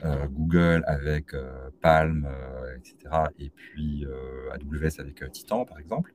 euh, 0.05 0.27
Google 0.27 0.83
avec 0.87 1.35
euh, 1.35 1.71
Palm, 1.81 2.29
euh, 2.29 2.77
etc. 2.77 3.15
Et 3.39 3.51
puis 3.51 4.07
AWS 4.53 5.01
avec 5.01 5.25
Titan, 5.33 5.65
par 5.65 5.79
exemple, 5.79 6.13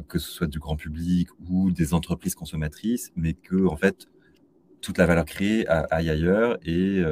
que 0.08 0.18
ce 0.18 0.30
soit 0.30 0.46
du 0.46 0.58
grand 0.58 0.76
public 0.76 1.28
ou 1.48 1.70
des 1.70 1.94
entreprises 1.94 2.34
consommatrices, 2.34 3.10
mais 3.16 3.32
que 3.32 3.66
en 3.66 3.76
fait 3.76 4.06
toute 4.82 4.98
la 4.98 5.06
valeur 5.06 5.24
créée 5.24 5.66
aille 5.66 6.10
ailleurs 6.10 6.58
et, 6.66 7.02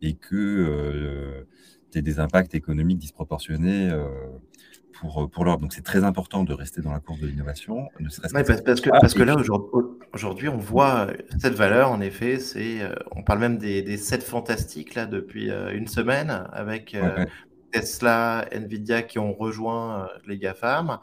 et 0.00 0.14
que 0.14 1.44
tu 1.90 1.98
aies 1.98 2.02
des 2.02 2.18
impacts 2.18 2.54
économiques 2.54 2.96
disproportionnés 2.96 3.90
pour, 5.02 5.28
pour 5.28 5.44
l'Europe. 5.44 5.60
Donc 5.60 5.72
c'est 5.72 5.82
très 5.82 6.04
important 6.04 6.44
de 6.44 6.54
rester 6.54 6.80
dans 6.80 6.92
la 6.92 7.00
course 7.00 7.18
de 7.20 7.26
l'innovation. 7.26 7.88
parce, 8.32 8.80
que, 8.80 8.90
parce 8.90 9.14
que 9.14 9.22
là, 9.22 9.36
aujourd'hui, 10.14 10.48
on 10.48 10.56
voit 10.56 11.08
cette 11.38 11.54
valeur, 11.54 11.90
en 11.90 12.00
effet, 12.00 12.38
c'est, 12.38 12.80
euh, 12.80 12.94
on 13.10 13.22
parle 13.22 13.40
même 13.40 13.58
des, 13.58 13.82
des 13.82 13.96
sets 13.96 14.20
fantastiques 14.20 14.94
là, 14.94 15.06
depuis 15.06 15.50
euh, 15.50 15.74
une 15.74 15.88
semaine 15.88 16.46
avec 16.52 16.94
euh, 16.94 17.24
Tesla, 17.72 18.46
Nvidia 18.52 19.02
qui 19.02 19.18
ont 19.18 19.34
rejoint 19.34 20.08
les 20.26 20.38
GAFAM. 20.38 20.98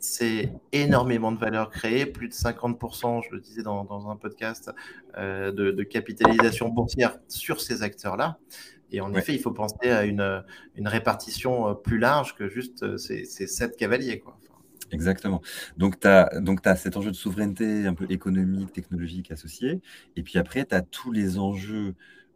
c'est 0.00 0.52
énormément 0.72 1.30
de 1.30 1.38
valeur 1.38 1.70
créée, 1.70 2.06
plus 2.06 2.28
de 2.28 2.34
50%, 2.34 3.22
je 3.24 3.32
le 3.32 3.40
disais 3.40 3.62
dans, 3.62 3.84
dans 3.84 4.10
un 4.10 4.16
podcast, 4.16 4.72
de, 5.16 5.50
de, 5.52 5.82
capitalisation 5.84 6.68
boursière 6.70 7.18
sur 7.28 7.60
ces 7.60 7.82
acteurs-là. 7.84 8.38
Et 8.92 9.00
en 9.00 9.14
effet, 9.14 9.34
il 9.34 9.40
faut 9.40 9.52
penser 9.52 9.90
à 9.90 10.04
une, 10.04 10.42
une, 10.76 10.88
répartition 10.88 11.68
euh, 11.68 11.74
plus 11.74 11.98
large 11.98 12.34
que 12.34 12.48
juste 12.48 12.82
euh, 12.82 12.96
ces, 12.96 13.24
ces 13.24 13.46
sept 13.46 13.76
cavaliers. 13.76 14.18
Quoi. 14.18 14.38
Exactement. 14.90 15.40
Donc, 15.76 16.00
tu 16.00 16.08
as, 16.08 16.30
as 16.64 16.76
cet 16.76 16.96
enjeu 16.96 17.10
de 17.10 17.16
souveraineté 17.16 17.86
un 17.86 17.94
peu 17.94 18.06
économique, 18.10 18.72
technologique 18.72 19.30
associé. 19.30 19.80
Et 20.16 20.22
puis 20.22 20.38
après, 20.38 20.64
tu 20.64 20.74
as 20.74 20.82
tous 20.82 21.12
les 21.12 21.38
enjeux 21.38 21.94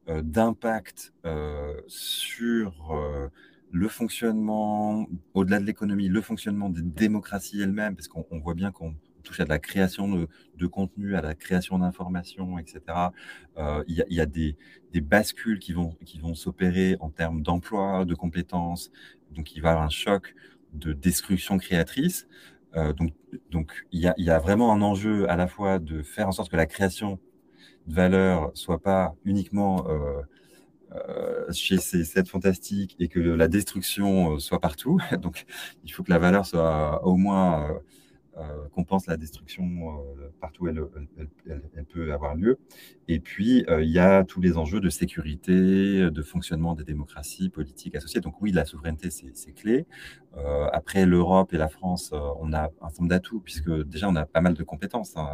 euh, 0.09 0.23
d'impact 0.23 1.13
sur 1.87 2.95
le 3.71 3.89
fonctionnement, 3.89 5.09
au-delà 5.33 5.59
de 5.59 5.65
l'économie, 5.65 6.09
le 6.09 6.21
fonctionnement 6.21 6.69
des 6.69 6.83
démocraties 6.83 7.61
elles-mêmes, 7.61 7.97
parce 7.97 8.07
qu'on 8.07 8.39
voit 8.39 8.55
bien 8.55 8.71
qu'on 8.71 8.95
touche 9.25 9.41
à 9.41 9.45
de 9.45 9.49
la 9.49 9.59
création 9.59 10.09
de, 10.09 10.29
de 10.57 10.67
contenu, 10.67 11.17
à 11.17 11.21
la 11.21 11.35
création 11.35 11.79
d'informations, 11.79 12.59
etc. 12.59 12.81
Euh, 13.59 13.83
il 13.89 14.05
y, 14.09 14.21
a, 14.21 14.27
des, 14.27 14.57
bascules 15.01 15.59
qui 15.59 15.73
vont, 15.73 15.97
qui 16.05 16.19
vont 16.21 16.35
s'opérer 16.35 16.97
en 17.01 17.11
termes 17.11 17.43
d'emploi, 17.43 18.05
de 18.05 18.15
compétences. 18.15 18.91
Donc, 19.33 19.57
il 19.57 19.63
va 19.63 19.71
y 19.71 19.73
avoir 19.73 19.87
un 19.87 19.91
choc 19.91 20.35
de 20.73 20.93
destruction 20.93 21.59
créatrice. 21.59 22.29
Euh, 22.77 22.93
donc, 22.93 23.13
donc 23.51 23.87
il, 23.93 24.01
y 24.01 24.07
a, 24.07 24.15
y 24.17 24.31
a 24.31 24.39
vraiment 24.39 24.73
un 24.73 24.83
enjeu 24.83 25.29
à 25.31 25.37
la 25.37 25.47
fois 25.47 25.79
de 25.79 26.03
faire 26.03 26.29
en 26.29 26.33
sorte 26.33 26.51
que 26.51 26.57
la 26.57 26.67
création 26.67 27.19
de 27.87 27.95
valeur 27.95 28.51
soit 28.55 28.81
pas 28.81 29.15
uniquement 29.25 29.87
euh, 29.89 30.23
chez 31.53 31.79
ces 31.79 32.05
sets 32.05 32.25
fantastiques 32.25 32.97
et 33.01 33.09
que 33.09 33.21
la 33.21 33.49
destruction 33.49 34.39
soit 34.39 34.61
partout. 34.61 35.01
Donc, 35.21 35.45
il 35.85 35.93
faut 35.93 36.03
que 36.03 36.11
la 36.11 36.19
valeur 36.19 36.47
soit 36.47 37.05
au 37.05 37.17
moins 37.17 37.81
compense 38.75 39.07
la 39.07 39.17
destruction 39.17 39.65
euh, 39.65 40.29
partout 40.41 40.65
où 40.65 40.69
elle, 40.69 40.83
elle, 41.47 41.85
peut 41.85 42.13
avoir 42.13 42.35
lieu. 42.35 42.59
Et 43.09 43.21
puis, 43.21 43.65
euh, 43.69 43.83
il 43.83 43.91
y 43.91 43.99
a 43.99 44.25
tous 44.25 44.41
les 44.41 44.57
enjeux 44.57 44.81
de 44.81 44.91
sécurité, 44.91 46.11
de 46.11 46.23
fonctionnement 46.23 46.75
des 46.75 46.85
démocraties 46.85 47.49
politiques 47.49 47.95
associées. 47.95 48.21
Donc 48.21 48.41
oui, 48.41 48.53
la 48.53 48.65
souveraineté, 48.65 49.11
c'est 49.11 49.53
clé. 49.53 49.87
après, 50.73 51.07
l'Europe 51.07 51.53
et 51.55 51.59
la 51.59 51.69
France, 51.69 52.13
on 52.41 52.53
a 52.53 52.71
un 52.81 52.89
certain 52.89 53.07
d'atouts, 53.07 53.41
puisque 53.41 53.71
déjà, 53.85 54.09
on 54.09 54.17
a 54.17 54.27
pas 54.27 54.41
mal 54.41 54.55
de 54.55 54.63
compétences. 54.65 55.17
Hein. 55.17 55.29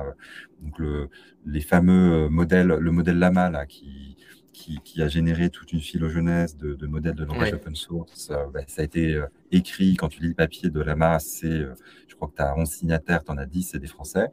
Donc 0.60 0.78
le, 0.78 1.08
les 1.46 1.60
fameux 1.60 2.28
modèles, 2.28 2.68
le 2.68 2.90
modèle 2.90 3.18
Lama, 3.18 3.50
là, 3.50 3.66
qui, 3.66 4.16
qui, 4.52 5.02
a 5.02 5.08
généré 5.08 5.50
toute 5.50 5.72
une 5.72 5.80
phylogénèse 5.80 6.56
de, 6.56 6.74
de 6.74 6.86
modèles 6.86 7.14
de 7.14 7.24
langage 7.24 7.52
open 7.52 7.74
source. 7.74 8.30
Bah, 8.52 8.60
ça 8.66 8.82
a 8.82 8.84
été 8.84 9.22
écrit, 9.52 9.96
quand 9.96 10.08
tu 10.08 10.22
lis 10.22 10.28
le 10.28 10.34
papier 10.34 10.70
de 10.70 10.80
Lama, 10.80 11.18
c'est 11.18 11.64
crois 12.20 12.28
que 12.28 12.36
tu 12.36 12.42
as 12.42 12.56
11 12.56 12.68
signataires, 12.68 13.24
tu 13.24 13.30
en 13.32 13.38
as 13.38 13.46
10, 13.46 13.62
c'est 13.62 13.78
des 13.78 13.86
Français 13.86 14.28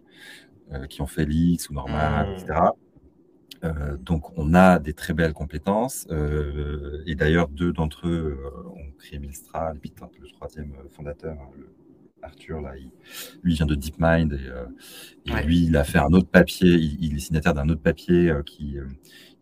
euh, 0.73 0.85
qui 0.87 1.01
ont 1.01 1.07
fait 1.07 1.25
l'X 1.25 1.69
ou 1.69 1.73
Normal, 1.73 2.33
etc. 2.33 2.59
Mmh. 2.59 2.71
Euh, 3.63 3.97
donc, 3.97 4.37
on 4.37 4.53
a 4.53 4.77
des 4.77 4.93
très 4.93 5.13
belles 5.13 5.33
compétences. 5.33 6.05
Euh, 6.11 7.01
et 7.07 7.15
d'ailleurs, 7.15 7.47
deux 7.47 7.71
d'entre 7.71 8.07
eux 8.07 8.37
ont 8.75 8.91
créé 8.99 9.19
Milstra. 9.19 9.73
Et 9.73 9.79
puis, 9.79 9.93
le 10.21 10.27
troisième 10.27 10.73
fondateur, 10.91 11.37
Arthur, 12.21 12.61
là, 12.61 12.77
il, 12.77 12.91
lui 13.41 13.55
vient 13.55 13.65
de 13.65 13.73
DeepMind. 13.73 14.33
Et, 14.33 15.31
et 15.31 15.43
lui, 15.43 15.63
il 15.63 15.77
a 15.77 15.83
fait 15.83 15.97
un 15.97 16.11
autre 16.11 16.27
papier. 16.27 16.75
Il, 16.75 17.15
est 17.15 17.19
signataire 17.19 17.55
d'un 17.55 17.69
autre 17.69 17.81
papier 17.81 18.31
qui, 18.45 18.77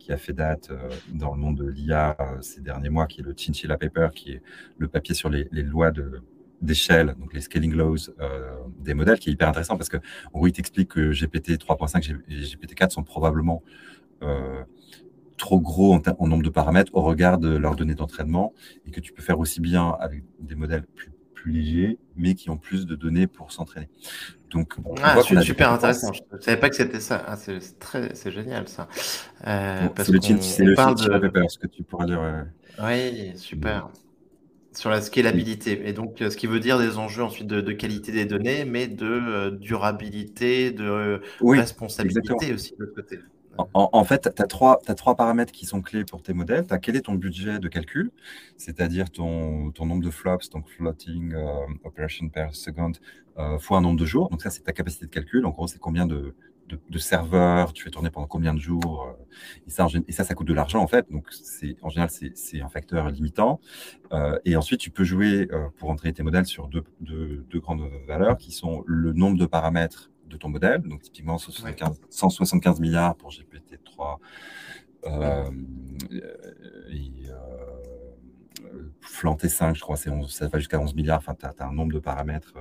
qui 0.05 0.13
a 0.13 0.17
fait 0.17 0.33
date 0.33 0.71
dans 1.13 1.33
le 1.33 1.39
monde 1.39 1.57
de 1.57 1.67
l'IA 1.67 2.15
ces 2.41 2.61
derniers 2.61 2.89
mois, 2.89 3.07
qui 3.07 3.21
est 3.21 3.23
le 3.23 3.33
Chinchilla 3.35 3.77
Paper, 3.77 4.09
qui 4.13 4.33
est 4.33 4.41
le 4.77 4.87
papier 4.87 5.15
sur 5.15 5.29
les 5.29 5.47
lois 5.51 5.89
de, 5.91 6.21
d'échelle, 6.61 7.15
donc 7.19 7.33
les 7.33 7.41
scaling 7.41 7.73
laws 7.73 8.09
euh, 8.19 8.55
des 8.79 8.93
modèles, 8.93 9.19
qui 9.19 9.29
est 9.29 9.33
hyper 9.33 9.49
intéressant 9.49 9.77
parce 9.77 9.89
que 9.89 9.97
en 9.97 10.39
gros, 10.39 10.47
il 10.47 10.51
t'explique 10.51 10.89
que 10.89 11.11
GPT 11.11 11.51
3.5 11.51 12.17
et 12.27 12.41
GPT 12.41 12.75
4 12.75 12.91
sont 12.91 13.03
probablement 13.03 13.63
euh, 14.23 14.63
trop 15.37 15.59
gros 15.59 15.93
en, 15.95 16.27
nombre 16.27 16.43
de 16.43 16.49
paramètres 16.49 16.91
au 16.95 17.01
regard 17.01 17.37
de 17.37 17.55
leurs 17.55 17.75
données 17.75 17.95
d'entraînement 17.95 18.53
et 18.85 18.91
que 18.91 18.99
tu 18.99 19.11
peux 19.13 19.21
faire 19.21 19.39
aussi 19.39 19.59
bien 19.59 19.95
avec 19.99 20.23
des 20.39 20.55
modèles 20.55 20.83
plus, 20.95 21.11
plus 21.45 21.51
légers, 21.51 21.99
mais 22.15 22.33
qui 22.33 22.49
ont 22.49 22.57
plus 22.57 22.87
de 22.87 22.95
données 22.95 23.27
pour 23.27 23.51
s'entraîner. 23.51 23.87
Donc, 24.49 24.73
ah, 25.03 25.17
c'est 25.21 25.39
super 25.41 25.71
intéressant. 25.71 26.11
Je 26.11 26.21
ne 26.35 26.41
savais 26.41 26.59
pas 26.59 26.69
que 26.69 26.75
c'était 26.75 26.99
ça. 26.99 27.23
Ah, 27.27 27.35
c'est 27.35 27.77
très, 27.77 28.15
c'est 28.15 28.31
génial 28.31 28.67
ça. 28.67 28.87
Euh, 29.45 29.87
c'est 29.95 30.11
le, 30.11 30.69
le 30.69 30.75
parle 30.75 30.95
de... 30.95 31.47
ce 31.47 31.59
que 31.59 31.67
tu 31.67 31.83
pourras 31.83 32.05
dire. 32.05 32.45
Oui, 32.83 33.33
super. 33.35 33.89
Sur 34.73 34.89
la 34.89 35.01
scalabilité. 35.01 35.87
Et 35.87 35.93
donc, 35.93 36.21
euh, 36.21 36.31
ce 36.31 36.35
qui 36.35 36.47
veut 36.47 36.59
dire 36.59 36.79
des 36.79 36.97
enjeux 36.97 37.23
ensuite 37.23 37.47
de, 37.47 37.71
qualité 37.73 38.11
des 38.11 38.25
données, 38.25 38.65
mais 38.65 38.87
de 38.87 39.05
euh, 39.05 39.51
durabilité, 39.51 40.71
de 40.71 41.21
responsabilité 41.41 42.53
aussi 42.53 42.71
de 42.71 42.85
l'autre 42.85 42.95
côté. 42.95 43.19
En, 43.73 44.03
fait, 44.03 44.29
tu 44.35 44.41
as, 44.41 44.47
trois, 44.47 44.81
trois 44.97 45.15
paramètres 45.15 45.51
qui 45.51 45.65
sont 45.65 45.81
clés 45.81 46.03
pour 46.03 46.21
tes 46.21 46.33
modèles. 46.33 46.65
Tu 46.67 46.79
quel 46.79 46.95
est 46.95 47.01
ton 47.01 47.15
budget 47.15 47.59
de 47.59 47.67
calcul, 47.67 48.11
c'est-à-dire 48.57 49.09
ton, 49.09 49.71
ton, 49.71 49.85
nombre 49.85 50.03
de 50.03 50.09
flops, 50.09 50.49
donc 50.49 50.67
floating 50.69 51.33
euh, 51.33 51.53
operation 51.83 52.29
per 52.29 52.47
second, 52.51 52.91
fois 53.59 53.77
un 53.77 53.81
nombre 53.81 53.99
de 53.99 54.05
jours. 54.05 54.29
Donc 54.29 54.41
ça, 54.41 54.49
c'est 54.49 54.63
ta 54.63 54.73
capacité 54.73 55.05
de 55.05 55.11
calcul. 55.11 55.45
En 55.45 55.51
gros, 55.51 55.67
c'est 55.67 55.79
combien 55.79 56.05
de, 56.05 56.35
de, 56.67 56.97
serveurs, 56.97 57.73
tu 57.73 57.83
fais 57.83 57.89
tourner 57.89 58.09
pendant 58.09 58.27
combien 58.27 58.53
de 58.53 58.59
jours. 58.59 59.07
Euh, 59.07 59.25
et, 59.67 59.69
ça, 59.69 59.87
ça, 60.09 60.23
ça 60.23 60.33
coûte 60.33 60.47
de 60.47 60.53
l'argent 60.53 60.81
en 60.81 60.87
fait. 60.87 61.09
Donc, 61.11 61.27
en 61.81 61.89
général, 61.89 62.09
c'est 62.09 62.61
un 62.61 62.69
facteur 62.69 63.09
limitant. 63.09 63.59
Euh, 64.11 64.37
et 64.45 64.55
ensuite, 64.55 64.79
tu 64.79 64.89
peux 64.89 65.03
jouer 65.03 65.47
euh, 65.51 65.67
pour 65.77 65.89
entraîner 65.89 66.13
tes 66.13 66.23
modèles 66.23 66.45
sur 66.45 66.67
deux, 66.67 66.83
grandes 67.55 67.89
valeurs 68.07 68.37
qui 68.37 68.51
sont 68.51 68.83
le 68.85 69.13
nombre 69.13 69.37
de 69.37 69.45
paramètres 69.45 70.11
de 70.27 70.37
ton 70.37 70.49
modèle. 70.49 70.81
Donc, 70.81 71.01
typiquement, 71.01 71.37
175, 71.37 72.79
milliards 72.79 73.15
pour 73.15 73.31
GPT-3. 73.31 74.17
et 76.91 77.11
Flanté 79.01 79.49
5, 79.49 79.75
je 79.75 79.81
crois, 79.81 79.97
ça 79.97 80.47
va 80.47 80.59
jusqu'à 80.59 80.79
11 80.79 80.95
milliards. 80.95 81.19
Enfin, 81.19 81.35
tu 81.35 81.45
as, 81.45 81.67
un 81.67 81.73
nombre 81.73 81.93
de 81.93 81.99
paramètres 81.99 82.53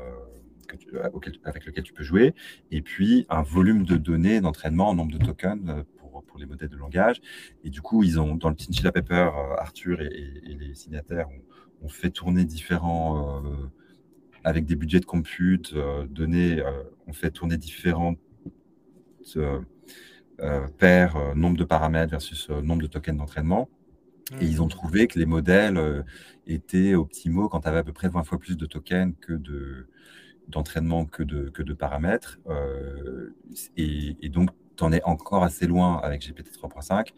avec 1.44 1.66
lequel 1.66 1.84
tu 1.84 1.92
peux 1.92 2.02
jouer, 2.02 2.34
et 2.70 2.82
puis 2.82 3.26
un 3.28 3.42
volume 3.42 3.84
de 3.84 3.96
données 3.96 4.40
d'entraînement 4.40 4.88
en 4.88 4.94
nombre 4.94 5.16
de 5.16 5.24
tokens 5.24 5.68
euh, 5.68 5.82
pour 5.98 6.22
pour, 6.22 6.38
les 6.38 6.46
modèles 6.46 6.68
de 6.68 6.76
langage. 6.76 7.20
Et 7.64 7.70
du 7.70 7.80
coup, 7.80 8.02
ils 8.04 8.20
ont, 8.20 8.36
dans 8.36 8.48
le 8.48 8.56
Chinchilla 8.56 8.92
Paper, 8.92 9.30
Arthur 9.58 10.00
et, 10.00 10.40
les 10.46 10.74
signataires 10.74 11.28
ont, 11.82 11.88
fait 11.88 12.10
tourner 12.10 12.44
différents, 12.44 13.42
avec 14.42 14.64
des 14.64 14.74
budgets 14.74 15.00
de 15.00 15.04
compute 15.04 15.74
donnés, 16.08 16.62
ont 17.06 17.12
fait 17.12 17.30
tourner 17.30 17.56
différentes 17.56 18.18
paires, 20.78 21.34
nombre 21.34 21.56
de 21.56 21.64
paramètres 21.64 22.10
versus 22.10 22.50
nombre 22.50 22.82
de 22.82 22.86
tokens 22.86 23.16
d'entraînement. 23.16 23.68
Et 24.40 24.46
ils 24.46 24.62
ont 24.62 24.68
trouvé 24.68 25.06
que 25.06 25.18
les 25.18 25.26
modèles 25.26 26.04
étaient 26.46 26.94
optimaux 26.94 27.48
quand 27.48 27.60
tu 27.60 27.68
avais 27.68 27.78
à 27.78 27.84
peu 27.84 27.92
près 27.92 28.08
20 28.08 28.24
fois 28.24 28.38
plus 28.38 28.56
de 28.56 28.66
tokens 28.66 29.14
que 29.20 29.32
de, 29.32 29.86
d'entraînement 30.48 31.06
que 31.06 31.22
de, 31.22 31.48
que 31.50 31.62
de 31.62 31.74
paramètres. 31.74 32.38
Euh, 32.48 33.34
et, 33.76 34.28
donc, 34.28 34.50
tu 34.76 34.84
en 34.84 34.92
es 34.92 35.02
encore 35.04 35.44
assez 35.44 35.66
loin 35.66 36.00
avec 36.02 36.26
GPT 36.26 36.48
3.5. 36.52 37.08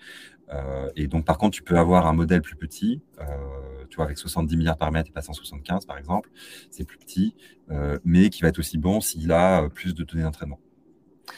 Euh, 0.48 0.88
et 0.94 1.09
donc, 1.09 1.24
par 1.24 1.38
contre, 1.38 1.57
tu 1.57 1.62
peux 1.62 1.78
avoir 1.78 2.07
un 2.07 2.12
modèle 2.12 2.42
plus 2.42 2.57
petit, 2.57 3.02
euh, 3.20 3.24
tu 3.88 3.96
vois, 3.96 4.04
avec 4.04 4.18
70 4.18 4.57
milliards 4.57 4.76
de 4.76 4.78
paramètres 4.78 5.11
et 5.11 5.12
pas 5.12 5.22
175, 5.22 5.86
par 5.86 5.98
exemple. 5.98 6.30
C'est 6.70 6.84
plus 6.84 6.98
petit, 6.98 7.34
mais 8.04 8.30
qui 8.30 8.42
va 8.42 8.48
être 8.48 8.59
aussi 8.59 8.78
bon 8.78 9.00
s'il 9.00 9.32
a 9.32 9.68
plus 9.70 9.94
de 9.94 10.04
données 10.04 10.22
d'entraînement 10.22 10.61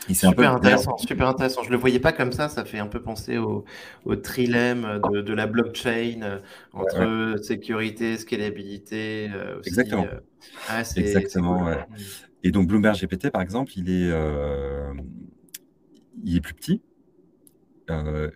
super 0.08 0.54
intéressant, 0.54 0.96
super 0.98 1.28
intéressant. 1.28 1.62
Je 1.62 1.70
le 1.70 1.76
voyais 1.76 2.00
pas 2.00 2.12
comme 2.12 2.32
ça. 2.32 2.48
Ça 2.48 2.64
fait 2.64 2.78
un 2.78 2.86
peu 2.86 3.00
penser 3.00 3.38
au, 3.38 3.64
au 4.04 4.16
trilemme 4.16 5.00
de, 5.12 5.32
la 5.32 5.46
blockchain 5.46 6.20
euh, 6.22 6.38
entre 6.72 7.36
sécurité, 7.42 8.16
scalabilité. 8.16 9.30
Euh, 9.32 9.60
Exactement. 9.64 10.04
Euh, 10.04 10.20
ah, 10.68 10.82
Exactement. 10.96 11.64
Mm. 11.64 11.76
Et 12.44 12.50
donc 12.50 12.68
Bloomberg 12.68 12.96
GPT, 12.96 13.30
par 13.30 13.42
exemple, 13.42 13.72
il 13.76 13.90
est, 13.90 14.12
il 16.24 16.36
est 16.36 16.40
plus 16.40 16.54
petit. 16.54 16.82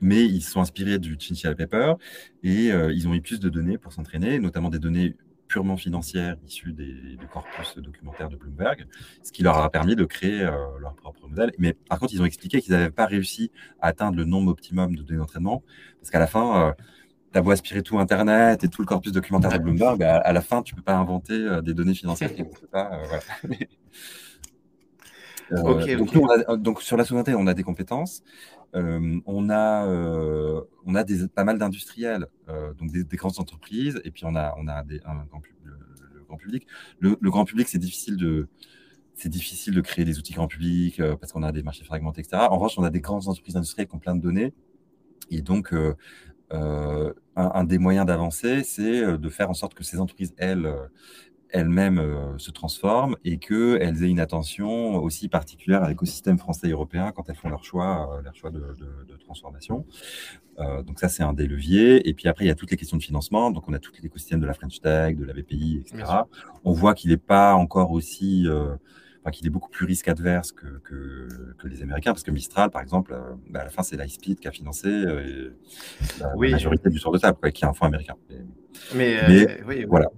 mais 0.00 0.24
ils 0.24 0.42
sont 0.42 0.60
inspirés 0.60 0.98
du 0.98 1.16
Chinchilla 1.18 1.54
Paper 1.54 1.94
et 2.42 2.68
ils 2.68 3.08
ont 3.08 3.14
eu 3.14 3.20
plus 3.20 3.40
de 3.40 3.48
données 3.48 3.78
pour 3.78 3.92
s'entraîner, 3.92 4.38
notamment 4.38 4.70
des 4.70 4.78
données 4.78 5.16
purement 5.52 5.76
financières 5.76 6.36
issues 6.46 6.72
des, 6.72 7.16
du 7.16 7.26
corpus 7.30 7.76
documentaire 7.76 8.30
de 8.30 8.36
Bloomberg, 8.36 8.86
ce 9.22 9.30
qui 9.32 9.42
leur 9.42 9.58
a 9.58 9.68
permis 9.68 9.94
de 9.94 10.06
créer 10.06 10.40
euh, 10.40 10.56
leur 10.80 10.94
propre 10.94 11.28
modèle. 11.28 11.52
Mais 11.58 11.74
par 11.74 11.98
contre, 11.98 12.14
ils 12.14 12.22
ont 12.22 12.24
expliqué 12.24 12.62
qu'ils 12.62 12.72
n'avaient 12.72 12.90
pas 12.90 13.04
réussi 13.04 13.50
à 13.78 13.88
atteindre 13.88 14.16
le 14.16 14.24
nombre 14.24 14.50
optimum 14.50 14.96
de 14.96 15.02
données 15.02 15.18
d'entraînement, 15.18 15.62
parce 16.00 16.10
qu'à 16.10 16.20
la 16.20 16.26
fin, 16.26 16.68
euh, 16.68 16.72
tu 17.32 17.38
as 17.38 17.42
beau 17.42 17.50
aspirer 17.50 17.82
tout 17.82 17.98
Internet 17.98 18.64
et 18.64 18.68
tout 18.68 18.80
le 18.80 18.86
corpus 18.86 19.12
documentaire 19.12 19.50
de 19.50 19.58
Bloomberg, 19.58 20.02
à, 20.02 20.32
la 20.32 20.40
fin, 20.40 20.62
tu 20.62 20.72
ne 20.72 20.76
peux 20.78 20.84
pas 20.84 20.96
inventer 20.96 21.34
euh, 21.34 21.60
des 21.60 21.74
données 21.74 21.94
financières 21.94 22.34
qui 22.34 22.40
n'existent 22.40 22.68
pas. 22.72 23.02
donc, 26.56 26.82
sur 26.82 26.96
la 26.96 27.04
souveraineté, 27.04 27.34
on 27.34 27.46
a 27.46 27.54
des 27.54 27.62
compétences. 27.62 28.22
on 28.74 29.50
a, 29.50 29.86
on 30.86 30.94
a 30.94 31.04
des, 31.04 31.28
pas 31.28 31.44
mal 31.44 31.58
d'industriels, 31.58 32.26
donc 32.78 32.90
des, 32.90 33.16
grandes 33.16 33.38
entreprises, 33.38 34.00
et 34.04 34.10
puis 34.10 34.24
on 34.24 34.34
a, 34.34 34.54
on 34.58 34.68
a 34.68 34.82
des, 34.82 35.00
un, 35.04 35.14
le, 35.14 36.24
grand 36.26 36.36
public. 36.36 36.66
Le, 37.00 37.16
grand 37.30 37.44
public, 37.44 37.68
c'est 37.68 37.78
difficile 37.78 38.16
de 38.16 38.48
c'est 39.14 39.28
difficile 39.28 39.74
de 39.74 39.82
créer 39.82 40.06
des 40.06 40.18
outils 40.18 40.32
grand 40.32 40.48
public 40.48 41.02
parce 41.20 41.32
qu'on 41.32 41.42
a 41.42 41.52
des 41.52 41.62
marchés 41.62 41.84
fragmentés, 41.84 42.22
etc. 42.22 42.44
En 42.50 42.56
revanche, 42.56 42.78
on 42.78 42.84
a 42.84 42.90
des 42.90 43.00
grandes 43.00 43.28
entreprises 43.28 43.56
industrielles 43.56 43.86
qui 43.88 43.94
ont 43.94 43.98
plein 43.98 44.16
de 44.16 44.22
données. 44.22 44.54
Et 45.30 45.42
donc, 45.42 45.74
un, 46.50 47.12
un, 47.36 47.64
des 47.64 47.78
moyens 47.78 48.06
d'avancer, 48.06 48.64
c'est 48.64 49.18
de 49.18 49.28
faire 49.28 49.50
en 49.50 49.54
sorte 49.54 49.74
que 49.74 49.84
ces 49.84 50.00
entreprises, 50.00 50.34
elles, 50.38 50.66
elles-mêmes 51.52 51.98
euh, 51.98 52.38
se 52.38 52.50
transforment 52.50 53.16
et 53.24 53.38
qu'elles 53.38 54.02
aient 54.02 54.08
une 54.08 54.20
attention 54.20 54.96
aussi 54.96 55.28
particulière 55.28 55.82
à 55.82 55.88
l'écosystème 55.88 56.38
français 56.38 56.68
et 56.68 56.72
européen 56.72 57.12
quand 57.12 57.28
elles 57.28 57.36
font 57.36 57.50
leur 57.50 57.64
choix, 57.64 58.10
euh, 58.16 58.22
leur 58.22 58.34
choix 58.34 58.50
de, 58.50 58.60
transformation. 59.24 59.86
Euh, 60.58 60.82
donc 60.82 60.98
ça, 60.98 61.08
c'est 61.08 61.22
un 61.22 61.32
des 61.32 61.46
leviers. 61.46 62.08
Et 62.08 62.14
puis 62.14 62.28
après, 62.28 62.44
il 62.44 62.48
y 62.48 62.50
a 62.50 62.54
toutes 62.54 62.70
les 62.70 62.76
questions 62.76 62.96
de 62.96 63.02
financement. 63.02 63.50
Donc 63.50 63.68
on 63.68 63.72
a 63.72 63.78
tout 63.78 63.92
l'écosystème 64.02 64.40
de 64.40 64.46
la 64.46 64.54
French 64.54 64.80
Tech, 64.80 65.16
de 65.16 65.24
la 65.24 65.32
BPI, 65.32 65.78
etc. 65.80 66.04
On 66.64 66.72
voit 66.72 66.94
qu'il 66.94 67.10
n'est 67.10 67.16
pas 67.16 67.54
encore 67.54 67.92
aussi... 67.92 68.46
Enfin, 69.24 69.30
qu'il 69.30 69.46
est 69.46 69.50
beaucoup 69.50 69.70
plus 69.70 69.86
risque 69.86 70.08
adverse 70.08 70.50
que, 70.50 70.80
que, 70.82 71.68
les 71.68 71.80
Américains, 71.82 72.10
parce 72.10 72.24
que 72.24 72.32
Mistral, 72.32 72.70
par 72.70 72.82
exemple, 72.82 73.16
bah, 73.50 73.60
à 73.60 73.64
la 73.64 73.70
fin, 73.70 73.84
c'est 73.84 73.96
Lightspeed 73.96 74.40
qui 74.40 74.48
a 74.48 74.50
financé 74.50 74.90
la, 76.18 76.34
majorité 76.34 76.90
du 76.90 76.98
tour 76.98 77.12
de 77.12 77.18
table, 77.18 77.52
qui 77.52 77.64
est 77.64 77.68
un 77.68 77.72
fonds 77.72 77.86
américain. 77.86 78.16
Mais, 78.96 79.62
oui, 79.64 79.84
voilà. 79.84 80.08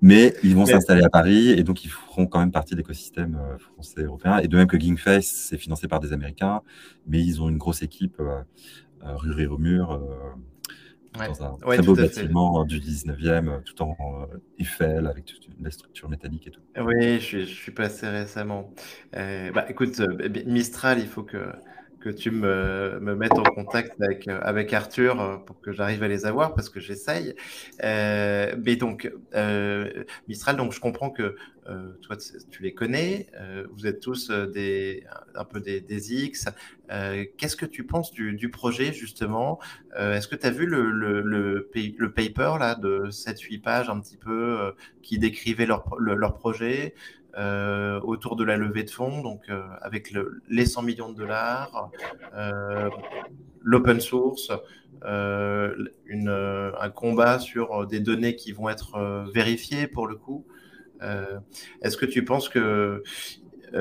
Mais 0.00 0.34
ils 0.42 0.54
vont 0.54 0.66
s'installer 0.66 1.02
à 1.02 1.10
Paris 1.10 1.50
et 1.50 1.62
donc 1.62 1.84
ils 1.84 1.90
feront 1.90 2.26
quand 2.26 2.38
même 2.38 2.52
partie 2.52 2.74
de 2.74 2.78
l'écosystème 2.78 3.36
euh, 3.36 3.58
français 3.58 4.02
européen. 4.02 4.38
Et 4.38 4.48
de 4.48 4.56
même 4.56 4.66
que 4.66 4.78
Gingface, 4.78 5.26
c'est 5.26 5.58
financé 5.58 5.88
par 5.88 6.00
des 6.00 6.12
Américains, 6.12 6.62
mais 7.06 7.22
ils 7.22 7.42
ont 7.42 7.48
une 7.48 7.58
grosse 7.58 7.82
équipe 7.82 8.18
euh, 8.20 8.40
euh 9.04 9.16
rue 9.16 9.32
Rire-au-Mur, 9.32 9.92
euh, 9.92 11.26
dans 11.26 11.44
un 11.44 11.56
très 11.58 11.82
beau 11.82 11.94
bâtiment 11.94 12.64
du 12.64 12.80
19e, 12.80 13.62
tout 13.62 13.82
en 13.82 14.26
Eiffel, 14.58 15.06
avec 15.06 15.26
toute 15.26 15.46
une 15.58 15.70
structure 15.70 16.08
métallique 16.08 16.46
et 16.48 16.50
tout. 16.50 16.62
Oui, 16.80 17.20
je, 17.20 17.40
je 17.40 17.44
suis 17.44 17.70
passé 17.70 18.08
récemment. 18.08 18.70
bah, 19.12 19.66
écoute, 19.68 20.00
Mistral, 20.46 20.98
il 20.98 21.06
faut 21.06 21.22
que 21.22 21.52
que 22.04 22.10
tu 22.10 22.30
me, 22.30 22.98
me 23.00 23.14
mettes 23.14 23.32
en 23.32 23.44
contact 23.44 23.98
avec, 23.98 24.28
avec 24.28 24.74
Arthur 24.74 25.18
euh, 25.18 25.36
pour 25.38 25.62
que 25.62 25.72
j'arrive 25.72 26.02
à 26.02 26.08
les 26.08 26.26
avoir 26.26 26.54
parce 26.54 26.68
que 26.68 26.78
j'essaye. 26.78 27.34
Euh, 27.82 28.54
mais 28.62 28.76
donc, 28.76 29.10
euh, 29.34 30.04
Mistral, 30.28 30.56
donc 30.56 30.74
je 30.74 30.80
comprends 30.80 31.08
que 31.08 31.34
toi, 32.02 32.18
tu 32.50 32.62
les 32.62 32.74
connais, 32.74 33.26
vous 33.72 33.86
êtes 33.86 34.00
tous 34.00 34.30
des, 34.30 35.02
un 35.34 35.46
peu 35.46 35.60
des, 35.60 35.80
des 35.80 36.12
X. 36.12 36.44
Qu'est-ce 37.38 37.56
que 37.56 37.64
tu 37.64 37.86
penses 37.86 38.12
du, 38.12 38.34
du 38.34 38.50
projet 38.50 38.92
justement? 38.92 39.58
Est-ce 39.98 40.28
que 40.28 40.36
tu 40.36 40.46
as 40.46 40.50
vu 40.50 40.66
le, 40.66 40.90
le, 40.90 41.22
le, 41.22 41.70
le, 41.72 42.12
paper 42.12 42.58
là, 42.60 42.74
de 42.74 43.06
7-8 43.08 43.62
pages 43.62 43.88
un 43.88 43.98
petit 43.98 44.18
peu 44.18 44.74
qui 45.00 45.18
décrivait 45.18 45.64
leur, 45.64 45.88
leur 45.98 46.34
projet? 46.34 46.92
Euh, 47.36 48.00
autour 48.02 48.36
de 48.36 48.44
la 48.44 48.56
levée 48.56 48.84
de 48.84 48.90
fonds, 48.90 49.20
donc 49.20 49.48
euh, 49.48 49.60
avec 49.82 50.12
le, 50.12 50.40
les 50.48 50.66
100 50.66 50.82
millions 50.82 51.10
de 51.10 51.16
dollars, 51.16 51.90
euh, 52.36 52.88
l'open 53.60 54.00
source, 54.00 54.52
un 55.02 56.90
combat 56.94 57.40
sur 57.40 57.86
des 57.88 57.98
données 57.98 58.36
qui 58.36 58.52
vont 58.52 58.68
être 58.68 59.26
vérifiées 59.34 59.88
pour 59.88 60.06
le 60.06 60.14
coup. 60.14 60.46
est-ce 61.82 61.96
que 61.96 62.06
tu 62.06 62.24
penses 62.24 62.48
que 62.48 63.02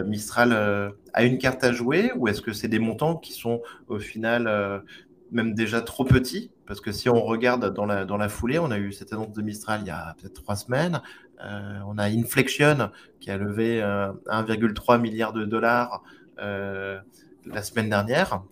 Mistral 0.03 0.93
a 1.13 1.23
une 1.23 1.37
carte 1.37 1.63
à 1.63 1.71
jouer 1.71 2.11
ou 2.15 2.27
est-ce 2.27 2.41
que 2.41 2.53
c'est 2.53 2.67
des 2.67 2.79
montants 2.79 3.15
qui 3.15 3.33
sont 3.33 3.61
au 3.87 3.99
final 3.99 4.83
même 5.31 5.53
déjà 5.53 5.81
trop 5.81 6.03
petits? 6.03 6.51
Parce 6.65 6.81
que 6.81 6.91
si 6.91 7.07
on 7.07 7.21
regarde 7.23 7.73
dans 7.73 7.85
la 7.85 8.29
foulée, 8.29 8.59
on 8.59 8.71
a 8.71 8.79
eu 8.79 8.91
cette 8.91 9.13
annonce 9.13 9.33
de 9.33 9.41
Mistral 9.41 9.81
il 9.83 9.87
y 9.87 9.91
a 9.91 10.15
peut-être 10.19 10.33
trois 10.33 10.55
semaines. 10.55 11.01
Euh, 11.43 11.79
on 11.87 11.97
a 11.97 12.05
Inflection 12.05 12.89
qui 13.19 13.31
a 13.31 13.37
levé 13.37 13.81
1,3 13.81 14.95
euh, 14.95 14.97
milliard 14.97 15.33
de 15.33 15.45
dollars 15.45 16.03
euh, 16.39 16.99
la 17.45 17.61
semaine 17.61 17.89
dernière 17.89 18.43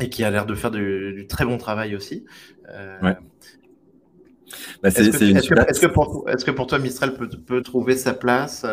et 0.00 0.10
qui 0.10 0.24
a 0.24 0.30
l'air 0.30 0.46
de 0.46 0.54
faire 0.54 0.70
du, 0.70 1.26
très 1.28 1.44
bon 1.44 1.58
travail 1.58 1.96
aussi. 1.96 2.24
est-ce, 4.84 5.80
que, 5.80 6.50
pour, 6.50 6.66
toi, 6.66 6.78
Mistral 6.78 7.14
peut, 7.14 7.62
trouver 7.62 7.96
sa 7.96 8.12
place 8.14 8.64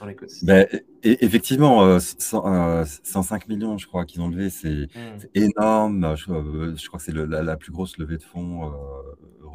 dans 0.00 0.06
ben, 0.42 0.66
Effectivement, 1.02 1.98
105 2.00 3.48
millions, 3.48 3.78
je 3.78 3.86
crois, 3.86 4.04
qu'ils 4.04 4.20
ont 4.20 4.28
levé, 4.28 4.50
c'est, 4.50 4.88
hmm. 4.94 5.18
énorme. 5.34 6.16
Je, 6.16 6.24
crois 6.88 6.98
que 6.98 7.04
c'est 7.04 7.14
la, 7.14 7.56
plus 7.56 7.72
grosse 7.72 7.98
levée 7.98 8.18
de 8.18 8.22
fonds 8.22 8.72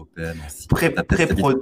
européenne. 0.02 0.38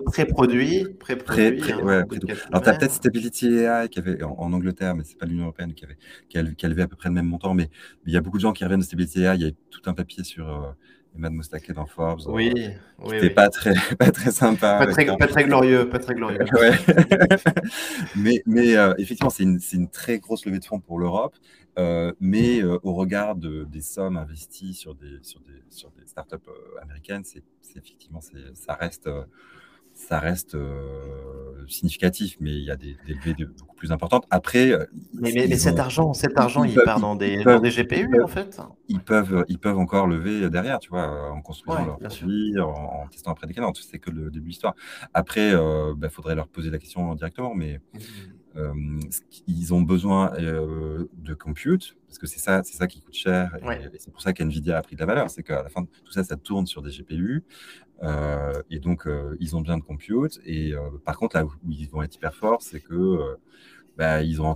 Pré-produit. 0.06 0.86
Pré 1.00 1.16
pré 1.16 1.60
hein, 1.72 2.06
Alors, 2.50 2.62
tu 2.64 2.70
as 2.70 2.74
peut-être 2.74 2.92
Stability 2.92 3.48
AI 3.48 3.90
qui 3.90 4.00
avait, 4.00 4.22
en, 4.24 4.54
Angleterre, 4.54 4.96
mais 4.96 5.04
ce 5.04 5.10
n'est 5.10 5.18
pas 5.18 5.26
l'Union 5.26 5.44
européenne 5.44 5.74
qui 5.74 5.86
avait, 5.86 5.98
qui, 6.56 6.66
avait, 6.66 6.82
à 6.82 6.88
peu 6.88 6.96
près 6.96 7.10
le 7.10 7.16
même 7.16 7.28
montant. 7.28 7.54
Mais 7.54 7.70
il 8.06 8.14
y 8.14 8.18
a 8.18 8.22
beaucoup 8.22 8.38
de 8.38 8.42
gens 8.42 8.54
qui 8.54 8.64
reviennent 8.64 8.80
de 8.80 8.86
Stability 8.86 9.24
AI. 9.24 9.36
Il 9.36 9.42
y 9.42 9.48
a 9.48 9.52
tout 9.70 9.82
un 9.86 9.94
papier 9.94 10.24
sur. 10.24 10.48
Euh, 10.48 10.72
Emad 11.16 11.34
Mostaquet 11.34 11.74
dans 11.74 11.86
Forbes. 11.86 12.22
Oui, 12.28 12.54
euh, 12.56 12.70
oui, 13.00 13.30
pas 13.30 13.50
très, 13.50 13.74
pas 14.00 14.12
très 14.12 14.32
sympa. 14.32 14.78
Pas 14.78 14.88
très, 14.88 15.06
pas 15.06 15.28
très 15.28 15.44
glorieux, 15.44 15.90
pas 15.90 16.00
très 16.00 16.14
glorieux. 16.14 16.40
mais, 18.16 18.42
mais 18.46 18.76
euh, 18.76 18.94
effectivement, 18.98 19.30
c'est 19.30 19.44
une, 19.44 19.60
une, 19.74 19.90
très 19.90 20.20
grosse 20.20 20.46
levée 20.46 20.60
de 20.60 20.66
fonds 20.66 20.80
pour 20.80 21.00
l'Europe. 21.00 21.36
Euh, 21.78 22.12
mais 22.20 22.62
euh, 22.62 22.78
au 22.84 22.94
regard 22.94 23.36
de, 23.36 23.64
des 23.64 23.82
sommes 23.82 24.18
investies 24.18 24.74
sur 24.74 24.96
des, 24.96 25.20
sur 25.22 25.40
des, 25.42 25.64
sur 25.70 25.92
des 25.92 26.06
startups 26.06 26.36
américaines, 26.82 27.24
c'est 27.24 27.44
effectivement, 27.76 28.20
ça 28.54 28.74
reste, 28.74 29.10
ça 30.00 30.20
reste 30.20 30.58
significatif, 31.68 32.38
mais 32.40 32.52
il 32.52 32.64
y 32.64 32.72
a 32.72 32.76
des, 32.76 32.98
des 33.06 33.14
levées 33.14 33.34
de, 33.34 33.46
beaucoup 33.46 33.76
plus 33.76 33.92
importantes. 33.92 34.26
Après, 34.32 34.72
mais, 35.14 35.32
mais, 35.34 35.58
cet 35.58 35.78
argent, 35.78 36.14
cet 36.14 36.38
argent, 36.40 36.64
il 36.64 36.74
part 36.84 37.00
dans 37.00 37.16
des, 37.16 37.44
dans 37.44 37.60
des 37.60 37.70
GPU 37.70 38.22
en 38.24 38.28
fait? 38.28 38.60
Ils 38.88 39.02
peuvent, 39.02 39.46
ils 39.48 39.60
peuvent 39.60 39.78
encore 39.78 40.08
lever 40.08 40.50
derrière, 40.50 40.80
tu 40.80 40.90
vois, 40.90 41.32
en 41.32 41.42
construisant 41.42 41.86
leur 41.86 41.98
produit, 42.00 42.60
en, 42.60 43.08
testant 43.12 43.32
après 43.32 43.46
des 43.46 43.54
canaux. 43.54 43.72
C'est 43.76 44.00
que 44.00 44.10
le 44.10 44.32
début 44.32 44.46
de 44.46 44.50
l'histoire. 44.50 44.74
Après, 45.14 45.52
il 45.52 45.94
bah, 45.98 46.10
faudrait 46.10 46.36
leur 46.36 46.48
poser 46.48 46.70
la 46.70 46.80
question 46.80 47.14
directement, 47.16 47.54
mais. 47.54 47.80
Mmh. 47.94 48.00
Ils 49.48 49.74
ont 49.74 49.82
besoin 49.82 50.32
de 50.38 51.34
compute, 51.34 51.96
parce 52.08 52.18
que 52.18 52.28
c'est 52.28 52.40
ça, 52.40 52.64
c'est 52.64 52.76
ça 52.76 52.88
qui 52.88 53.02
coûte 53.02 53.14
cher, 53.14 53.56
et, 53.64 53.98
c'est 54.00 54.12
pour 54.12 54.22
ça 54.22 54.34
qu'NVIDIA 54.34 54.78
a 54.78 54.82
pris 54.82 54.96
de 54.96 55.02
la 55.02 55.06
valeur, 55.06 55.30
c'est 55.30 55.44
qu'à 55.44 55.64
la 55.64 55.70
fin, 55.70 55.86
tout 55.86 56.12
ça, 56.12 56.24
ça 56.24 56.36
tourne 56.36 56.66
sur 56.66 56.82
des 56.82 56.92
GPU, 56.92 57.44
et 58.70 58.80
donc 58.80 59.08
ils 59.40 59.56
ont 59.56 59.62
besoin 59.62 59.78
de 59.78 59.84
compute, 59.84 60.40
et 60.46 60.74
par 61.06 61.18
contre, 61.18 61.36
là 61.38 61.46
où 61.46 61.52
ils 61.70 61.90
vont 61.90 62.02
être 62.04 62.16
hyper 62.16 62.34
forts, 62.36 62.62
c'est 62.62 62.80
que 62.80 63.38
bah, 64.00 64.24
ils 64.24 64.42
ont, 64.42 64.56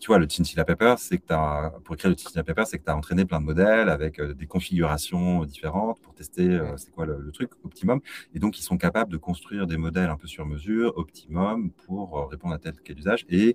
tu 0.00 0.08
vois, 0.08 0.18
le 0.18 0.26
Chinchilla 0.28 0.64
Paper, 0.64 0.96
c'est 0.98 1.18
que 1.18 1.32
as, 1.32 1.72
pour 1.84 1.94
écrire 1.94 2.10
le 2.10 2.16
Chinchilla 2.16 2.42
Paper, 2.42 2.64
c'est 2.66 2.80
que 2.80 2.84
tu 2.84 2.90
as 2.90 2.96
entraîné 2.96 3.24
plein 3.24 3.40
de 3.40 3.44
modèles 3.44 3.88
avec 3.88 4.18
euh, 4.18 4.34
des 4.34 4.46
configurations 4.46 5.44
différentes 5.44 6.00
pour 6.00 6.12
tester 6.12 6.48
euh, 6.48 6.76
c'est 6.76 6.90
quoi 6.90 7.06
le, 7.06 7.30
truc 7.30 7.52
optimum. 7.62 8.00
Et 8.34 8.40
donc, 8.40 8.58
ils 8.58 8.64
sont 8.64 8.78
capables 8.78 9.12
de 9.12 9.16
construire 9.16 9.68
des 9.68 9.76
modèles 9.76 10.10
un 10.10 10.16
peu 10.16 10.26
sur 10.26 10.44
mesure, 10.44 10.98
optimum, 10.98 11.70
pour 11.86 12.18
euh, 12.18 12.26
répondre 12.26 12.52
à 12.52 12.58
tel 12.58 12.74
quel 12.82 12.98
usage. 12.98 13.24
Et, 13.28 13.54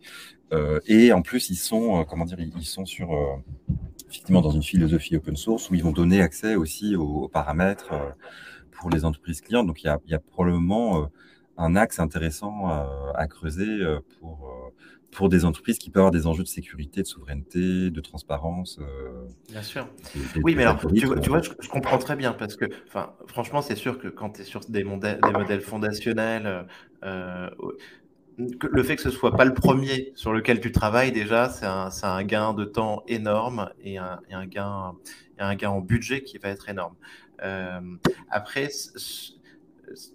et 0.88 1.12
en 1.12 1.22
plus, 1.22 1.50
ils 1.50 1.58
sont, 1.58 2.06
comment 2.08 2.24
dire, 2.24 2.40
ils 2.40 2.64
sont 2.64 2.86
sur, 2.86 3.10
effectivement, 4.10 4.40
dans 4.40 4.52
une 4.52 4.64
philosophie 4.64 5.18
open 5.18 5.36
source 5.36 5.70
où 5.70 5.76
ils 5.76 5.84
vont 5.84 5.92
donner 5.92 6.22
accès 6.22 6.56
aussi 6.56 6.96
aux, 6.96 7.28
paramètres 7.28 7.92
pour 8.72 8.90
les 8.90 9.04
entreprises 9.04 9.42
clientes. 9.42 9.68
Donc, 9.68 9.84
il 9.84 9.88
y 9.88 9.90
a, 9.90 10.00
il 10.06 10.12
y 10.12 10.16
a 10.16 10.20
probablement 10.20 11.10
un 11.58 11.76
axe 11.76 12.00
intéressant 12.00 12.70
à 12.70 13.28
creuser 13.28 13.80
pour 14.20 14.72
pour 15.16 15.30
des 15.30 15.46
entreprises 15.46 15.80
qui 15.80 15.90
peuvent 15.90 16.02
avoir 16.02 16.12
des 16.12 16.28
enjeux 16.28 16.44
de 16.44 16.48
sécurité, 16.48 17.02
de 17.02 17.08
souveraineté, 17.08 17.90
de 17.90 18.02
transparence. 18.02 18.80
Euh, 18.82 19.26
bien 19.50 19.62
sûr. 19.62 19.88
oui, 20.44 20.56
mais 20.56 20.64
alors, 20.64 20.80
tu, 20.94 21.06
vois, 21.06 21.42
je, 21.42 21.70
comprends 21.70 21.98
très 21.98 22.16
bien 22.16 22.34
parce 22.34 22.56
que, 22.56 22.66
enfin, 22.88 23.14
franchement, 23.26 23.62
c'est 23.62 23.76
sûr 23.76 23.98
que 23.98 24.10
quand 24.10 24.32
tu 24.32 24.42
es 24.42 24.44
sur 24.44 24.62
des 24.62 24.84
modèles, 24.84 25.20
des 25.22 25.32
modèles 25.32 25.62
fondationnels, 25.62 26.68
euh, 27.04 27.50
le 28.38 28.84
fait 28.84 28.98
que 28.98 29.02
ce 29.02 29.10
soit 29.10 29.36
pas 29.36 29.46
le 29.46 29.54
premier 29.54 30.12
sur 30.16 30.34
lequel 30.34 30.60
tu 30.60 30.72
travailles, 30.72 31.14
déjà, 31.14 31.50
c'est 31.50 31.66
un, 31.66 31.90
un, 32.04 32.24
gain 32.24 32.54
de 32.54 32.66
temps 32.66 33.04
énorme 33.08 33.70
et 33.82 33.98
un, 33.98 34.20
et 34.30 34.34
un, 34.34 34.46
gain, 34.46 34.96
un 35.40 35.56
gain 35.56 35.70
en 35.70 35.80
budget 35.80 36.24
qui 36.24 36.38
va 36.38 36.50
être 36.50 36.68
énorme. 36.68 36.96
Euh, 37.42 37.80
après, 38.30 38.70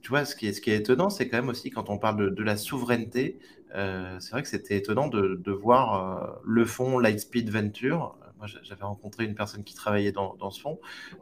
tu 0.03 0.09
vois, 0.09 0.26
ce 0.26 0.36
qui 0.36 0.46
est, 0.46 0.53
ce 0.53 0.61
qui 0.61 0.70
est 0.70 0.76
étonnant, 0.76 1.09
c'est 1.09 1.28
quand 1.28 1.38
même 1.38 1.48
aussi 1.48 1.70
quand 1.70 1.88
on 1.88 1.96
parle 1.96 2.18
de, 2.18 2.28
de 2.28 2.42
la 2.42 2.57
souveraineté, 2.59 3.38
euh, 3.74 4.16
c'est 4.18 4.32
vrai 4.32 4.42
que 4.42 4.48
c'était 4.48 4.76
étonnant 4.76 5.08
de, 5.08 5.50
voir 5.50 5.94
euh, 5.94 6.40
le 6.44 6.64
fonds 6.64 6.98
Lightspeed 6.98 7.50
Venture. 7.50 8.16
Moi, 8.38 8.46
j'avais 8.62 8.84
rencontré 8.84 9.24
une 9.24 9.34
personne 9.34 9.64
qui 9.64 9.74
travaillait 9.74 10.12
dans, 10.12 10.50
ce 10.50 10.60
fonds, 10.60 10.80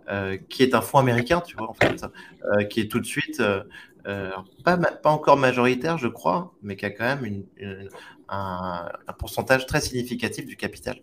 euh, 0.08 0.36
qui 0.48 0.62
est 0.62 0.74
un 0.74 0.80
fonds 0.80 0.98
américain, 0.98 1.40
tu 1.40 1.56
vois, 1.56 1.68
en 1.68 1.74
fait, 1.74 2.04
qui 2.68 2.80
est 2.80 2.88
tout 2.88 3.00
de 3.00 3.06
suite 3.06 3.42
pas, 4.64 4.78
encore 5.02 5.36
majoritaire, 5.36 5.98
je 5.98 6.06
crois, 6.06 6.54
mais 6.62 6.76
qui 6.76 6.86
a 6.86 6.90
quand 6.90 7.16
même 7.20 7.42
un, 8.28 8.88
pourcentage 9.18 9.66
très 9.66 9.80
significatif 9.80 10.46
du 10.46 10.56
capital. 10.56 11.00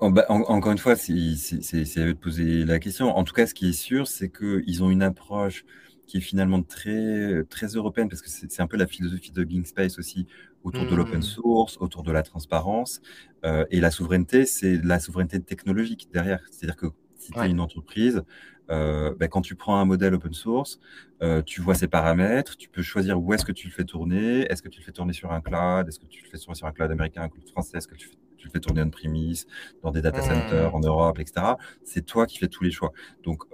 encore 0.00 0.72
une 0.72 0.78
fois, 0.78 0.94
c'est 0.94 2.00
à 2.00 2.06
eux 2.06 2.14
de 2.14 2.18
poser 2.18 2.64
la 2.64 2.78
question. 2.78 3.08
En 3.16 3.24
tout 3.24 3.34
cas, 3.34 3.48
ce 3.48 3.54
qui 3.54 3.70
est 3.70 3.72
sûr, 3.72 4.06
c'est 4.06 4.30
qu'ils 4.30 4.84
ont 4.84 4.90
une 4.90 5.02
approche 5.02 5.64
qui 6.06 6.18
est 6.18 6.20
finalement 6.20 6.62
très, 6.62 7.44
très 7.44 7.68
européenne, 7.68 8.08
parce 8.08 8.22
que 8.22 8.28
c'est 8.28 8.60
un 8.60 8.66
peu 8.66 8.76
la 8.76 8.86
philosophie 8.86 9.32
de 9.32 9.64
Space 9.64 9.98
aussi, 9.98 10.26
autour 10.64 10.86
de 10.86 10.94
l'open 10.94 11.18
mmh. 11.18 11.22
source, 11.22 11.76
autour 11.80 12.02
de 12.02 12.12
la 12.12 12.22
transparence. 12.22 13.00
Euh, 13.44 13.64
et 13.70 13.80
la 13.80 13.90
souveraineté, 13.90 14.46
c'est 14.46 14.78
la 14.82 14.98
souveraineté 14.98 15.40
technologique 15.40 16.08
derrière. 16.12 16.40
C'est-à-dire 16.50 16.76
que 16.76 16.86
si 17.16 17.32
tu 17.32 17.38
es 17.40 17.50
une 17.50 17.60
entreprise, 17.60 18.22
euh, 18.70 19.14
ben, 19.18 19.28
quand 19.28 19.42
tu 19.42 19.54
prends 19.54 19.76
un 19.76 19.84
modèle 19.84 20.14
open 20.14 20.32
source, 20.32 20.80
euh, 21.22 21.42
tu 21.42 21.60
vois 21.60 21.74
ses 21.74 21.88
paramètres, 21.88 22.56
tu 22.56 22.68
peux 22.68 22.82
choisir 22.82 23.20
où 23.20 23.34
est-ce 23.34 23.44
que 23.44 23.52
tu 23.52 23.68
le 23.68 23.72
fais 23.72 23.84
tourner. 23.84 24.40
Est-ce 24.50 24.62
que 24.62 24.68
tu 24.68 24.80
le 24.80 24.84
fais 24.84 24.92
tourner 24.92 25.12
sur 25.12 25.32
un 25.32 25.40
cloud 25.40 25.88
Est-ce 25.88 25.98
que 25.98 26.06
tu 26.06 26.22
le 26.24 26.28
fais 26.28 26.38
tourner 26.38 26.56
sur 26.56 26.66
un 26.66 26.72
cloud 26.72 26.90
américain, 26.90 27.22
un 27.22 27.28
cloud 27.28 27.48
français 27.48 27.78
Est-ce 27.78 27.88
que 27.88 27.94
tu, 27.94 28.10
le 28.44 28.50
fais 28.50 28.60
tourner 28.60 28.82
on-premise, 28.82 29.46
dans 29.82 29.92
des 29.92 30.02
data 30.02 30.20
centers 30.20 30.72
mmh. 30.72 30.74
en 30.74 30.80
Europe, 30.80 31.20
etc. 31.20 31.54
C'est 31.84 32.04
toi 32.04 32.26
qui 32.26 32.38
fais 32.38 32.48
tous 32.48 32.64
les 32.64 32.72
choix. 32.72 32.92
Donc, 33.22 33.44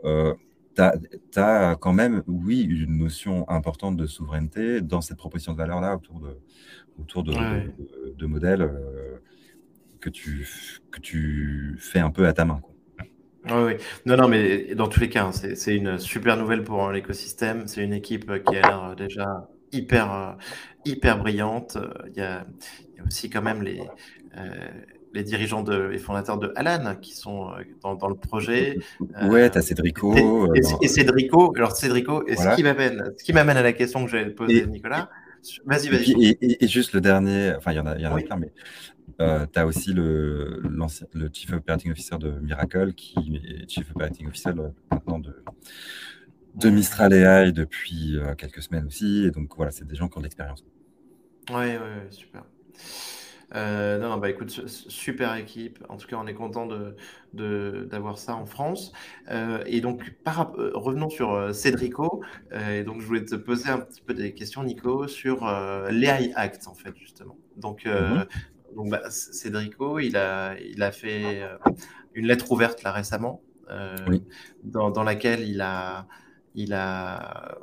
tu 0.79 1.41
as, 1.41 1.77
quand 1.81 1.93
même, 1.93 2.23
oui, 2.27 2.63
une 2.63 2.99
notion 2.99 3.49
importante 3.49 3.97
de 3.97 4.07
souveraineté 4.07 4.81
dans 4.81 5.01
cette 5.01 5.19
proposition 5.19 5.53
de 5.53 5.59
valeur-là 5.59 5.97
autour 5.97 6.21
de, 6.21 6.39
autour 7.01 7.25
de, 7.25 7.33
de, 8.17 8.27
modèles 8.27 8.63
euh, 8.63 9.19
que, 10.01 10.11
tu, 10.11 10.47
que 10.91 11.01
tu 11.01 11.77
fais 11.79 12.01
un 12.01 12.11
peu 12.11 12.27
à 12.27 12.33
ta 12.33 12.45
main. 12.45 12.61
Quoi. 12.63 12.75
Oui, 13.51 13.73
oui. 13.73 13.73
Non, 14.05 14.17
non, 14.17 14.29
mais 14.29 14.75
dans 14.75 14.89
tous 14.89 15.01
les 15.01 15.09
cas, 15.09 15.27
hein, 15.27 15.33
c'est 15.33 15.75
une 15.75 15.99
super 15.99 16.37
nouvelle 16.37 16.65
pour 16.65 16.91
l'écosystème. 16.91 17.67
C'est 17.67 17.83
une 17.83 17.95
équipe 17.95 18.45
qui 18.45 18.57
a 18.57 18.61
l'air 18.61 18.95
déjà 18.97 19.49
hyper, 19.73 20.13
euh, 20.13 20.33
hyper 20.85 21.19
brillante. 21.19 21.79
Il 22.09 22.19
y, 22.19 22.21
a, 22.21 22.47
il 22.91 22.97
y 22.97 23.01
a 23.01 23.05
aussi 23.05 23.31
quand 23.31 23.43
même 23.43 23.63
les, 23.63 23.81
euh, 24.37 24.69
les 25.13 25.23
dirigeants 25.23 25.63
de, 25.63 25.91
et 25.93 25.99
fondateurs 25.99 26.39
de 26.39 26.53
Alan 26.57 26.97
qui 26.97 27.15
sont 27.15 27.51
euh, 27.51 27.63
dans, 27.83 27.95
dans 27.95 28.09
le 28.09 28.15
projet. 28.15 28.79
Ouais, 29.23 29.45
euh, 29.45 29.49
tu 29.51 29.59
as 29.59 29.63
Cédrico. 29.63 30.15
Et, 30.55 30.61
et, 30.83 30.89
Cédrico, 30.89 31.53
alors 31.57 31.73
Cédrico, 31.73 32.27
et 32.27 32.37
ce 32.37 32.55
qui 32.55 32.63
m'amène, 32.63 33.13
ce 33.17 33.25
qui 33.25 33.33
m'amène 33.33 33.57
à 33.57 33.63
la 33.63 33.73
question 33.73 34.05
que 34.05 34.11
j'allais 34.11 34.31
poser, 34.31 34.67
Nicolas. 34.67 35.11
Vas-y, 35.65 35.89
vas-y. 35.89 36.37
Et, 36.41 36.69
juste 36.69 36.93
le 36.93 37.01
dernier, 37.01 37.53
enfin, 37.57 37.73
il 37.73 37.77
y 37.77 37.81
en 37.81 37.87
a, 37.87 37.97
il 37.97 38.03
y 38.03 38.07
en 38.07 38.15
a 38.15 38.21
plein, 38.21 38.37
mais 38.37 38.53
euh, 39.21 39.47
tu 39.53 39.59
as 39.59 39.67
aussi 39.67 39.93
le, 39.93 40.63
le 40.63 41.31
Chief 41.33 41.53
Operating 41.53 41.93
Officer 41.93 42.17
de 42.19 42.31
Miracle 42.31 42.93
qui 42.95 43.41
est 43.45 43.69
Chief 43.71 43.89
Operating 43.91 44.29
Officer 44.29 44.53
maintenant 44.91 45.19
de, 45.19 45.43
de 46.55 46.71
Mistral 46.71 47.13
AI 47.13 47.53
depuis 47.53 48.19
quelques 48.37 48.63
semaines 48.63 48.87
aussi. 48.87 49.25
Et 49.25 49.31
donc, 49.31 49.55
voilà, 49.57 49.71
c'est 49.71 49.87
des 49.87 49.97
gens 49.97 50.09
qui 50.09 50.19
ont 50.19 50.21
de 50.21 50.27
l'expérience. 50.27 50.65
Oui, 51.51 51.57
oui, 51.57 51.77
ouais, 51.77 52.07
super. 52.11 52.45
Euh, 53.55 53.99
non, 53.99 54.17
bah 54.19 54.31
écoute, 54.31 54.51
super 54.69 55.35
équipe. 55.37 55.85
En 55.89 55.97
tout 55.97 56.07
cas, 56.07 56.17
on 56.17 56.27
est 56.27 56.35
content 56.35 56.67
de, 56.67 57.87
d'avoir 57.91 58.19
ça 58.19 58.35
en 58.35 58.47
France. 58.47 58.93
Euh, 59.31 59.63
et 59.67 59.81
donc, 59.81 60.11
par, 60.25 60.53
euh, 60.59 60.71
revenons 60.75 61.09
sur 61.09 61.55
Cédrico. 61.55 62.23
et 62.53 62.85
donc, 62.85 63.01
je 63.01 63.07
voulais 63.07 63.25
te 63.25 63.35
poser 63.35 63.71
un 63.71 63.79
petit 63.81 64.03
peu 64.03 64.15
des 64.15 64.35
questions, 64.35 64.63
Nico, 64.63 65.09
sur 65.09 65.47
l'AI 65.91 66.33
Act, 66.35 66.69
en 66.69 66.75
fait, 66.75 66.95
justement. 66.97 67.37
Donc, 67.57 67.89
donc 68.77 68.91
bah, 68.91 69.11
Cédrico, 69.11 69.99
il 69.99 70.17
a, 70.17 70.59
il 70.61 70.83
a 70.83 70.93
fait 70.93 71.43
une 72.15 72.27
lettre 72.27 72.51
ouverte 72.53 72.83
là 72.83 72.93
récemment, 72.93 73.43
dans, 74.65 74.91
dans 74.91 75.05
laquelle 75.05 75.49
il 75.49 75.61
a, 75.61 76.07
il 76.55 76.75
a 76.75 77.59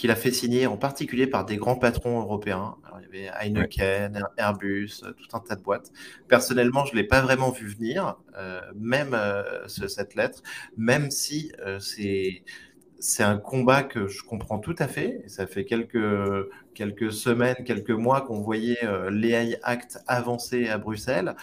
qu'il 0.00 0.10
a 0.10 0.16
fait 0.16 0.30
signer 0.30 0.66
en 0.66 0.78
particulier 0.78 1.26
par 1.26 1.44
des 1.44 1.58
grands 1.58 1.76
patrons 1.76 2.20
européens. 2.20 2.76
Alors, 2.86 3.00
il 3.00 3.20
y 3.20 3.28
avait 3.28 3.30
Heineken, 3.38 4.24
Airbus, 4.38 5.02
euh, 5.04 5.12
tout 5.12 5.36
un 5.36 5.40
tas 5.40 5.56
de 5.56 5.62
boîtes. 5.62 5.92
Personnellement, 6.26 6.86
je 6.86 6.92
ne 6.92 6.96
l'ai 6.96 7.06
pas 7.06 7.20
vraiment 7.20 7.50
vu 7.50 7.66
venir, 7.66 8.16
euh, 8.38 8.62
même 8.74 9.12
euh, 9.12 9.68
cette 9.68 10.14
lettre, 10.14 10.42
même 10.78 11.10
si 11.10 11.52
c'est 11.80 12.44
c'est 12.98 13.22
un 13.22 13.36
combat 13.36 13.82
que 13.82 14.08
je 14.08 14.22
comprends 14.22 14.58
tout 14.58 14.74
à 14.78 14.88
fait. 14.88 15.22
Ça 15.26 15.46
fait 15.46 15.64
quelques, 15.66 15.98
quelques 16.74 17.12
semaines, 17.12 17.56
quelques 17.64 17.90
mois 17.90 18.22
qu'on 18.22 18.40
voyait 18.40 18.78
l'AI 19.10 19.58
Act 19.62 19.98
avancer 20.06 20.68
à 20.68 20.76
Bruxelles. 20.76 21.34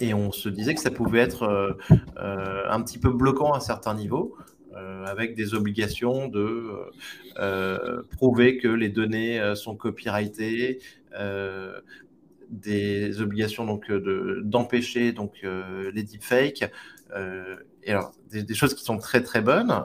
et 0.00 0.14
on 0.14 0.32
se 0.32 0.48
disait 0.48 0.74
que 0.74 0.80
ça 0.80 0.90
pouvait 0.90 1.20
être 1.20 1.76
un 2.16 2.82
petit 2.82 2.98
peu 2.98 3.10
bloquant 3.10 3.52
à 3.52 3.60
certains 3.60 3.94
niveaux. 3.94 4.34
Euh, 4.76 5.04
avec 5.06 5.34
des 5.34 5.54
obligations 5.54 6.28
de 6.28 6.40
euh, 6.40 6.90
euh, 7.38 8.02
prouver 8.16 8.58
que 8.58 8.68
les 8.68 8.90
données 8.90 9.40
sont 9.54 9.74
copyrightées, 9.74 10.80
des 12.50 13.20
obligations 13.20 13.64
donc 13.64 13.90
d'empêcher 13.90 15.12
donc 15.12 15.46
les 15.92 16.02
deepfakes. 16.02 16.70
Et 17.82 17.90
alors 17.90 18.12
des, 18.30 18.54
choses 18.54 18.74
qui 18.74 18.84
sont 18.84 18.98
très 18.98 19.22
très 19.22 19.40
bonnes, 19.40 19.84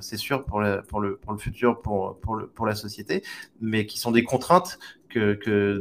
c'est 0.00 0.16
sûr 0.16 0.44
pour, 0.44 0.62
pour, 0.88 1.00
le, 1.00 1.16
pour 1.16 1.32
le 1.32 1.38
futur, 1.38 1.80
pour, 1.80 2.18
pour, 2.20 2.36
le, 2.36 2.46
pour 2.48 2.66
la 2.66 2.74
société, 2.74 3.22
mais 3.60 3.86
qui 3.86 3.98
sont 3.98 4.10
des 4.10 4.24
contraintes 4.24 4.78
que, 5.08 5.34
que 5.34 5.78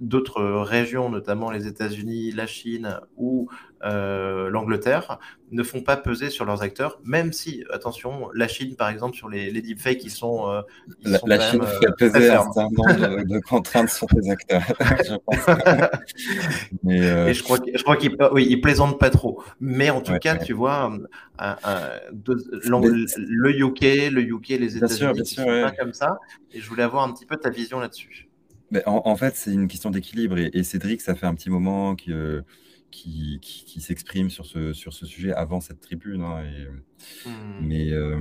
d'autres 0.00 0.42
régions, 0.62 1.10
notamment 1.10 1.50
les 1.50 1.66
États-Unis, 1.66 2.32
la 2.32 2.46
Chine 2.46 3.00
ou 3.16 3.48
euh, 3.84 4.48
l'Angleterre, 4.50 5.18
ne 5.52 5.62
font 5.62 5.80
pas 5.80 5.96
peser 5.96 6.30
sur 6.30 6.44
leurs 6.44 6.62
acteurs, 6.62 6.98
même 7.04 7.32
si, 7.32 7.62
attention, 7.72 8.28
la 8.34 8.48
Chine, 8.48 8.74
par 8.74 8.88
exemple, 8.88 9.14
sur 9.14 9.28
les, 9.28 9.50
les 9.50 9.62
deepfakes, 9.62 10.02
ils 10.02 10.10
sont. 10.10 10.48
Euh, 10.50 10.62
la, 11.04 11.38
Chine 11.38 11.60
euh, 11.62 11.66
fait 11.66 11.92
peser 11.96 12.30
un 12.30 12.42
certain 12.42 12.68
nombre 12.70 13.24
de, 13.24 13.38
contraintes 13.40 13.90
sur 13.90 14.06
les 14.16 14.30
acteurs, 14.30 14.62
je 15.04 15.14
pense. 15.24 15.46
Mais, 16.82 17.30
Et 17.30 17.34
je 17.34 17.42
crois, 17.42 17.96
qu'ils 17.96 18.16
oui, 18.32 18.46
ils 18.48 18.60
plaisantent 18.60 18.98
pas 18.98 19.10
trop. 19.10 19.42
Mais 19.60 19.90
en 19.90 20.00
tout 20.00 20.15
cas, 20.18 20.36
tu 20.36 20.52
vois, 20.52 20.96
le 21.38 23.50
UK, 23.50 24.12
le 24.12 24.22
UK, 24.22 24.48
les 24.48 24.76
États-Unis, 24.76 25.36
comme 25.78 25.92
ça. 25.92 26.18
Et 26.52 26.60
je 26.60 26.68
voulais 26.68 26.82
avoir 26.82 27.04
un 27.04 27.12
petit 27.12 27.26
peu 27.26 27.36
ta 27.36 27.50
vision 27.50 27.80
là-dessus. 27.80 28.28
Mais 28.70 28.82
en, 28.86 29.16
fait, 29.16 29.36
c'est 29.36 29.52
une 29.52 29.68
question 29.68 29.90
d'équilibre. 29.90 30.38
Et, 30.38 30.62
Cédric, 30.64 31.00
ça 31.00 31.14
fait 31.14 31.26
un 31.26 31.34
petit 31.34 31.50
moment 31.50 31.94
que 31.94 32.42
qui, 32.90 33.38
qui, 33.42 33.80
s'exprime 33.80 34.30
sur 34.30 34.46
ce, 34.46 34.72
sur 34.72 34.94
ce 34.94 35.06
sujet 35.06 35.32
avant 35.32 35.60
cette 35.60 35.80
tribune. 35.80 36.22
Hein, 36.22 36.42
et, 36.44 37.28
mmh. 37.28 37.32
Mais 37.60 37.92
euh, 37.92 38.18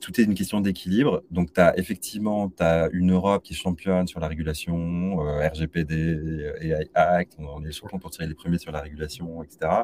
tout 0.00 0.20
est 0.20 0.24
une 0.24 0.34
question 0.34 0.60
d'équilibre. 0.60 1.22
Donc, 1.30 1.52
tu 1.52 1.60
as 1.60 1.78
effectivement 1.78 2.52
as 2.58 2.88
une 2.92 3.12
Europe 3.12 3.42
qui 3.42 3.54
championne 3.54 4.06
sur 4.06 4.20
la 4.20 4.28
régulation, 4.28 5.26
euh, 5.26 5.48
RGPD, 5.48 6.54
AI 6.60 6.88
Act, 6.94 7.36
on 7.38 7.64
est 7.64 7.72
champion 7.72 7.98
pour 7.98 8.10
tirer 8.10 8.26
les 8.26 8.34
premiers 8.34 8.58
sur 8.58 8.72
la 8.72 8.80
régulation, 8.80 9.42
etc. 9.42 9.82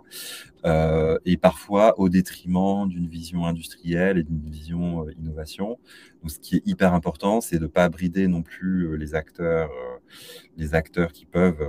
Euh, 0.65 1.19
et 1.25 1.37
parfois 1.37 1.99
au 1.99 2.09
détriment 2.09 2.89
d'une 2.89 3.09
vision 3.09 3.47
industrielle 3.47 4.19
et 4.19 4.23
d'une 4.23 4.41
vision 4.41 5.07
euh, 5.07 5.13
innovation. 5.19 5.79
Donc, 6.23 6.31
ce 6.31 6.39
qui 6.39 6.57
est 6.57 6.67
hyper 6.67 6.95
important, 6.95 7.41
c'est 7.41 7.59
de 7.59 7.65
ne 7.65 7.69
pas 7.69 7.89
brider 7.89 8.29
non 8.29 8.43
plus 8.43 8.97
les 8.97 9.15
acteurs, 9.15 9.71
les 10.57 10.75
acteurs 10.75 11.13
qui 11.13 11.27
peuvent 11.27 11.67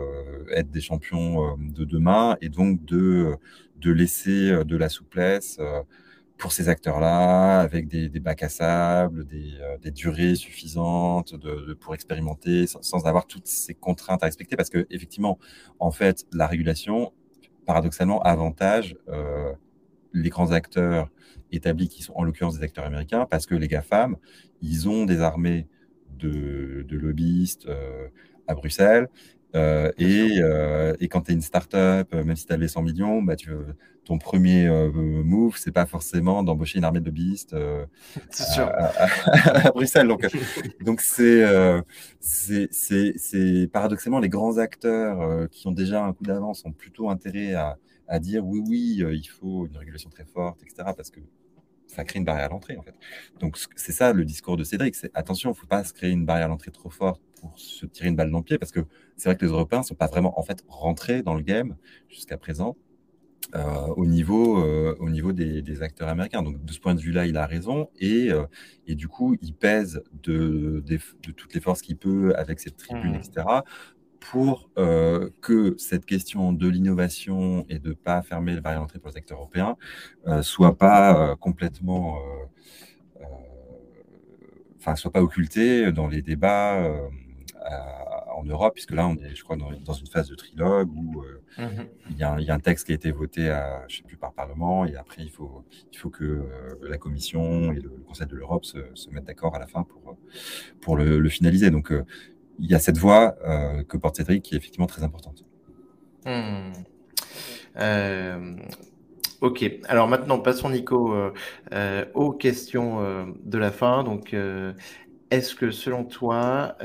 être 0.51 0.69
des 0.69 0.81
champions 0.81 1.57
de 1.57 1.85
demain, 1.85 2.37
et 2.41 2.49
donc 2.49 2.85
de, 2.85 3.35
de 3.77 3.91
laisser 3.91 4.63
de 4.63 4.77
la 4.77 4.89
souplesse 4.89 5.59
pour 6.37 6.51
ces 6.51 6.67
acteurs-là, 6.69 7.61
avec 7.61 7.87
des, 7.87 8.09
bacs 8.19 8.43
à 8.43 8.49
sable, 8.49 9.25
des, 9.25 9.53
euh, 9.61 9.91
durées 9.91 10.35
suffisantes 10.35 11.35
de, 11.35 11.73
pour 11.73 11.93
expérimenter, 11.93 12.67
sans, 12.67 13.05
avoir 13.05 13.27
toutes 13.27 13.47
ces 13.47 13.73
contraintes 13.73 14.23
à 14.23 14.25
respecter, 14.25 14.55
parce 14.55 14.69
que 14.69 14.85
effectivement, 14.89 15.39
en 15.79 15.91
fait, 15.91 16.25
la 16.33 16.47
régulation, 16.47 17.13
paradoxalement, 17.65 18.21
avantage 18.23 18.97
euh, 19.09 19.53
les 20.13 20.29
grands 20.29 20.51
acteurs 20.51 21.09
établis, 21.51 21.87
qui 21.87 22.03
sont 22.03 22.13
en 22.15 22.23
l'occurrence 22.23 22.57
des 22.57 22.63
acteurs 22.65 22.85
américains, 22.85 23.25
parce 23.29 23.45
que 23.45 23.55
les 23.55 23.67
GAFAM, 23.67 24.17
ils 24.61 24.89
ont 24.89 25.05
des 25.05 25.21
armées 25.21 25.67
de, 26.17 26.85
lobbyistes 26.89 27.67
euh, 27.67 28.07
à 28.47 28.55
Bruxelles, 28.55 29.07
euh, 29.55 29.91
et, 29.97 30.39
euh, 30.39 30.95
et, 30.99 31.07
quand 31.07 31.21
tu 31.21 31.31
es 31.31 31.33
une 31.35 31.41
startup, 31.41 31.77
euh, 31.77 32.23
même 32.23 32.35
si 32.35 32.45
tu 32.47 32.53
as 32.53 32.57
les 32.57 32.67
100 32.67 32.81
millions, 32.81 33.21
bah, 33.21 33.35
tu, 33.35 33.51
ton 34.03 34.17
premier 34.17 34.67
move, 35.23 35.55
c'est 35.57 35.71
pas 35.71 35.85
forcément 35.85 36.43
d'embaucher 36.43 36.77
une 36.77 36.83
armée 36.83 36.99
de 36.99 37.05
lobbyistes 37.05 37.55
à, 38.57 39.07
à, 39.67 39.71
Bruxelles. 39.71 40.07
Donc, 40.07 40.27
donc 40.81 40.99
c'est, 40.99 41.45
c'est, 42.19 43.69
paradoxalement 43.71 44.19
les 44.19 44.29
grands 44.29 44.57
acteurs 44.57 45.49
qui 45.49 45.67
ont 45.67 45.71
déjà 45.71 46.03
un 46.03 46.13
coup 46.13 46.25
d'avance 46.25 46.65
ont 46.65 46.73
plutôt 46.73 47.09
intérêt 47.09 47.53
à, 47.53 47.77
à 48.07 48.19
dire 48.19 48.45
oui, 48.45 48.61
oui, 48.65 49.05
il 49.13 49.27
faut 49.27 49.67
une 49.67 49.77
régulation 49.77 50.09
très 50.09 50.25
forte, 50.25 50.61
etc. 50.63 50.89
Parce 50.97 51.09
que 51.09 51.21
ça 51.87 52.03
crée 52.03 52.19
une 52.19 52.25
barrière 52.25 52.47
à 52.47 52.49
l'entrée, 52.49 52.75
en 52.75 52.81
fait. 52.81 52.95
Donc, 53.39 53.57
c'est 53.75 53.91
ça 53.93 54.11
le 54.11 54.25
discours 54.25 54.57
de 54.57 54.63
Cédric. 54.63 54.95
C'est 54.95 55.11
attention, 55.13 55.51
il 55.51 55.53
ne 55.53 55.57
faut 55.57 55.67
pas 55.67 55.83
se 55.83 55.93
créer 55.93 56.11
une 56.11 56.25
barrière 56.25 56.47
à 56.47 56.49
l'entrée 56.49 56.71
trop 56.71 56.89
forte 56.89 57.21
pour 57.43 57.59
se 57.59 57.85
tirer 57.85 58.07
une 58.07 58.15
balle 58.15 58.31
dans 58.31 58.37
le 58.37 58.43
pied, 58.43 58.57
parce 58.57 58.71
que 58.71 58.79
c'est 59.17 59.27
vrai 59.27 59.35
que 59.35 59.45
les 59.45 59.51
Européens 59.51 59.79
ne 59.79 59.83
sont 59.83 59.95
pas 59.95 60.07
vraiment, 60.07 60.39
en 60.39 60.43
fait, 60.43 60.63
rentrés 60.67 61.23
dans 61.23 61.35
le 61.35 61.41
game 61.41 61.75
jusqu'à 62.07 62.37
présent. 62.37 62.77
Euh, 63.55 63.87
au 63.97 64.05
niveau, 64.05 64.63
euh, 64.63 64.95
au 64.99 65.09
niveau 65.09 65.31
des, 65.31 65.83
acteurs 65.83 66.07
américains. 66.07 66.41
Donc, 66.41 66.63
de 66.63 66.73
ce 66.73 66.79
point 66.79 66.95
de 66.95 67.01
vue-là, 67.01 67.27
il 67.27 67.37
a 67.37 67.45
raison. 67.45 67.89
Et, 67.99 68.31
euh, 68.31 68.45
et 68.87 68.95
du 68.95 69.07
coup, 69.07 69.35
il 69.41 69.53
pèse 69.53 70.01
de, 70.23 70.83
de, 70.85 71.31
toutes 71.31 71.53
les 71.53 71.59
forces 71.59 71.81
qu'il 71.81 71.97
peut 71.97 72.33
avec 72.35 72.59
cette 72.59 72.77
tribune, 72.77 73.11
mmh. 73.11 73.15
etc., 73.15 73.45
pour 74.19 74.69
que 75.41 75.75
cette 75.77 76.05
question 76.05 76.53
de 76.53 76.69
l'innovation 76.69 77.65
et 77.67 77.77
de 77.77 77.89
ne 77.89 77.93
pas 77.93 78.21
fermer 78.21 78.55
le 78.55 78.61
barrière 78.61 78.79
d'entrée 78.79 78.97
pour 78.97 79.09
les 79.09 79.17
acteurs 79.17 79.37
européens 79.37 79.75
ne 80.25 80.41
soit 80.41 80.77
pas 80.77 81.35
complètement, 81.41 82.19
enfin, 84.79 84.95
soit 84.95 85.11
pas 85.11 85.21
occultée 85.21 85.91
dans 85.91 86.07
les 86.07 86.21
débats 86.21 86.89
en 88.35 88.43
Europe, 88.43 88.73
puisque 88.73 88.91
là, 88.91 89.07
on 89.07 89.15
est, 89.15 89.35
je 89.35 89.43
crois, 89.43 89.55
dans, 89.55 89.93
une 89.93 90.07
phase 90.07 90.29
de 90.29 90.35
trilogue 90.35 90.89
où 90.91 91.23
mmh 91.57 91.63
il, 92.09 92.17
y 92.17 92.23
a 92.23 92.53
un, 92.53 92.59
texte 92.59 92.87
qui 92.87 92.91
a 92.91 92.95
été 92.95 93.11
voté, 93.11 93.49
à, 93.49 93.85
je 93.87 93.97
sais 93.97 94.03
plus, 94.03 94.17
par 94.17 94.33
Parlement, 94.33 94.85
et 94.85 94.95
après, 94.95 95.21
il 95.21 95.29
faut, 95.29 95.63
il 95.91 95.97
faut 95.97 96.09
que 96.09 96.43
la 96.81 96.97
Commission 96.97 97.71
et 97.71 97.79
le, 97.79 97.89
Conseil 98.07 98.27
de 98.27 98.35
l'Europe 98.35 98.65
se, 98.65 98.77
mettent 99.11 99.25
d'accord 99.25 99.55
à 99.55 99.59
la 99.59 99.67
fin 99.67 99.83
pour, 99.83 100.17
pour 100.81 100.97
le, 100.97 101.19
le 101.19 101.29
finaliser. 101.29 101.71
Donc, 101.71 101.93
il 102.59 102.69
y 102.69 102.75
a 102.75 102.79
cette 102.79 102.97
voix 102.97 103.35
euh, 103.45 103.83
que 103.83 103.97
porte 103.97 104.17
Cédric 104.17 104.43
qui 104.43 104.55
est 104.55 104.57
effectivement 104.57 104.87
très 104.87 105.03
importante. 105.03 105.43
Hmm. 106.25 106.71
Euh, 107.77 108.55
ok, 109.41 109.65
alors 109.87 110.07
maintenant 110.07 110.39
passons 110.39 110.69
Nico 110.69 111.13
euh, 111.73 112.05
aux 112.13 112.31
questions 112.31 113.33
de 113.43 113.57
la 113.57 113.71
fin. 113.71 114.03
Donc, 114.03 114.35
est-ce 115.33 115.55
que 115.55 115.71
selon 115.71 116.03
toi, 116.03 116.77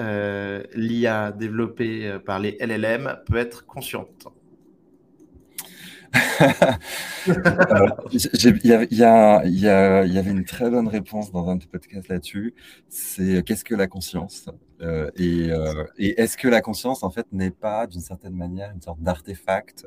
l'IA 0.75 1.33
développée 1.33 2.19
par 2.25 2.39
les 2.39 2.57
LLM 2.61 3.19
peut 3.27 3.37
être 3.37 3.67
consciente? 3.67 4.29
Il 8.13 8.19
y, 8.93 9.69
avait 10.19 10.31
une 10.31 10.45
très 10.45 10.71
bonne 10.71 10.89
réponse 10.89 11.31
dans 11.33 11.49
un 11.49 11.57
de 11.57 11.63
tes 11.63 11.69
podcasts 11.69 12.09
là-dessus. 12.09 12.55
C'est 12.89 13.43
qu'est-ce 13.45 13.65
que 13.65 13.75
la 13.75 13.87
conscience? 13.87 14.49
Euh, 14.81 15.11
euh, 15.21 15.85
et, 15.99 16.21
est-ce 16.21 16.37
que 16.37 16.49
la 16.49 16.61
conscience, 16.61 17.03
en 17.03 17.11
fait, 17.11 17.27
n'est 17.33 17.51
pas 17.51 17.87
d'une 17.87 18.01
certaine 18.01 18.35
manière 18.35 18.71
une 18.71 18.81
sorte 18.81 19.01
d'artefact 19.01 19.87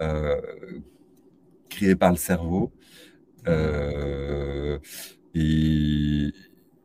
euh, 0.00 0.40
créé 1.68 1.94
par 1.96 2.10
le 2.10 2.16
cerveau? 2.16 2.72
Et, 5.34 6.32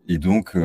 et, 0.08 0.18
donc, 0.18 0.56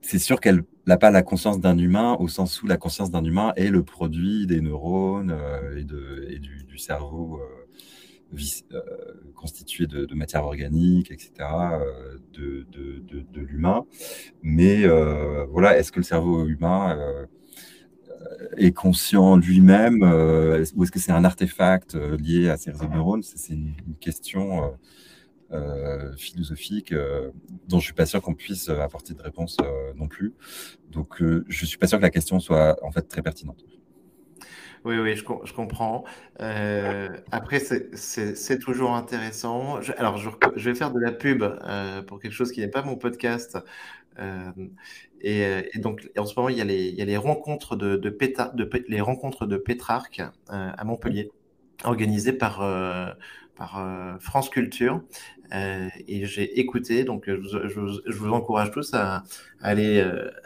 c'est 0.00 0.18
sûr 0.18 0.40
qu'elle 0.40 0.62
n'a 0.88 0.96
pas 0.96 1.10
la 1.10 1.22
conscience 1.22 1.60
d'un 1.60 1.76
humain 1.76 2.16
au 2.18 2.28
sens 2.28 2.62
où 2.62 2.66
la 2.66 2.78
conscience 2.78 3.10
d'un 3.10 3.22
humain 3.22 3.52
est 3.56 3.68
le 3.68 3.82
produit 3.82 4.46
des 4.46 4.60
neurones 4.60 5.30
euh, 5.30 5.78
et, 5.78 5.84
du, 5.84 6.78
cerveau 6.78 7.40
euh, 7.40 8.38
euh, 8.72 8.80
constitué 9.34 9.86
de, 9.86 10.14
matière 10.14 10.44
organique, 10.44 11.10
etc., 11.10 11.30
de, 12.32 12.66
l'humain. 13.34 13.84
Mais 14.42 14.86
voilà, 15.50 15.78
est-ce 15.78 15.92
que 15.92 16.00
le 16.00 16.04
cerveau 16.04 16.46
humain 16.46 17.26
est 18.56 18.72
conscient 18.72 19.36
lui-même 19.36 20.02
ou 20.02 20.84
est-ce 20.84 20.92
que 20.92 20.98
c'est 20.98 21.12
un 21.12 21.24
artefact 21.24 21.96
lié 22.18 22.48
à 22.48 22.56
ses 22.56 22.70
réseaux 22.70 22.86
de 22.86 22.94
neurones 22.94 23.22
C'est 23.22 23.52
une, 23.52 23.74
question 24.00 24.64
euh, 24.64 24.68
philosophique 26.16 26.92
euh, 26.92 27.30
dont 27.68 27.78
je 27.78 27.84
suis 27.86 27.94
pas 27.94 28.06
sûr 28.06 28.20
qu'on 28.20 28.34
puisse 28.34 28.68
apporter 28.68 29.14
de 29.14 29.22
réponse 29.22 29.56
euh, 29.62 29.92
non 29.94 30.08
plus. 30.08 30.34
Donc, 30.90 31.22
je 31.22 31.66
suis 31.66 31.78
pas 31.78 31.86
sûr 31.86 31.98
que 31.98 32.02
la 32.02 32.10
question 32.10 32.40
soit 32.40 32.76
en 32.82 32.90
fait 32.90 33.02
très 33.02 33.22
pertinente. 33.22 33.64
Oui, 34.84 34.96
oui, 34.98 35.16
je, 35.16 35.52
comprends. 35.52 36.04
après, 36.38 37.60
c'est 37.60 38.58
toujours 38.58 38.94
intéressant. 38.94 39.80
alors, 39.96 40.16
je, 40.18 40.30
je, 40.56 40.70
vais 40.70 40.74
faire 40.76 40.92
de 40.92 41.00
la 41.00 41.12
pub 41.12 41.44
pour 42.06 42.20
quelque 42.20 42.32
chose 42.32 42.52
qui 42.52 42.60
n'est 42.60 42.68
pas 42.68 42.82
mon 42.82 42.96
podcast. 42.96 43.58
Et, 45.20 45.60
donc, 45.76 46.08
en 46.16 46.24
ce 46.24 46.34
moment, 46.36 46.48
il 46.48 46.56
y 46.56 46.60
a 46.60 46.64
les, 46.64 46.88
il 46.88 46.94
y 46.94 47.02
a 47.02 47.04
les 47.04 47.16
rencontres 47.16 47.76
de, 47.76 47.96
de, 47.96 48.08
de, 48.08 48.70
les 48.88 49.00
rencontres 49.00 49.46
de 49.46 49.56
Pétrarque 49.56 50.22
à 50.48 50.84
Montpellier, 50.84 51.30
organisées 51.84 52.32
par, 52.32 52.62
par 53.58 53.84
France 54.20 54.48
Culture. 54.48 55.02
Euh, 55.54 55.88
et 56.06 56.26
j'ai 56.26 56.60
écouté, 56.60 57.04
donc 57.04 57.24
je, 57.26 57.68
je, 57.68 58.18
vous 58.18 58.30
encourage 58.30 58.70
tous 58.70 58.92
à, 58.94 59.24
aller 59.60 60.04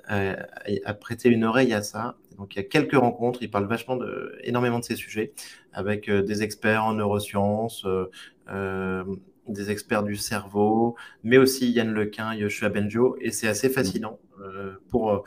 euh, 0.09 0.37
à, 0.85 0.95
prêter 0.95 1.29
une 1.29 1.45
oreille 1.45 1.73
à 1.73 1.83
ça. 1.83 2.17
Donc 2.39 2.55
il 2.55 2.59
y 2.59 2.61
a 2.61 2.65
quelques 2.65 2.95
rencontres, 2.95 3.43
il 3.43 3.51
parle 3.51 3.67
vachement 3.67 3.97
de, 3.97 4.39
énormément 4.43 4.79
de 4.79 4.85
ces 4.85 4.97
sujets, 4.97 5.33
avec 5.73 6.09
euh, 6.09 6.23
des 6.23 6.43
experts 6.43 6.85
en 6.85 6.95
neurosciences, 6.95 7.87
des 9.49 9.71
experts 9.71 10.05
du 10.05 10.15
cerveau, 10.15 10.95
mais 11.25 11.37
aussi 11.37 11.73
Yann 11.73 11.93
Lequin, 11.93 12.33
Yoshua 12.35 12.69
Benjo, 12.69 13.17
et 13.21 13.33
c'est 13.33 13.49
assez 13.49 13.69
fascinant 13.69 14.21
pour 14.89 15.25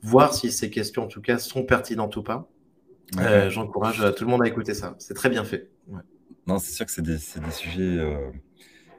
voir 0.00 0.32
si 0.32 0.52
ces 0.52 0.70
questions, 0.70 1.04
en 1.04 1.08
tout 1.08 1.20
cas, 1.20 1.38
sont 1.38 1.64
pertinentes 1.64 2.16
ou 2.16 2.22
pas. 2.22 2.48
J'encourage 3.48 4.02
tout 4.14 4.24
le 4.24 4.30
monde 4.30 4.42
à 4.42 4.48
écouter 4.48 4.74
ça. 4.74 4.94
C'est 4.98 5.14
très 5.14 5.28
bien 5.28 5.44
fait. 5.44 5.70
Non, 6.46 6.58
c'est 6.58 6.72
sûr 6.72 6.86
que 6.86 6.92
c'est 6.92 7.02
des, 7.02 7.12
des, 7.12 7.50
sujets 7.52 7.98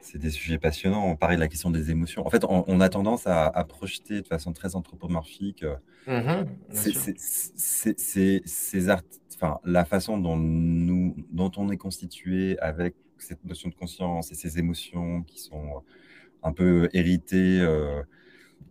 c'est 0.01 0.17
des 0.17 0.29
sujets 0.29 0.57
passionnants. 0.57 1.05
On 1.05 1.15
parlait 1.15 1.35
de 1.35 1.41
la 1.41 1.47
question 1.47 1.71
des 1.71 1.91
émotions. 1.91 2.25
En 2.25 2.29
fait, 2.29 2.45
on, 2.47 2.79
a 2.79 2.89
tendance 2.89 3.25
à, 3.25 3.51
projeter 3.67 4.21
de 4.21 4.27
façon 4.27 4.53
très 4.53 4.75
anthropomorphique 4.75 5.65
mmh 6.07 6.45
ces 6.69 8.91
enfin, 9.35 9.59
la 9.65 9.85
façon 9.85 10.17
dont, 10.17 10.37
nous, 10.37 11.15
dont 11.31 11.51
on 11.57 11.71
est 11.71 11.77
constitué 11.77 12.57
avec 12.59 12.95
cette 13.17 13.43
notion 13.45 13.69
de 13.69 13.75
conscience 13.75 14.31
et 14.31 14.35
ces 14.35 14.59
émotions 14.59 15.23
qui 15.23 15.39
sont 15.39 15.83
un 16.43 16.51
peu 16.51 16.89
héritées 16.93 17.59
euh, 17.61 18.03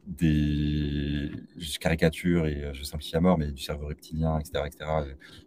des 0.07 1.31
je 1.59 1.79
caricature 1.79 2.47
et 2.47 2.71
je 2.73 2.85
simplifie 2.85 3.17
à 3.17 3.21
mort, 3.21 3.39
mais 3.39 3.51
du 3.51 3.63
cerveau 3.63 3.87
reptilien, 3.87 4.39
etc., 4.39 4.65
etc., 4.67 4.91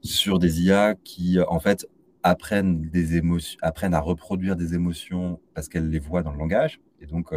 sur 0.01 0.39
des 0.39 0.63
IA 0.63 0.95
qui, 0.95 1.39
en 1.47 1.59
fait, 1.59 1.87
apprennent, 2.25 2.89
des 2.89 3.15
émotions, 3.15 3.57
apprennent 3.61 3.93
à 3.93 3.99
reproduire 3.99 4.55
des 4.55 4.73
émotions 4.73 5.39
parce 5.53 5.69
qu'elles 5.69 5.89
les 5.89 5.99
voient 5.99 6.23
dans 6.23 6.31
le 6.31 6.39
langage. 6.39 6.79
Et 6.99 7.05
donc, 7.05 7.33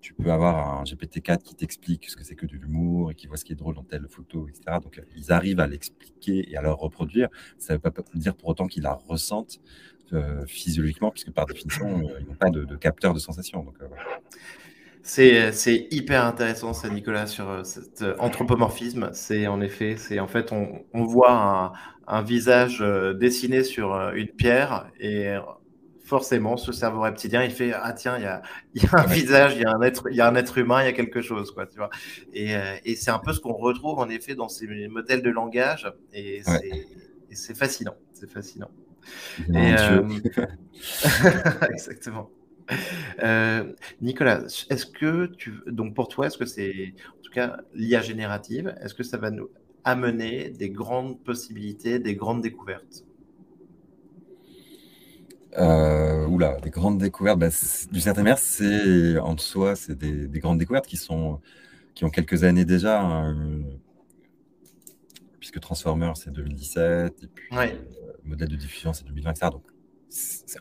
tu 0.00 0.14
peux 0.14 0.32
avoir 0.32 0.80
un 0.80 0.82
GPT-4 0.82 1.42
qui 1.42 1.54
t'explique 1.54 2.08
ce 2.08 2.16
que 2.16 2.24
c'est 2.24 2.34
que 2.34 2.46
de 2.46 2.56
l'humour 2.56 3.12
et 3.12 3.14
qui 3.14 3.28
voit 3.28 3.36
ce 3.36 3.44
qui 3.44 3.52
est 3.52 3.56
drôle 3.56 3.76
dans 3.76 3.84
telle 3.84 4.06
photo, 4.08 4.48
etc. 4.48 4.78
Donc, 4.82 5.00
ils 5.16 5.30
arrivent 5.30 5.60
à 5.60 5.66
l'expliquer 5.68 6.50
et 6.50 6.56
à 6.56 6.62
le 6.62 6.72
reproduire. 6.72 7.28
Ça 7.58 7.72
ne 7.72 7.78
veut 7.78 7.90
pas 7.90 7.92
dire 8.14 8.34
pour 8.34 8.48
autant 8.48 8.66
qu'ils 8.66 8.82
la 8.82 8.94
ressentent 8.94 9.60
physiologiquement, 10.46 11.10
puisque 11.10 11.30
par 11.30 11.46
définition, 11.46 12.02
ils 12.20 12.26
n'ont 12.26 12.34
pas 12.34 12.50
de, 12.50 12.76
capteur 12.76 13.14
de 13.14 13.18
sensation. 13.18 13.62
Donc, 13.62 13.76
c'est 15.02 15.88
hyper 15.90 16.24
intéressant, 16.24 16.72
ça, 16.72 16.88
Nicolas, 16.88 17.26
sur 17.26 17.64
cet 17.66 18.04
anthropomorphisme. 18.18 19.10
C'est 19.12 19.46
en 19.46 19.60
effet, 19.60 19.96
c'est 19.96 20.20
en 20.20 20.28
fait, 20.28 20.52
on, 20.52 20.84
on 20.94 21.04
voit 21.04 21.32
un, 21.32 21.72
un 22.06 22.22
visage 22.22 22.80
dessiné 23.18 23.64
sur 23.64 23.94
une 24.14 24.28
pierre 24.28 24.90
et 25.00 25.34
forcément, 26.04 26.56
ce 26.56 26.72
cerveau 26.72 27.00
reptilien, 27.00 27.42
il 27.42 27.50
fait 27.50 27.72
ah 27.72 27.92
tiens, 27.92 28.16
il 28.18 28.24
y 28.24 28.26
a, 28.26 28.42
y 28.74 28.86
a 28.86 29.00
un 29.00 29.06
visage, 29.06 29.54
il 29.56 29.62
y 29.62 29.64
a 29.64 29.70
un 29.72 29.80
être, 29.82 30.08
il 30.10 30.16
y 30.16 30.20
a 30.20 30.28
un 30.28 30.34
être 30.34 30.58
humain, 30.58 30.82
il 30.82 30.86
y 30.86 30.88
a 30.88 30.92
quelque 30.92 31.22
chose, 31.22 31.50
quoi, 31.52 31.66
tu 31.66 31.78
vois. 31.78 31.90
Et, 32.34 32.54
et 32.84 32.96
c'est 32.96 33.10
un 33.10 33.18
peu 33.18 33.32
ce 33.32 33.40
qu'on 33.40 33.54
retrouve 33.54 33.98
en 33.98 34.08
effet 34.08 34.34
dans 34.34 34.48
ces 34.48 34.66
modèles 34.88 35.22
de 35.22 35.30
langage, 35.30 35.90
et 36.12 36.42
c'est 37.32 37.56
fascinant, 37.56 37.94
c'est 38.12 38.30
fascinant. 38.30 38.70
Et, 39.54 39.74
Exactement. 41.70 42.30
Euh, 43.22 43.72
Nicolas, 44.00 44.42
est-ce 44.70 44.86
que 44.86 45.26
tu, 45.26 45.54
donc 45.66 45.94
pour 45.94 46.08
toi, 46.08 46.26
est-ce 46.26 46.38
que 46.38 46.46
c'est, 46.46 46.94
en 47.18 47.22
tout 47.22 47.30
cas, 47.30 47.58
l'IA 47.74 48.00
générative, 48.00 48.74
est-ce 48.82 48.94
que 48.94 49.02
ça 49.02 49.16
va 49.16 49.30
nous 49.30 49.48
amener 49.84 50.50
des 50.50 50.70
grandes 50.70 51.22
possibilités, 51.22 51.98
des 51.98 52.14
grandes 52.14 52.42
découvertes? 52.42 53.04
Euh, 55.58 56.26
oula, 56.26 56.58
des 56.62 56.70
grandes 56.70 56.98
découvertes. 56.98 57.38
Bah, 57.38 57.48
du 57.90 58.00
certain 58.00 58.22
manière, 58.22 58.38
c'est 58.38 59.18
en 59.18 59.36
soi, 59.36 59.76
c'est 59.76 59.96
des, 59.96 60.40
grandes 60.40 60.58
découvertes 60.58 60.86
qui 60.86 60.96
sont 60.96 61.40
qui 61.94 62.06
ont 62.06 62.10
quelques 62.10 62.44
années 62.44 62.64
déjà, 62.64 63.02
hein, 63.02 63.36
puisque 65.38 65.60
Transformers 65.60 66.16
c'est 66.16 66.30
2017 66.30 67.22
et 67.22 67.26
puis 67.26 67.48
euh, 67.52 67.66
modèle 68.24 68.48
de 68.48 68.56
diffusion 68.56 68.94
c'est 68.94 69.04
2020, 69.04 69.30
etc. 69.30 69.50
Donc 69.50 69.64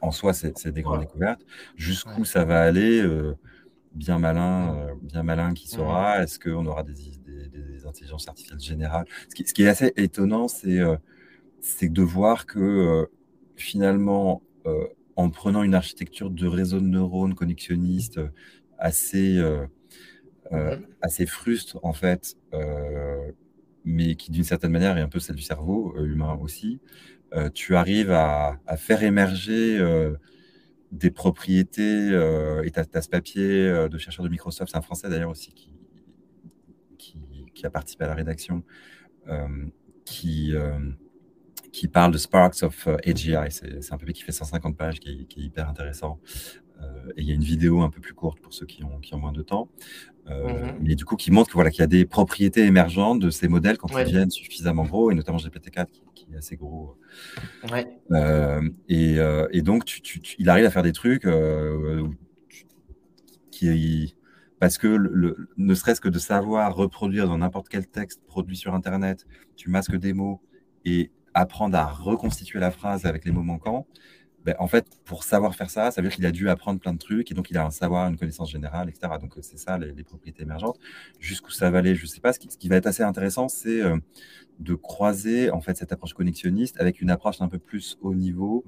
en 0.01 0.11
soi, 0.11 0.33
c'est 0.33 0.67
des 0.67 0.81
grandes 0.81 1.01
découvertes. 1.01 1.45
Jusqu'où 1.75 2.25
ça 2.25 2.45
va 2.45 2.61
aller, 2.61 3.01
euh, 3.01 3.35
bien 3.93 4.19
malin, 4.19 4.75
euh, 4.75 4.93
bien 5.01 5.23
malin 5.23 5.53
qui 5.53 5.67
saura. 5.67 6.23
Est-ce 6.23 6.39
qu'on 6.39 6.65
aura 6.65 6.83
des, 6.83 6.93
des, 6.93 7.85
intelligences 7.85 8.27
artificielles 8.27 8.59
générales? 8.59 9.05
Ce 9.29 9.35
qui, 9.35 9.47
ce 9.47 9.53
qui, 9.53 9.63
est 9.63 9.67
assez 9.67 9.91
étonnant, 9.97 10.47
c'est 10.47 10.79
euh, 10.79 10.95
de 11.81 12.01
voir 12.01 12.45
que 12.45 13.09
finalement, 13.55 14.41
en 15.15 15.29
prenant 15.29 15.63
une 15.63 15.75
architecture 15.75 16.29
de 16.31 16.47
réseau 16.47 16.79
de 16.79 16.87
neurones 16.87 17.35
connexionniste 17.35 18.19
assez, 18.79 19.39
assez 21.01 21.25
fruste, 21.27 21.77
en 21.83 21.93
fait, 21.93 22.37
mais 23.85 24.15
qui 24.15 24.31
d'une 24.31 24.43
certaine 24.43 24.71
manière 24.71 24.97
est 24.97 25.01
un 25.01 25.09
peu 25.09 25.19
celle 25.19 25.35
du 25.35 25.43
cerveau 25.43 25.95
humain 25.99 26.37
aussi, 26.41 26.79
euh, 27.33 27.49
tu 27.49 27.75
arrives 27.75 28.11
à, 28.11 28.59
faire 28.77 29.03
émerger 29.03 29.77
euh, 29.79 30.15
des 30.91 31.11
propriétés, 31.11 32.09
euh, 32.11 32.63
et 32.63 32.71
tu 32.71 32.79
as, 32.79 33.01
ce 33.01 33.09
papier 33.09 33.87
de 33.89 33.97
chercheur 33.97 34.25
de 34.25 34.29
Microsoft, 34.29 34.71
c'est 34.71 34.77
un 34.77 34.81
Français 34.81 35.09
d'ailleurs 35.09 35.29
aussi 35.29 35.53
qui, 35.53 35.73
qui, 36.97 37.65
a 37.65 37.69
participé 37.69 38.05
à 38.05 38.07
la 38.07 38.15
rédaction, 38.15 38.63
qui, 40.03 40.55
qui 41.71 41.87
parle 41.87 42.11
de 42.11 42.17
Sparks 42.17 42.63
of 42.63 42.87
AGI. 43.05 43.35
C'est 43.49 43.93
un 43.93 43.97
papier 43.97 44.13
qui 44.13 44.23
fait 44.23 44.31
150 44.31 44.75
pages, 44.75 44.99
qui 44.99 45.27
qui 45.27 45.41
est 45.41 45.43
hyper 45.43 45.69
intéressant. 45.69 46.19
Et 47.15 47.21
il 47.21 47.25
y 47.27 47.31
a 47.31 47.35
une 47.35 47.43
vidéo 47.43 47.81
un 47.81 47.91
peu 47.91 48.01
plus 48.01 48.15
courte 48.15 48.39
pour 48.39 48.55
ceux 48.55 48.65
qui 48.65 48.83
ont, 48.83 48.97
qui 48.99 49.13
ont 49.13 49.19
moins 49.19 49.31
de 49.31 49.43
temps. 49.43 49.69
Euh, 50.29 50.47
mhm. 50.47 50.77
Mais 50.81 50.95
du 50.95 51.05
coup, 51.05 51.15
qui 51.15 51.31
montre 51.31 51.51
voilà, 51.53 51.71
qu'il 51.71 51.81
y 51.81 51.83
a 51.83 51.87
des 51.87 52.05
propriétés 52.05 52.65
émergentes 52.65 53.19
de 53.19 53.29
ces 53.29 53.47
modèles 53.47 53.77
quand 53.77 53.87
ils 53.89 54.05
deviennent 54.05 54.29
suffisamment 54.29 54.83
gros, 54.83 55.11
et 55.11 55.15
notamment 55.15 55.37
GPT-4 55.37 55.87
qui, 55.91 56.01
est 56.33 56.37
assez 56.37 56.55
gros. 56.55 56.97
Euh, 58.11 58.69
et, 58.89 59.17
et, 59.51 59.61
donc, 59.61 59.85
tu, 59.85 60.21
il 60.37 60.49
arrive 60.49 60.65
à 60.65 60.71
faire 60.71 60.83
des 60.83 60.93
trucs 60.93 61.27
qui, 63.51 64.15
parce 64.59 64.77
que 64.77 64.87
le, 64.87 65.49
ne 65.57 65.73
serait-ce 65.73 66.01
que 66.01 66.09
de 66.09 66.19
savoir 66.19 66.75
reproduire 66.75 67.27
dans 67.27 67.39
n'importe 67.39 67.67
quel 67.69 67.87
texte 67.87 68.21
produit 68.25 68.55
sur 68.55 68.73
Internet, 68.73 69.25
tu 69.55 69.69
masques 69.69 69.95
des 69.95 70.13
mots 70.13 70.41
et 70.85 71.11
apprendre 71.33 71.77
à 71.77 71.85
reconstituer 71.85 72.59
la 72.59 72.71
phrase 72.71 73.05
avec 73.05 73.25
les 73.25 73.31
mots 73.31 73.43
manquants, 73.43 73.87
ben, 74.43 74.55
en 74.57 74.67
fait, 74.67 74.87
pour 75.05 75.23
savoir 75.23 75.53
faire 75.53 75.69
ça, 75.69 75.91
ça 75.91 76.01
veut 76.01 76.07
dire 76.07 76.15
qu'il 76.15 76.25
a 76.25 76.31
dû 76.31 76.49
apprendre 76.49 76.79
plein 76.79 76.93
de 76.93 76.97
trucs 76.97 77.31
et 77.31 77.35
donc 77.35 77.51
il 77.51 77.57
a 77.57 77.65
un 77.65 77.69
savoir, 77.69 78.09
une 78.09 78.17
connaissance 78.17 78.49
générale, 78.49 78.89
etc. 78.89 79.13
Donc 79.21 79.33
c'est 79.41 79.57
ça 79.57 79.77
les, 79.77 80.03
propriétés 80.03 80.43
émergentes. 80.43 80.79
Jusqu'où 81.19 81.51
ça 81.51 81.69
va 81.69 81.79
aller, 81.79 81.93
je 81.95 82.03
ne 82.03 82.07
sais 82.07 82.21
pas. 82.21 82.33
Ce 82.33 82.39
qui, 82.39 82.49
ce 82.49 82.57
qui, 82.57 82.67
va 82.67 82.77
être 82.77 82.87
assez 82.87 83.03
intéressant, 83.03 83.47
c'est 83.47 83.81
euh, 83.81 83.97
de 84.59 84.73
croiser 84.73 85.51
en 85.51 85.61
fait 85.61 85.77
cette 85.77 85.91
approche 85.91 86.13
connexionniste 86.13 86.79
avec 86.79 87.01
une 87.01 87.11
approche 87.11 87.39
un 87.41 87.49
peu 87.49 87.59
plus 87.59 87.97
haut 88.01 88.15
niveau, 88.15 88.65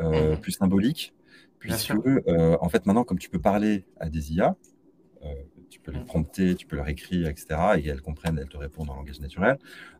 euh, 0.00 0.34
mmh 0.34 0.40
plus 0.40 0.52
symbolique, 0.52 1.14
puisque 1.58 1.90
euh, 1.90 2.56
en 2.60 2.68
fait 2.68 2.86
maintenant, 2.86 3.02
comme 3.02 3.18
tu 3.18 3.28
peux 3.28 3.40
parler 3.40 3.84
à 3.98 4.08
des 4.08 4.32
IA, 4.32 4.54
tu 5.70 5.80
peux 5.80 5.92
les 5.92 6.00
mmh. 6.00 6.04
prompter, 6.04 6.54
tu 6.54 6.66
peux 6.66 6.76
leur 6.76 6.88
écrire, 6.88 7.28
etc. 7.28 7.46
Et 7.78 7.88
elles 7.88 8.02
comprennent, 8.02 8.38
elles 8.38 8.48
te 8.48 8.56
répondent 8.56 8.90
en 8.90 8.96
langage 8.96 9.20
naturel 9.20 9.58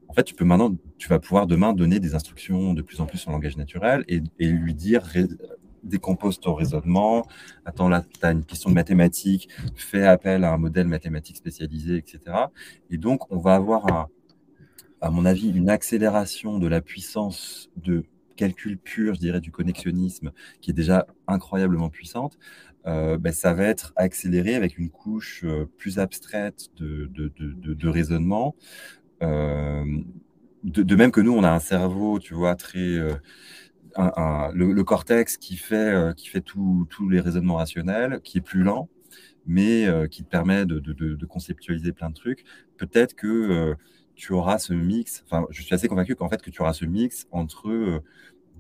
en 0.08 0.12
fait, 0.12 0.24
tu 0.24 0.34
peux 0.34 0.44
maintenant, 0.44 0.74
tu 0.98 1.08
vas 1.08 1.18
pouvoir 1.18 1.46
demain 1.46 1.72
donner 1.72 2.00
des 2.00 2.14
instructions 2.14 2.74
de 2.74 2.82
plus 2.82 3.00
en 3.00 3.06
plus 3.06 3.26
en 3.26 3.32
langage 3.32 3.56
naturel 3.56 4.04
et, 4.08 4.20
lui 4.46 4.74
dire 4.74 5.02
décompose 5.82 6.40
ton 6.40 6.54
raisonnement. 6.54 7.26
Attends, 7.64 7.88
là, 7.88 8.02
tu 8.02 8.26
as 8.26 8.32
une 8.32 8.44
question 8.44 8.70
de 8.70 8.74
mathématiques, 8.74 9.48
fais 9.76 10.04
appel 10.04 10.44
à 10.44 10.52
un 10.52 10.58
modèle 10.58 10.88
mathématique 10.88 11.36
spécialisé, 11.36 11.96
etc. 11.96 12.20
Et 12.90 12.98
donc, 12.98 13.30
on 13.30 13.38
va 13.38 13.54
avoir, 13.54 14.08
à 15.00 15.10
mon 15.10 15.24
avis, 15.24 15.50
une 15.50 15.70
accélération 15.70 16.58
de 16.58 16.66
la 16.66 16.80
puissance 16.80 17.70
de 17.76 18.04
calcul 18.36 18.78
pur, 18.78 19.14
je 19.14 19.20
dirais, 19.20 19.40
du 19.40 19.50
connexionnisme, 19.50 20.32
qui 20.60 20.70
est 20.70 20.74
déjà 20.74 21.06
incroyablement 21.26 21.88
puissante. 21.88 22.36
Euh, 22.86 23.18
ben, 23.18 23.32
ça 23.32 23.52
va 23.52 23.64
être 23.64 23.92
accéléré 23.96 24.54
avec 24.54 24.78
une 24.78 24.90
couche 24.90 25.42
euh, 25.44 25.66
plus 25.76 25.98
abstraite 25.98 26.68
de, 26.76 27.88
raisonnement, 27.88 28.54
euh, 29.22 29.84
de, 30.62 30.96
même 30.96 31.10
que 31.10 31.20
nous, 31.20 31.32
on 31.32 31.42
a 31.42 31.50
un 31.50 31.58
cerveau, 31.58 32.18
tu 32.18 32.34
vois, 32.34 32.54
très. 32.54 32.78
Euh, 32.78 33.14
le, 34.52 34.82
cortex 34.82 35.38
qui 35.38 35.56
fait, 35.56 36.14
qui 36.16 36.28
fait 36.28 36.42
tous 36.42 37.08
les 37.08 37.18
raisonnements 37.18 37.54
rationnels, 37.54 38.20
qui 38.22 38.38
est 38.38 38.42
plus 38.42 38.62
lent, 38.62 38.90
mais 39.46 39.86
qui 40.10 40.22
te 40.22 40.28
permet 40.28 40.66
de, 40.66 41.24
conceptualiser 41.24 41.92
plein 41.92 42.10
de 42.10 42.14
trucs. 42.14 42.44
Peut-être 42.76 43.14
que 43.14 43.74
tu 44.14 44.34
auras 44.34 44.58
ce 44.58 44.74
mix, 44.74 45.24
enfin, 45.24 45.46
je 45.48 45.62
suis 45.62 45.74
assez 45.74 45.88
convaincu 45.88 46.14
qu'en 46.14 46.28
fait, 46.28 46.42
que 46.42 46.50
tu 46.50 46.60
auras 46.60 46.74
ce 46.74 46.84
mix 46.84 47.26
entre 47.30 48.02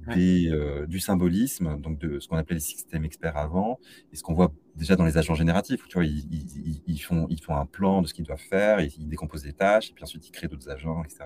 du 0.06 1.00
symbolisme, 1.00 1.80
donc 1.80 1.98
de 1.98 2.18
ce 2.20 2.28
qu'on 2.28 2.36
appelait 2.36 2.56
les 2.56 2.60
systèmes 2.60 3.04
experts 3.04 3.36
avant, 3.36 3.78
et 4.12 4.16
ce 4.16 4.22
qu'on 4.22 4.34
voit 4.34 4.52
déjà 4.76 4.96
dans 4.96 5.04
les 5.04 5.18
agents 5.18 5.34
génératifs, 5.34 5.84
où 5.84 5.88
tu 5.88 5.94
vois, 5.94 6.04
ils, 6.04 7.00
font, 7.00 7.26
ils 7.30 7.40
font 7.40 7.56
un 7.56 7.66
plan 7.66 8.02
de 8.02 8.06
ce 8.06 8.14
qu'ils 8.14 8.24
doivent 8.24 8.38
faire, 8.38 8.80
ils, 8.80 9.08
décomposent 9.08 9.42
des 9.42 9.52
tâches, 9.52 9.90
et 9.90 9.92
puis 9.94 10.04
ensuite 10.04 10.26
ils 10.28 10.30
créent 10.30 10.48
d'autres 10.48 10.70
agents, 10.70 11.02
etc. 11.02 11.24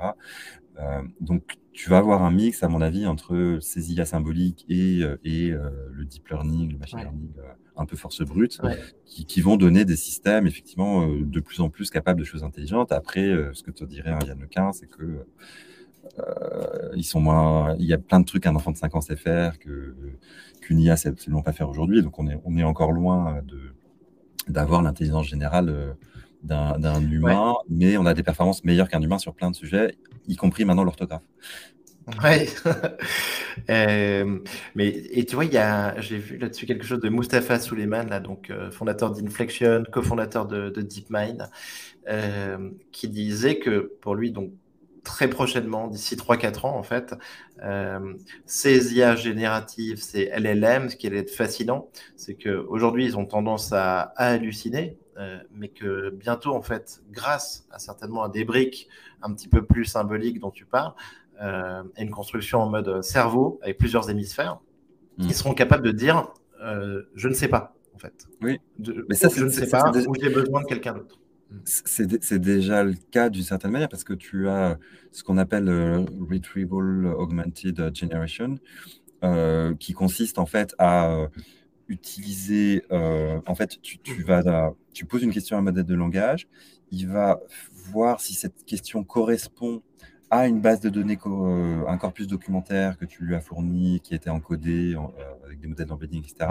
Euh, 0.79 1.03
donc 1.21 1.43
tu 1.73 1.91
vas 1.91 1.99
avoir 1.99 2.23
un 2.23 2.31
mix, 2.31 2.63
à 2.63 2.69
mon 2.69 2.81
avis, 2.81 3.07
entre 3.07 3.59
ces 3.61 3.93
IA 3.93 4.05
symboliques 4.05 4.65
et, 4.69 5.03
euh, 5.03 5.17
et 5.25 5.51
euh, 5.51 5.71
le 5.93 6.05
deep 6.05 6.29
learning, 6.29 6.73
le 6.73 6.79
machine 6.79 6.99
learning, 7.01 7.33
un 7.77 7.87
peu 7.87 7.97
force 7.97 8.23
brute, 8.23 8.61
qui, 9.05 9.41
vont 9.41 9.57
donner 9.57 9.85
des 9.85 9.97
systèmes 9.97 10.47
effectivement 10.47 11.07
de 11.09 11.41
plus 11.41 11.61
en 11.61 11.71
plus 11.71 11.91
capables 11.91 12.21
de 12.21 12.25
choses 12.25 12.45
intelligentes. 12.45 12.93
Après, 12.93 13.35
ce 13.55 13.63
que 13.63 13.71
te 13.71 13.85
dirait 13.85 14.11
un 14.11 14.21
Yann 14.21 14.39
Lequin, 14.39 14.73
c'est 14.73 14.87
que 14.89 15.25
ils 16.97 17.05
sont 17.05 17.21
moins. 17.21 17.77
Il 17.79 17.87
y 17.87 17.93
a 17.93 17.99
plein 17.99 18.21
de 18.21 18.25
trucs 18.25 18.43
qu'un 18.43 18.55
enfant 18.55 18.71
de 18.71 18.77
5 18.77 18.95
ans 18.95 19.01
sait 19.01 19.17
faire 19.17 19.59
que 19.59 19.95
qu'une 20.61 20.81
IA 20.81 20.97
sait 20.97 21.09
absolument 21.09 21.43
pas 21.43 21.53
faire 21.53 21.69
aujourd'hui. 21.69 22.03
Donc 22.03 22.19
on 22.19 22.29
est 22.29 22.39
on 22.45 22.57
est 22.57 22.65
encore 22.65 22.93
loin 22.93 23.41
de 23.43 23.75
d'avoir 24.51 24.83
l'intelligence 24.83 25.29
générale 25.29 25.69
euh, 25.69 25.93
d'un 26.43 27.03
humain, 27.03 27.55
mais 27.69 27.97
on 27.97 28.07
a 28.07 28.15
des 28.15 28.23
performances 28.23 28.65
meilleures 28.65 28.89
qu'un 28.89 29.03
humain 29.03 29.19
sur 29.19 29.35
plein 29.35 29.51
de 29.51 29.57
sujets, 29.57 29.95
y 30.27 30.37
compris 30.37 30.65
maintenant 30.65 30.85
l'orthographe. 30.85 31.23
Ouais. 32.23 32.47
Euh, 33.69 34.39
mais 34.75 34.89
et 34.89 35.27
tu 35.27 35.35
vois, 35.35 35.45
il 35.45 35.53
y 35.53 35.59
a, 35.59 36.01
j'ai 36.01 36.17
vu 36.17 36.39
là-dessus 36.39 36.65
quelque 36.65 36.85
chose 36.85 37.01
de 37.01 37.09
Mustapha 37.09 37.59
Suleiman, 37.59 38.05
là, 38.09 38.21
donc 38.21 38.49
euh, 38.49 38.71
fondateur 38.71 39.11
d'Inflection, 39.11 39.83
cofondateur 39.91 40.47
de, 40.47 40.71
de 40.71 40.81
DeepMind, 40.81 41.51
qui 42.93 43.09
disait 43.09 43.59
que 43.59 43.93
pour 44.01 44.15
lui, 44.15 44.31
donc 44.31 44.53
très 45.05 45.29
prochainement, 45.29 45.89
d'ici 45.89 46.17
3-4 46.17 46.67
ans 46.67 46.77
en 46.77 46.83
fait, 46.83 47.15
euh, 47.63 48.15
ces 48.47 48.95
IA 48.95 49.17
génératives, 49.17 50.03
ces 50.03 50.27
LLM, 50.27 50.89
ce 50.89 50.97
qui 50.97 51.07
est 51.07 51.31
fascinant, 51.31 51.89
c'est 52.17 52.35
qu'aujourd'hui 52.35 53.05
ils 53.05 53.17
ont 53.17 53.27
tendance 53.27 53.73
à, 53.73 54.13
halluciner, 54.17 54.99
euh, 55.19 55.39
mais 55.55 55.69
que 55.69 56.11
bientôt 56.11 56.55
en 56.55 56.63
fait, 56.63 57.03
grâce 57.11 57.67
à 57.71 57.79
certainement 57.79 58.23
à 58.23 58.29
des 58.29 58.45
briques 58.45 58.89
un 59.23 59.33
petit 59.33 59.49
peu 59.49 59.65
plus 59.65 59.85
symboliques 59.85 60.41
dont 60.41 60.51
tu 60.51 60.65
parles, 60.65 60.93
euh, 61.43 61.83
et 61.97 62.03
une 62.03 62.11
construction 62.11 62.61
en 62.61 62.69
mode 62.69 63.03
cerveau 63.03 63.59
avec 63.63 63.79
plusieurs 63.79 64.11
hémisphères, 64.11 64.59
ils 65.19 65.27
mm. 65.27 65.31
seront 65.31 65.55
capables 65.55 65.85
de 65.85 65.93
dire 65.93 66.33
je 67.15 67.29
ne 67.29 67.33
sais 67.33 67.49
pas, 67.49 67.75
en 67.95 67.99
fait. 67.99 68.29
Oui. 68.43 68.61
mais 69.09 69.15
ça, 69.15 69.29
je 69.35 69.47
ne 69.47 69.49
sais 69.49 69.67
pas, 69.67 69.91
ou 70.07 70.15
j'ai 70.21 70.29
besoin 70.29 70.61
de 70.61 70.67
quelqu'un 70.67 70.93
d'autre. 70.93 71.19
C'est 71.65 72.39
déjà 72.39 72.85
le 72.85 72.95
cas 73.11 73.29
d'une 73.29 73.43
certaine 73.43 73.73
manière 73.73 73.89
parce 73.89 74.05
que 74.05 74.13
tu 74.13 74.49
as 74.49 74.79
ce 75.11 75.25
qu'on 75.25 75.39
appelle 75.39 75.65
le 75.65 76.05
Retrieval 76.31 77.07
Augmented 77.07 77.95
Generation, 77.95 78.59
euh, 79.23 79.75
qui 79.75 79.93
consiste 79.93 80.39
en 80.39 80.47
fait 80.47 80.75
à 80.79 81.11
euh, 81.11 81.29
utiliser, 81.89 82.85
euh, 82.91 83.39
en 83.47 83.55
fait, 83.55 83.79
tu 83.83 85.05
poses 85.05 85.23
une 85.23 85.33
question 85.33 85.57
à 85.57 85.59
un 85.59 85.63
modèle 85.63 85.85
de 85.85 85.95
langage, 85.95 86.49
il 86.91 87.07
va 87.07 87.39
voir 87.93 88.21
si 88.23 88.33
cette 88.33 88.65
question 88.65 89.05
correspond 89.05 89.83
à 90.31 90.47
une 90.47 90.63
base 90.63 90.81
de 90.81 90.89
données, 90.89 91.19
un 91.87 91.99
corpus 91.99 92.29
documentaire 92.29 92.97
que 92.97 93.05
tu 93.05 93.25
lui 93.25 93.35
as 93.35 93.41
fourni, 93.41 94.01
qui 94.01 94.15
était 94.15 94.31
encodé 94.31 94.97
avec 95.45 95.61
des 95.61 95.67
modèles 95.67 95.89
d'embedding, 95.89 96.23
etc. 96.23 96.51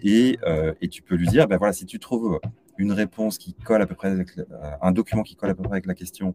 Et, 0.00 0.38
et, 0.80 0.88
tu 0.88 1.02
peux 1.02 1.16
lui 1.16 1.26
dire, 1.26 1.48
ben 1.48 1.56
voilà, 1.56 1.72
si 1.72 1.86
tu 1.86 1.98
trouves 1.98 2.38
une 2.78 2.92
réponse 2.92 3.36
qui 3.38 3.54
colle 3.54 3.82
à 3.82 3.86
peu 3.86 3.94
près 3.94 4.08
avec 4.08 4.30
un 4.80 4.92
document 4.92 5.22
qui 5.22 5.36
colle 5.36 5.50
à 5.50 5.54
peu 5.54 5.62
près 5.62 5.74
avec 5.74 5.86
la 5.86 5.94
question, 5.94 6.34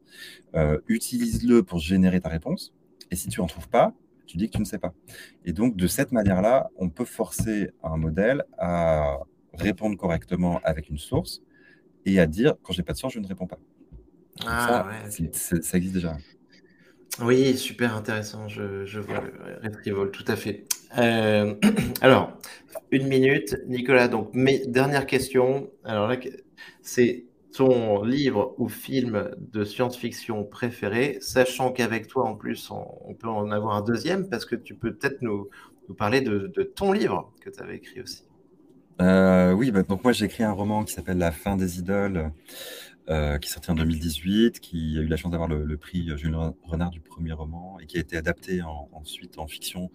euh, 0.55 0.79
utilise-le 0.87 1.63
pour 1.63 1.79
générer 1.79 2.19
ta 2.19 2.29
réponse. 2.29 2.73
Et 3.09 3.15
si 3.15 3.29
tu 3.29 3.39
n'en 3.41 3.47
trouves 3.47 3.69
pas, 3.69 3.93
tu 4.25 4.37
dis 4.37 4.47
que 4.47 4.53
tu 4.53 4.59
ne 4.59 4.65
sais 4.65 4.79
pas. 4.79 4.93
Et 5.45 5.53
donc, 5.53 5.75
de 5.75 5.87
cette 5.87 6.11
manière-là, 6.11 6.69
on 6.77 6.89
peut 6.89 7.05
forcer 7.05 7.71
un 7.83 7.97
modèle 7.97 8.43
à 8.57 9.17
répondre 9.53 9.97
correctement 9.97 10.59
avec 10.63 10.89
une 10.89 10.97
source 10.97 11.41
et 12.05 12.19
à 12.19 12.27
dire 12.27 12.55
quand 12.61 12.73
j'ai 12.73 12.83
pas 12.83 12.93
de 12.93 12.97
source, 12.97 13.13
je 13.13 13.19
ne 13.19 13.27
réponds 13.27 13.47
pas. 13.47 13.59
Ah, 14.45 14.87
ça, 15.31 15.61
ça 15.61 15.77
existe 15.77 15.93
déjà. 15.95 16.17
Oui, 17.21 17.55
super 17.57 17.95
intéressant. 17.95 18.47
Je, 18.47 18.85
je 18.85 18.99
vois 18.99 19.21
le 19.21 19.59
Retrieval, 19.63 20.09
tout 20.09 20.25
à 20.27 20.35
fait. 20.35 20.65
Euh, 20.97 21.55
alors, 22.01 22.37
une 22.91 23.07
minute, 23.07 23.57
Nicolas. 23.67 24.07
Donc, 24.07 24.29
mes 24.33 24.65
dernières 24.67 25.05
questions. 25.05 25.69
Alors 25.83 26.07
là, 26.07 26.17
c'est 26.81 27.25
ton 27.53 28.03
livre 28.03 28.55
ou 28.57 28.67
film 28.67 29.29
de 29.37 29.63
science-fiction 29.63 30.43
préféré, 30.43 31.17
sachant 31.21 31.71
qu'avec 31.71 32.07
toi, 32.07 32.25
en 32.25 32.35
plus, 32.35 32.71
on, 32.71 33.13
peut 33.13 33.27
en 33.27 33.51
avoir 33.51 33.75
un 33.75 33.81
deuxième 33.81 34.27
parce 34.27 34.45
que 34.45 34.55
tu 34.55 34.73
peux 34.73 34.93
peut-être 34.93 35.21
nous, 35.21 35.49
parler 35.97 36.21
de, 36.21 36.51
de, 36.55 36.63
ton 36.63 36.91
livre 36.91 37.31
que 37.41 37.49
tu 37.49 37.61
avais 37.61 37.75
écrit 37.75 38.01
aussi. 38.01 38.23
Euh, 39.01 39.53
oui, 39.53 39.71
bah, 39.71 39.83
donc 39.83 40.03
moi 40.03 40.13
j'ai 40.13 40.25
écrit 40.25 40.43
un 40.43 40.51
roman 40.51 40.83
qui 40.83 40.93
s'appelle 40.93 41.17
La 41.17 41.31
fin 41.31 41.57
des 41.57 41.79
idoles, 41.79 42.31
euh, 43.09 43.37
qui 43.37 43.49
est 43.49 43.51
sorti 43.51 43.69
en 43.69 43.75
2018, 43.75 44.59
qui 44.59 44.97
a 44.97 45.01
eu 45.01 45.07
la 45.07 45.17
chance 45.17 45.31
d'avoir 45.31 45.49
le, 45.49 45.77
prix 45.77 46.11
Jules 46.15 46.37
Renard 46.63 46.91
du 46.91 47.01
premier 47.01 47.33
roman 47.33 47.77
et 47.79 47.85
qui 47.85 47.97
a 47.97 47.99
été 47.99 48.17
adapté 48.17 48.61
ensuite 48.93 49.37
en 49.37 49.47
fiction 49.47 49.91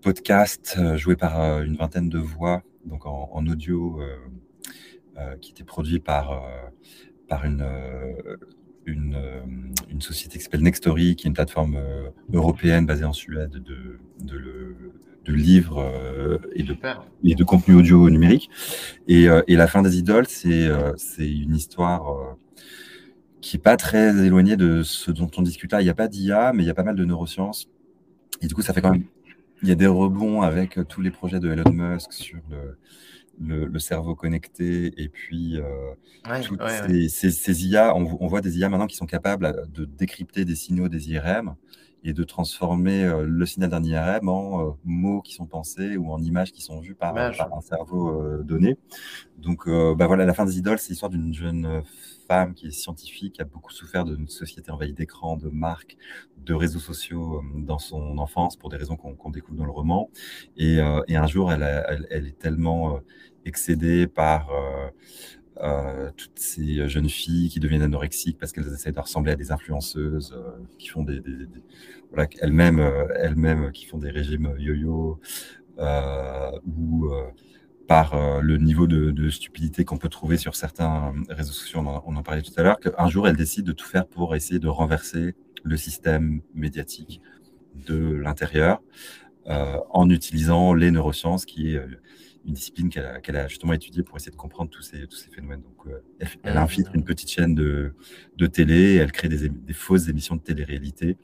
podcast 0.00 0.76
euh, 0.78 0.96
joué 0.96 1.16
par 1.16 1.40
euh, 1.40 1.62
une 1.62 1.76
vingtaine 1.76 2.08
de 2.08 2.18
voix, 2.18 2.62
donc 2.84 3.06
en, 3.06 3.46
audio, 3.46 4.00
euh, 4.00 5.36
qui 5.40 5.52
était 5.52 5.64
produit 5.64 6.00
par, 6.00 6.42
par 7.28 7.44
une, 7.44 7.66
une, 8.86 9.18
une, 9.90 10.00
société 10.00 10.38
qui 10.38 10.44
s'appelle 10.44 10.62
Nextory, 10.62 11.14
qui 11.14 11.26
est 11.26 11.28
une 11.28 11.34
plateforme 11.34 11.78
européenne 12.32 12.86
basée 12.86 13.04
en 13.04 13.12
Suède 13.12 13.50
de, 13.50 13.98
de, 14.24 14.76
de 15.26 15.32
livres 15.34 16.40
et 16.54 16.62
de, 16.62 16.74
et 17.22 17.34
de 17.34 17.44
contenu 17.44 17.74
audio 17.74 18.08
numérique. 18.08 18.48
Et, 19.08 19.26
et 19.46 19.56
La 19.56 19.66
fin 19.66 19.82
des 19.82 19.98
idoles, 19.98 20.26
c'est 20.26 20.70
c'est 20.96 21.30
une 21.30 21.54
histoire 21.54 22.36
qui 23.42 23.56
n'est 23.56 23.62
pas 23.62 23.76
très 23.76 24.24
éloignée 24.24 24.56
de 24.56 24.82
ce 24.82 25.10
dont 25.10 25.30
on 25.36 25.42
discute 25.42 25.72
là. 25.72 25.82
Il 25.82 25.84
n'y 25.84 25.90
a 25.90 25.94
pas 25.94 26.08
d'IA, 26.08 26.54
mais 26.54 26.62
il 26.62 26.66
y 26.66 26.70
a 26.70 26.74
pas 26.74 26.84
mal 26.84 26.96
de 26.96 27.04
neurosciences. 27.04 27.68
Et 28.40 28.46
du 28.46 28.54
coup, 28.54 28.62
ça 28.62 28.72
fait 28.72 28.80
quand 28.80 28.92
même 28.92 29.04
il 29.62 29.68
y 29.68 29.72
a 29.72 29.74
des 29.74 29.86
rebonds 29.86 30.42
avec 30.42 30.78
euh, 30.78 30.84
tous 30.84 31.00
les 31.00 31.10
projets 31.10 31.40
de 31.40 31.50
Elon 31.50 31.72
Musk 31.72 32.12
sur 32.12 32.40
le, 32.50 32.76
le, 33.40 33.78
cerveau 33.78 34.14
connecté 34.14 34.92
et 35.02 35.08
puis 35.08 35.58
euh, 35.58 35.94
toutes 36.42 36.60
ces, 37.08 37.30
ces, 37.30 37.66
IA, 37.66 37.94
on, 37.96 38.18
on, 38.20 38.26
voit 38.26 38.40
des 38.40 38.58
IA 38.58 38.68
maintenant 38.68 38.86
qui 38.86 38.96
sont 38.96 39.06
capables 39.06 39.46
euh, 39.46 39.64
de 39.66 39.84
décrypter 39.84 40.44
des 40.44 40.54
signaux 40.54 40.88
des 40.88 41.10
IRM 41.10 41.54
et 42.02 42.12
de 42.12 42.24
transformer 42.24 43.04
euh, 43.04 43.24
le 43.26 43.46
signal 43.46 43.70
d'un 43.70 43.82
IRM 43.82 44.28
en 44.28 44.68
euh, 44.68 44.70
mots 44.84 45.22
qui 45.22 45.34
sont 45.34 45.46
pensés 45.46 45.96
ou 45.96 46.12
en 46.12 46.22
images 46.22 46.52
qui 46.52 46.62
sont 46.62 46.80
vues 46.80 46.94
par, 46.94 47.14
par 47.14 47.54
un 47.54 47.60
cerveau 47.60 48.42
donné. 48.42 48.76
Donc, 49.38 49.68
bah 49.68 50.06
voilà, 50.06 50.24
la 50.24 50.34
fin 50.34 50.44
des 50.44 50.58
idoles, 50.58 50.78
c'est 50.78 50.90
l'histoire 50.90 51.10
d'une 51.10 51.32
jeune 51.32 51.82
qui 52.54 52.68
est 52.68 52.70
scientifique, 52.70 53.40
a 53.40 53.44
beaucoup 53.44 53.72
souffert 53.72 54.04
d'une 54.04 54.28
société 54.28 54.70
envahie 54.70 54.92
d'écrans, 54.92 55.36
de 55.36 55.48
marques, 55.48 55.96
de 56.38 56.54
réseaux 56.54 56.78
sociaux 56.78 57.42
dans 57.54 57.78
son 57.78 58.18
enfance 58.18 58.56
pour 58.56 58.70
des 58.70 58.76
raisons 58.76 58.96
qu'on 58.96 59.30
découvre 59.30 59.58
dans 59.58 59.64
le 59.64 59.72
roman. 59.72 60.10
Et, 60.56 60.78
et 61.08 61.16
un 61.16 61.26
jour, 61.26 61.52
elle, 61.52 62.06
est 62.10 62.38
tellement 62.38 63.00
excédée 63.44 64.06
par 64.06 64.50
euh, 65.62 66.10
toutes 66.16 66.38
ces 66.38 66.88
jeunes 66.88 67.10
filles 67.10 67.50
qui 67.50 67.60
deviennent 67.60 67.82
anorexiques 67.82 68.38
parce 68.38 68.50
qu'elles 68.50 68.72
essaient 68.72 68.92
de 68.92 69.00
ressembler 69.00 69.32
à 69.32 69.36
des 69.36 69.52
influenceuses 69.52 70.32
euh, 70.34 70.52
qui 70.78 70.88
font 70.88 71.02
des, 71.02 71.20
voilà, 72.10 72.28
elles-mêmes, 72.40 72.80
euh, 72.80 73.06
elles-mêmes 73.16 73.70
qui 73.72 73.84
font 73.84 73.98
des 73.98 74.10
régimes 74.10 74.54
yo-yo 74.58 75.20
ou 76.66 77.10
par 77.90 78.40
le 78.40 78.56
niveau 78.56 78.86
de, 78.86 79.30
stupidité 79.30 79.84
qu'on 79.84 79.98
peut 79.98 80.08
trouver 80.08 80.36
sur 80.36 80.54
certains 80.54 81.12
réseaux 81.28 81.50
sociaux, 81.50 81.80
on 81.80 82.14
en, 82.14 82.22
parlait 82.22 82.40
tout 82.40 82.52
à 82.56 82.62
l'heure, 82.62 82.78
qu'un 82.78 83.08
jour 83.08 83.26
elles 83.26 83.36
décident 83.36 83.66
de 83.66 83.72
tout 83.72 83.84
faire 83.84 84.06
pour 84.06 84.36
essayer 84.36 84.60
de 84.60 84.68
renverser 84.68 85.34
le 85.64 85.76
système 85.76 86.40
médiatique 86.54 87.20
de 87.88 88.14
l'intérieur 88.14 88.80
en 89.46 90.08
utilisant 90.08 90.72
les 90.72 90.92
neurosciences 90.92 91.44
qui 91.44 91.74
est 91.74 91.80
une 92.46 92.54
discipline 92.54 92.90
qu'elle 92.90 93.36
a, 93.36 93.48
justement 93.48 93.72
étudiée 93.72 94.04
pour 94.04 94.16
essayer 94.16 94.30
de 94.30 94.36
comprendre 94.36 94.70
tous 94.70 94.82
ces, 94.82 95.08
tous 95.08 95.16
ces 95.16 95.28
phénomènes. 95.28 95.62
Donc, 95.62 95.86
euh, 95.88 96.00
elle, 96.20 96.56
ah. 96.56 96.62
infiltre 96.62 96.92
une 96.94 97.04
petite 97.04 97.28
chaîne 97.28 97.56
de, 97.56 97.92
de 98.36 98.46
télé, 98.46 98.94
elle 98.94 99.12
crée 99.12 99.28
des, 99.28 99.48
des 99.48 99.72
fausses 99.72 100.08
émissions 100.08 100.36
de 100.36 100.40
télé-réalité, 100.40 101.18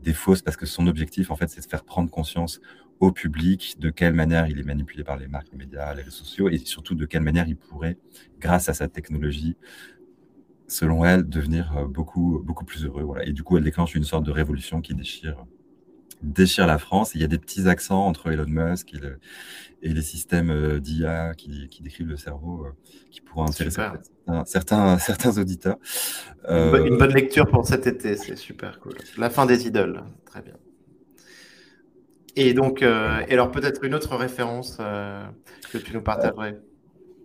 des 0.00 0.12
fausses 0.12 0.40
parce 0.40 0.56
que 0.56 0.66
son 0.66 0.86
objectif, 0.86 1.30
en 1.30 1.36
fait, 1.36 1.48
c'est 1.50 1.60
de 1.60 1.68
faire 1.68 1.84
prendre 1.84 2.10
conscience 2.10 2.60
au 3.02 3.10
public 3.10 3.74
de 3.80 3.90
quelle 3.90 4.14
manière 4.14 4.46
il 4.46 4.60
est 4.60 4.62
manipulé 4.62 5.02
par 5.02 5.16
les 5.16 5.26
marques, 5.26 5.48
les 5.50 5.58
médias, 5.58 5.92
les 5.92 6.02
réseaux 6.02 6.18
sociaux, 6.24 6.48
et 6.48 6.58
surtout 6.58 6.94
de 6.94 7.04
quelle 7.04 7.22
manière 7.22 7.48
il 7.48 7.56
pourrait, 7.56 7.98
grâce 8.40 8.68
à 8.68 8.74
sa 8.74 8.86
technologie, 8.86 9.56
selon 10.68 11.04
elle, 11.04 11.28
devenir 11.28 11.76
euh, 11.76 11.86
beaucoup, 11.86 12.40
beaucoup 12.44 12.64
plus 12.64 12.84
heureux. 12.84 13.02
Voilà. 13.02 13.26
Et 13.26 13.32
du 13.32 13.42
coup, 13.42 13.56
elle 13.56 13.64
déclenche 13.64 13.96
une 13.96 14.04
sorte 14.04 14.24
de 14.24 14.30
révolution 14.30 14.80
qui 14.80 14.94
déchire 14.94 15.44
déchire 16.22 16.68
la 16.68 16.78
France. 16.78 17.16
il 17.16 17.20
y 17.20 17.24
a 17.24 17.26
des 17.26 17.38
petits 17.38 17.66
accents 17.66 18.06
entre 18.06 18.30
Elon 18.30 18.46
Musk 18.46 18.94
et, 18.94 19.88
les 19.92 20.02
systèmes 20.02 20.50
euh, 20.50 20.78
d'IA 20.78 21.34
qui, 21.34 21.68
décrivent 21.80 22.06
le 22.06 22.16
cerveau 22.16 22.66
euh, 22.66 22.70
qui 23.10 23.20
pourront 23.20 23.48
intéresser 23.48 23.82
certains, 24.44 24.98
certains, 24.98 25.38
auditeurs. 25.38 25.78
Une, 26.48 26.96
bonne, 26.96 27.12
lecture 27.12 27.48
pour 27.48 27.66
cet 27.66 27.88
été, 27.88 28.14
c'est 28.14 28.36
super 28.36 28.78
cool. 28.78 28.94
La 29.18 29.28
fin 29.28 29.44
des 29.44 29.66
idoles, 29.66 30.04
très 30.24 30.42
bien. 30.42 30.54
Et 32.36 32.54
donc, 32.54 32.82
euh, 32.82 33.20
et 33.28 33.32
alors 33.34 33.50
peut-être 33.50 33.84
une 33.84 33.94
autre 33.94 34.16
référence 34.16 34.78
que 34.78 35.78
tu 35.78 35.92
nous 35.92 36.02
partagerais? 36.02 36.58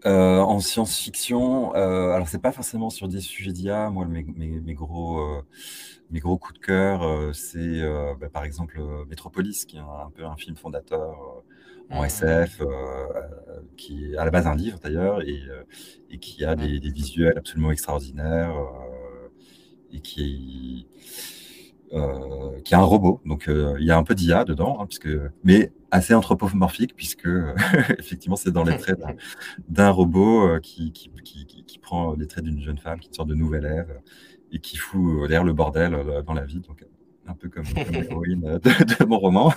En 0.06 0.60
science-fiction, 0.60 1.74
alors 1.74 2.28
c'est 2.30 2.42
pas 2.42 2.52
forcément 2.52 2.90
sur 2.90 3.08
des 3.08 3.20
sujets 3.20 3.52
d'IA. 3.52 3.90
Moi, 3.90 4.06
mes, 4.06 4.24
mes 4.24 4.74
gros 4.74 5.44
mes 6.12 6.20
gros 6.20 6.38
coups 6.38 6.60
de 6.60 6.66
cœur, 6.66 7.04
euh, 7.04 7.34
c'est 7.34 7.58
euh, 7.60 8.14
bah, 8.20 8.30
par 8.30 8.44
exemple 8.44 8.80
euh, 8.80 9.06
Metropolis, 9.06 9.66
qui 9.66 9.78
est 9.78 9.82
un, 9.82 10.12
peu 10.14 10.26
un 10.26 10.36
film 10.38 10.56
fondateur 10.56 11.44
en 11.90 12.02
mmh. 12.02 12.06
SF, 12.06 12.62
qui 13.78 14.12
est 14.12 14.18
à 14.18 14.26
la 14.26 14.32
base 14.32 14.46
un 14.46 14.56
livre 14.56 14.78
d'ailleurs, 14.80 15.22
et, 15.22 15.42
et, 16.10 16.18
qui 16.18 16.44
a 16.44 16.56
des, 16.56 16.80
visuels 16.80 17.38
absolument 17.38 17.72
extraordinaires, 17.72 18.54
et 19.94 20.02
qui 20.02 20.86
est, 20.90 21.37
qui 22.64 22.76
a 22.76 22.80
un 22.80 22.84
robot. 22.84 23.22
Donc 23.26 23.46
il 23.48 23.86
y 23.86 23.92
a 23.92 23.98
un 23.98 24.04
peu 24.04 24.16
d'IA 24.16 24.44
dedans, 24.44 24.80
hein, 24.80 24.86
puisque, 24.86 25.10
mais 25.44 25.72
assez 25.92 26.14
anthropomorphique, 26.14 26.96
puisque 26.96 27.28
effectivement 27.98 28.36
c'est 28.36 28.52
dans 28.52 28.64
les 28.64 28.78
traits 28.78 29.00
d'un 29.70 29.90
robot 29.90 30.60
qui, 30.62 30.92
qui, 30.92 31.10
qui, 31.24 31.46
qui, 31.46 31.80
prend 31.80 32.14
les 32.14 32.28
traits 32.28 32.44
d'une 32.44 32.62
jeune 32.62 32.78
femme, 32.78 33.00
qui 33.00 33.10
est 33.10 33.16
sorte 33.16 33.30
de 33.30 33.36
nouvelle 33.36 33.66
Ève, 33.66 34.02
et 34.52 34.60
qui 34.60 34.78
fout 34.78 35.24
euh, 35.24 35.28
d'ailleurs 35.28 35.44
le 35.44 35.54
bordel 35.54 35.94
euh, 35.94 36.22
dans 36.22 36.34
la 36.34 36.46
vie. 36.46 36.60
Donc, 36.60 36.84
un 37.30 37.34
peu 37.34 37.50
comme, 37.50 37.66
l'héroïne 37.92 38.60
de, 38.64 39.06
mon 39.06 39.20
roman. 39.20 39.54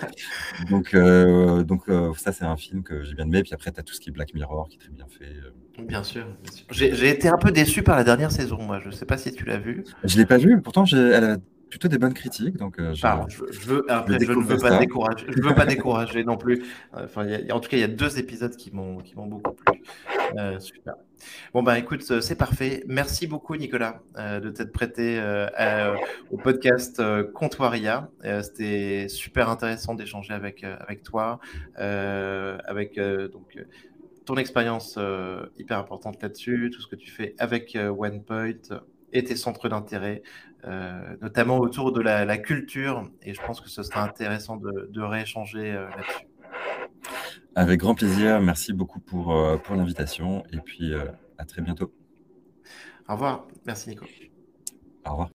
donc, 0.70 0.94
euh, 0.94 1.62
donc 1.62 1.84
ça, 2.16 2.32
c'est 2.32 2.46
un 2.46 2.56
film 2.56 2.82
que 2.82 3.02
j'ai 3.02 3.14
bien 3.14 3.26
aimé. 3.26 3.42
Puis 3.42 3.52
après, 3.52 3.70
tu 3.72 3.80
as 3.80 3.82
tout 3.82 3.92
ce 3.92 4.00
qui 4.00 4.08
est 4.08 4.12
Black 4.12 4.32
Mirror, 4.32 4.68
qui 4.68 4.76
est 4.76 4.80
très 4.80 4.90
bien 4.90 5.06
fait. 5.06 5.84
Bien 5.84 6.02
sûr. 6.02 6.26
J'ai 6.70 7.10
été 7.10 7.28
un 7.28 7.36
peu 7.36 7.50
déçu 7.50 7.82
par 7.82 7.96
la 7.96 8.04
dernière 8.04 8.32
saison, 8.32 8.62
moi. 8.62 8.80
Je 8.80 8.86
ne 8.86 8.92
sais 8.92 9.04
pas 9.04 9.18
si 9.18 9.32
tu 9.32 9.44
l'as 9.44 9.58
vu. 9.58 9.84
Je 10.02 10.14
ne 10.14 10.20
l'ai 10.20 10.26
pas 10.26 10.38
vu. 10.38 10.62
Pourtant, 10.62 10.84
elle 10.86 11.24
a 11.24 11.36
plutôt 11.74 11.88
des 11.88 11.98
bonnes 11.98 12.14
critiques. 12.14 12.56
Donc, 12.56 12.76
je, 12.78 12.94
je, 13.50 13.60
veux, 13.66 13.84
après, 13.90 14.18
je, 14.20 14.32
ne 14.32 14.42
veux 14.42 14.58
pas 14.58 14.78
décourager, 14.78 15.26
je 15.28 15.42
veux 15.42 15.54
pas 15.54 15.66
décourager 15.66 16.24
non 16.24 16.36
plus. 16.36 16.64
Enfin, 16.92 17.26
en 17.50 17.60
tout 17.60 17.68
cas, 17.68 17.76
il 17.76 17.80
y 17.80 17.84
a 17.84 17.88
deux 17.88 18.18
épisodes 18.18 18.54
qui 18.56 18.70
m'ont 18.72 19.02
beaucoup 19.26 19.52
plu. 19.52 19.82
super. 20.60 20.94
Bon, 21.52 21.62
bah 21.62 21.78
écoute, 21.78 22.04
euh, 22.10 22.20
c'est 22.20 22.34
parfait. 22.36 22.84
Merci 22.86 23.26
beaucoup, 23.26 23.56
Nicolas, 23.56 24.02
euh, 24.18 24.40
de 24.40 24.50
t'être 24.50 24.72
prêté 24.72 25.18
euh, 25.20 25.94
au 26.30 26.36
podcast 26.36 27.02
Comptoiria. 27.32 28.08
C'était 28.42 29.06
super 29.08 29.48
intéressant 29.48 29.94
d'échanger 29.94 30.34
avec, 30.34 30.64
avec 30.64 31.02
toi, 31.02 31.40
avec 31.76 32.98
donc, 32.98 33.58
ton 34.24 34.36
expérience 34.36 34.98
hyper 35.58 35.78
importante 35.78 36.22
là-dessus, 36.22 36.70
tout 36.72 36.80
ce 36.80 36.86
que 36.86 36.96
tu 36.96 37.10
fais 37.10 37.34
avec 37.38 37.76
OnePoint 37.76 38.80
et 39.12 39.22
tes 39.22 39.36
centres 39.36 39.68
d'intérêt, 39.68 40.22
notamment 41.20 41.58
autour 41.58 41.92
de 41.92 42.00
la, 42.00 42.38
culture. 42.38 43.10
Et 43.22 43.34
je 43.34 43.40
pense 43.40 43.60
que 43.60 43.68
ce 43.68 43.82
sera 43.82 44.02
intéressant 44.02 44.56
de, 44.56 44.88
de 44.90 45.00
rééchanger 45.00 45.72
là-dessus. 45.72 46.26
Avec 47.56 47.80
grand 47.80 47.94
plaisir. 47.94 48.40
Merci 48.40 48.72
beaucoup 48.72 48.98
pour, 49.00 49.32
euh, 49.32 49.56
pour 49.56 49.76
l'invitation. 49.76 50.44
Et 50.52 50.58
puis, 50.58 50.92
euh, 50.92 51.04
à 51.38 51.44
très 51.44 51.62
bientôt. 51.62 51.92
Au 53.08 53.12
revoir. 53.12 53.46
Merci, 53.64 53.90
Nico. 53.90 54.06
Au 55.06 55.10
revoir. 55.10 55.30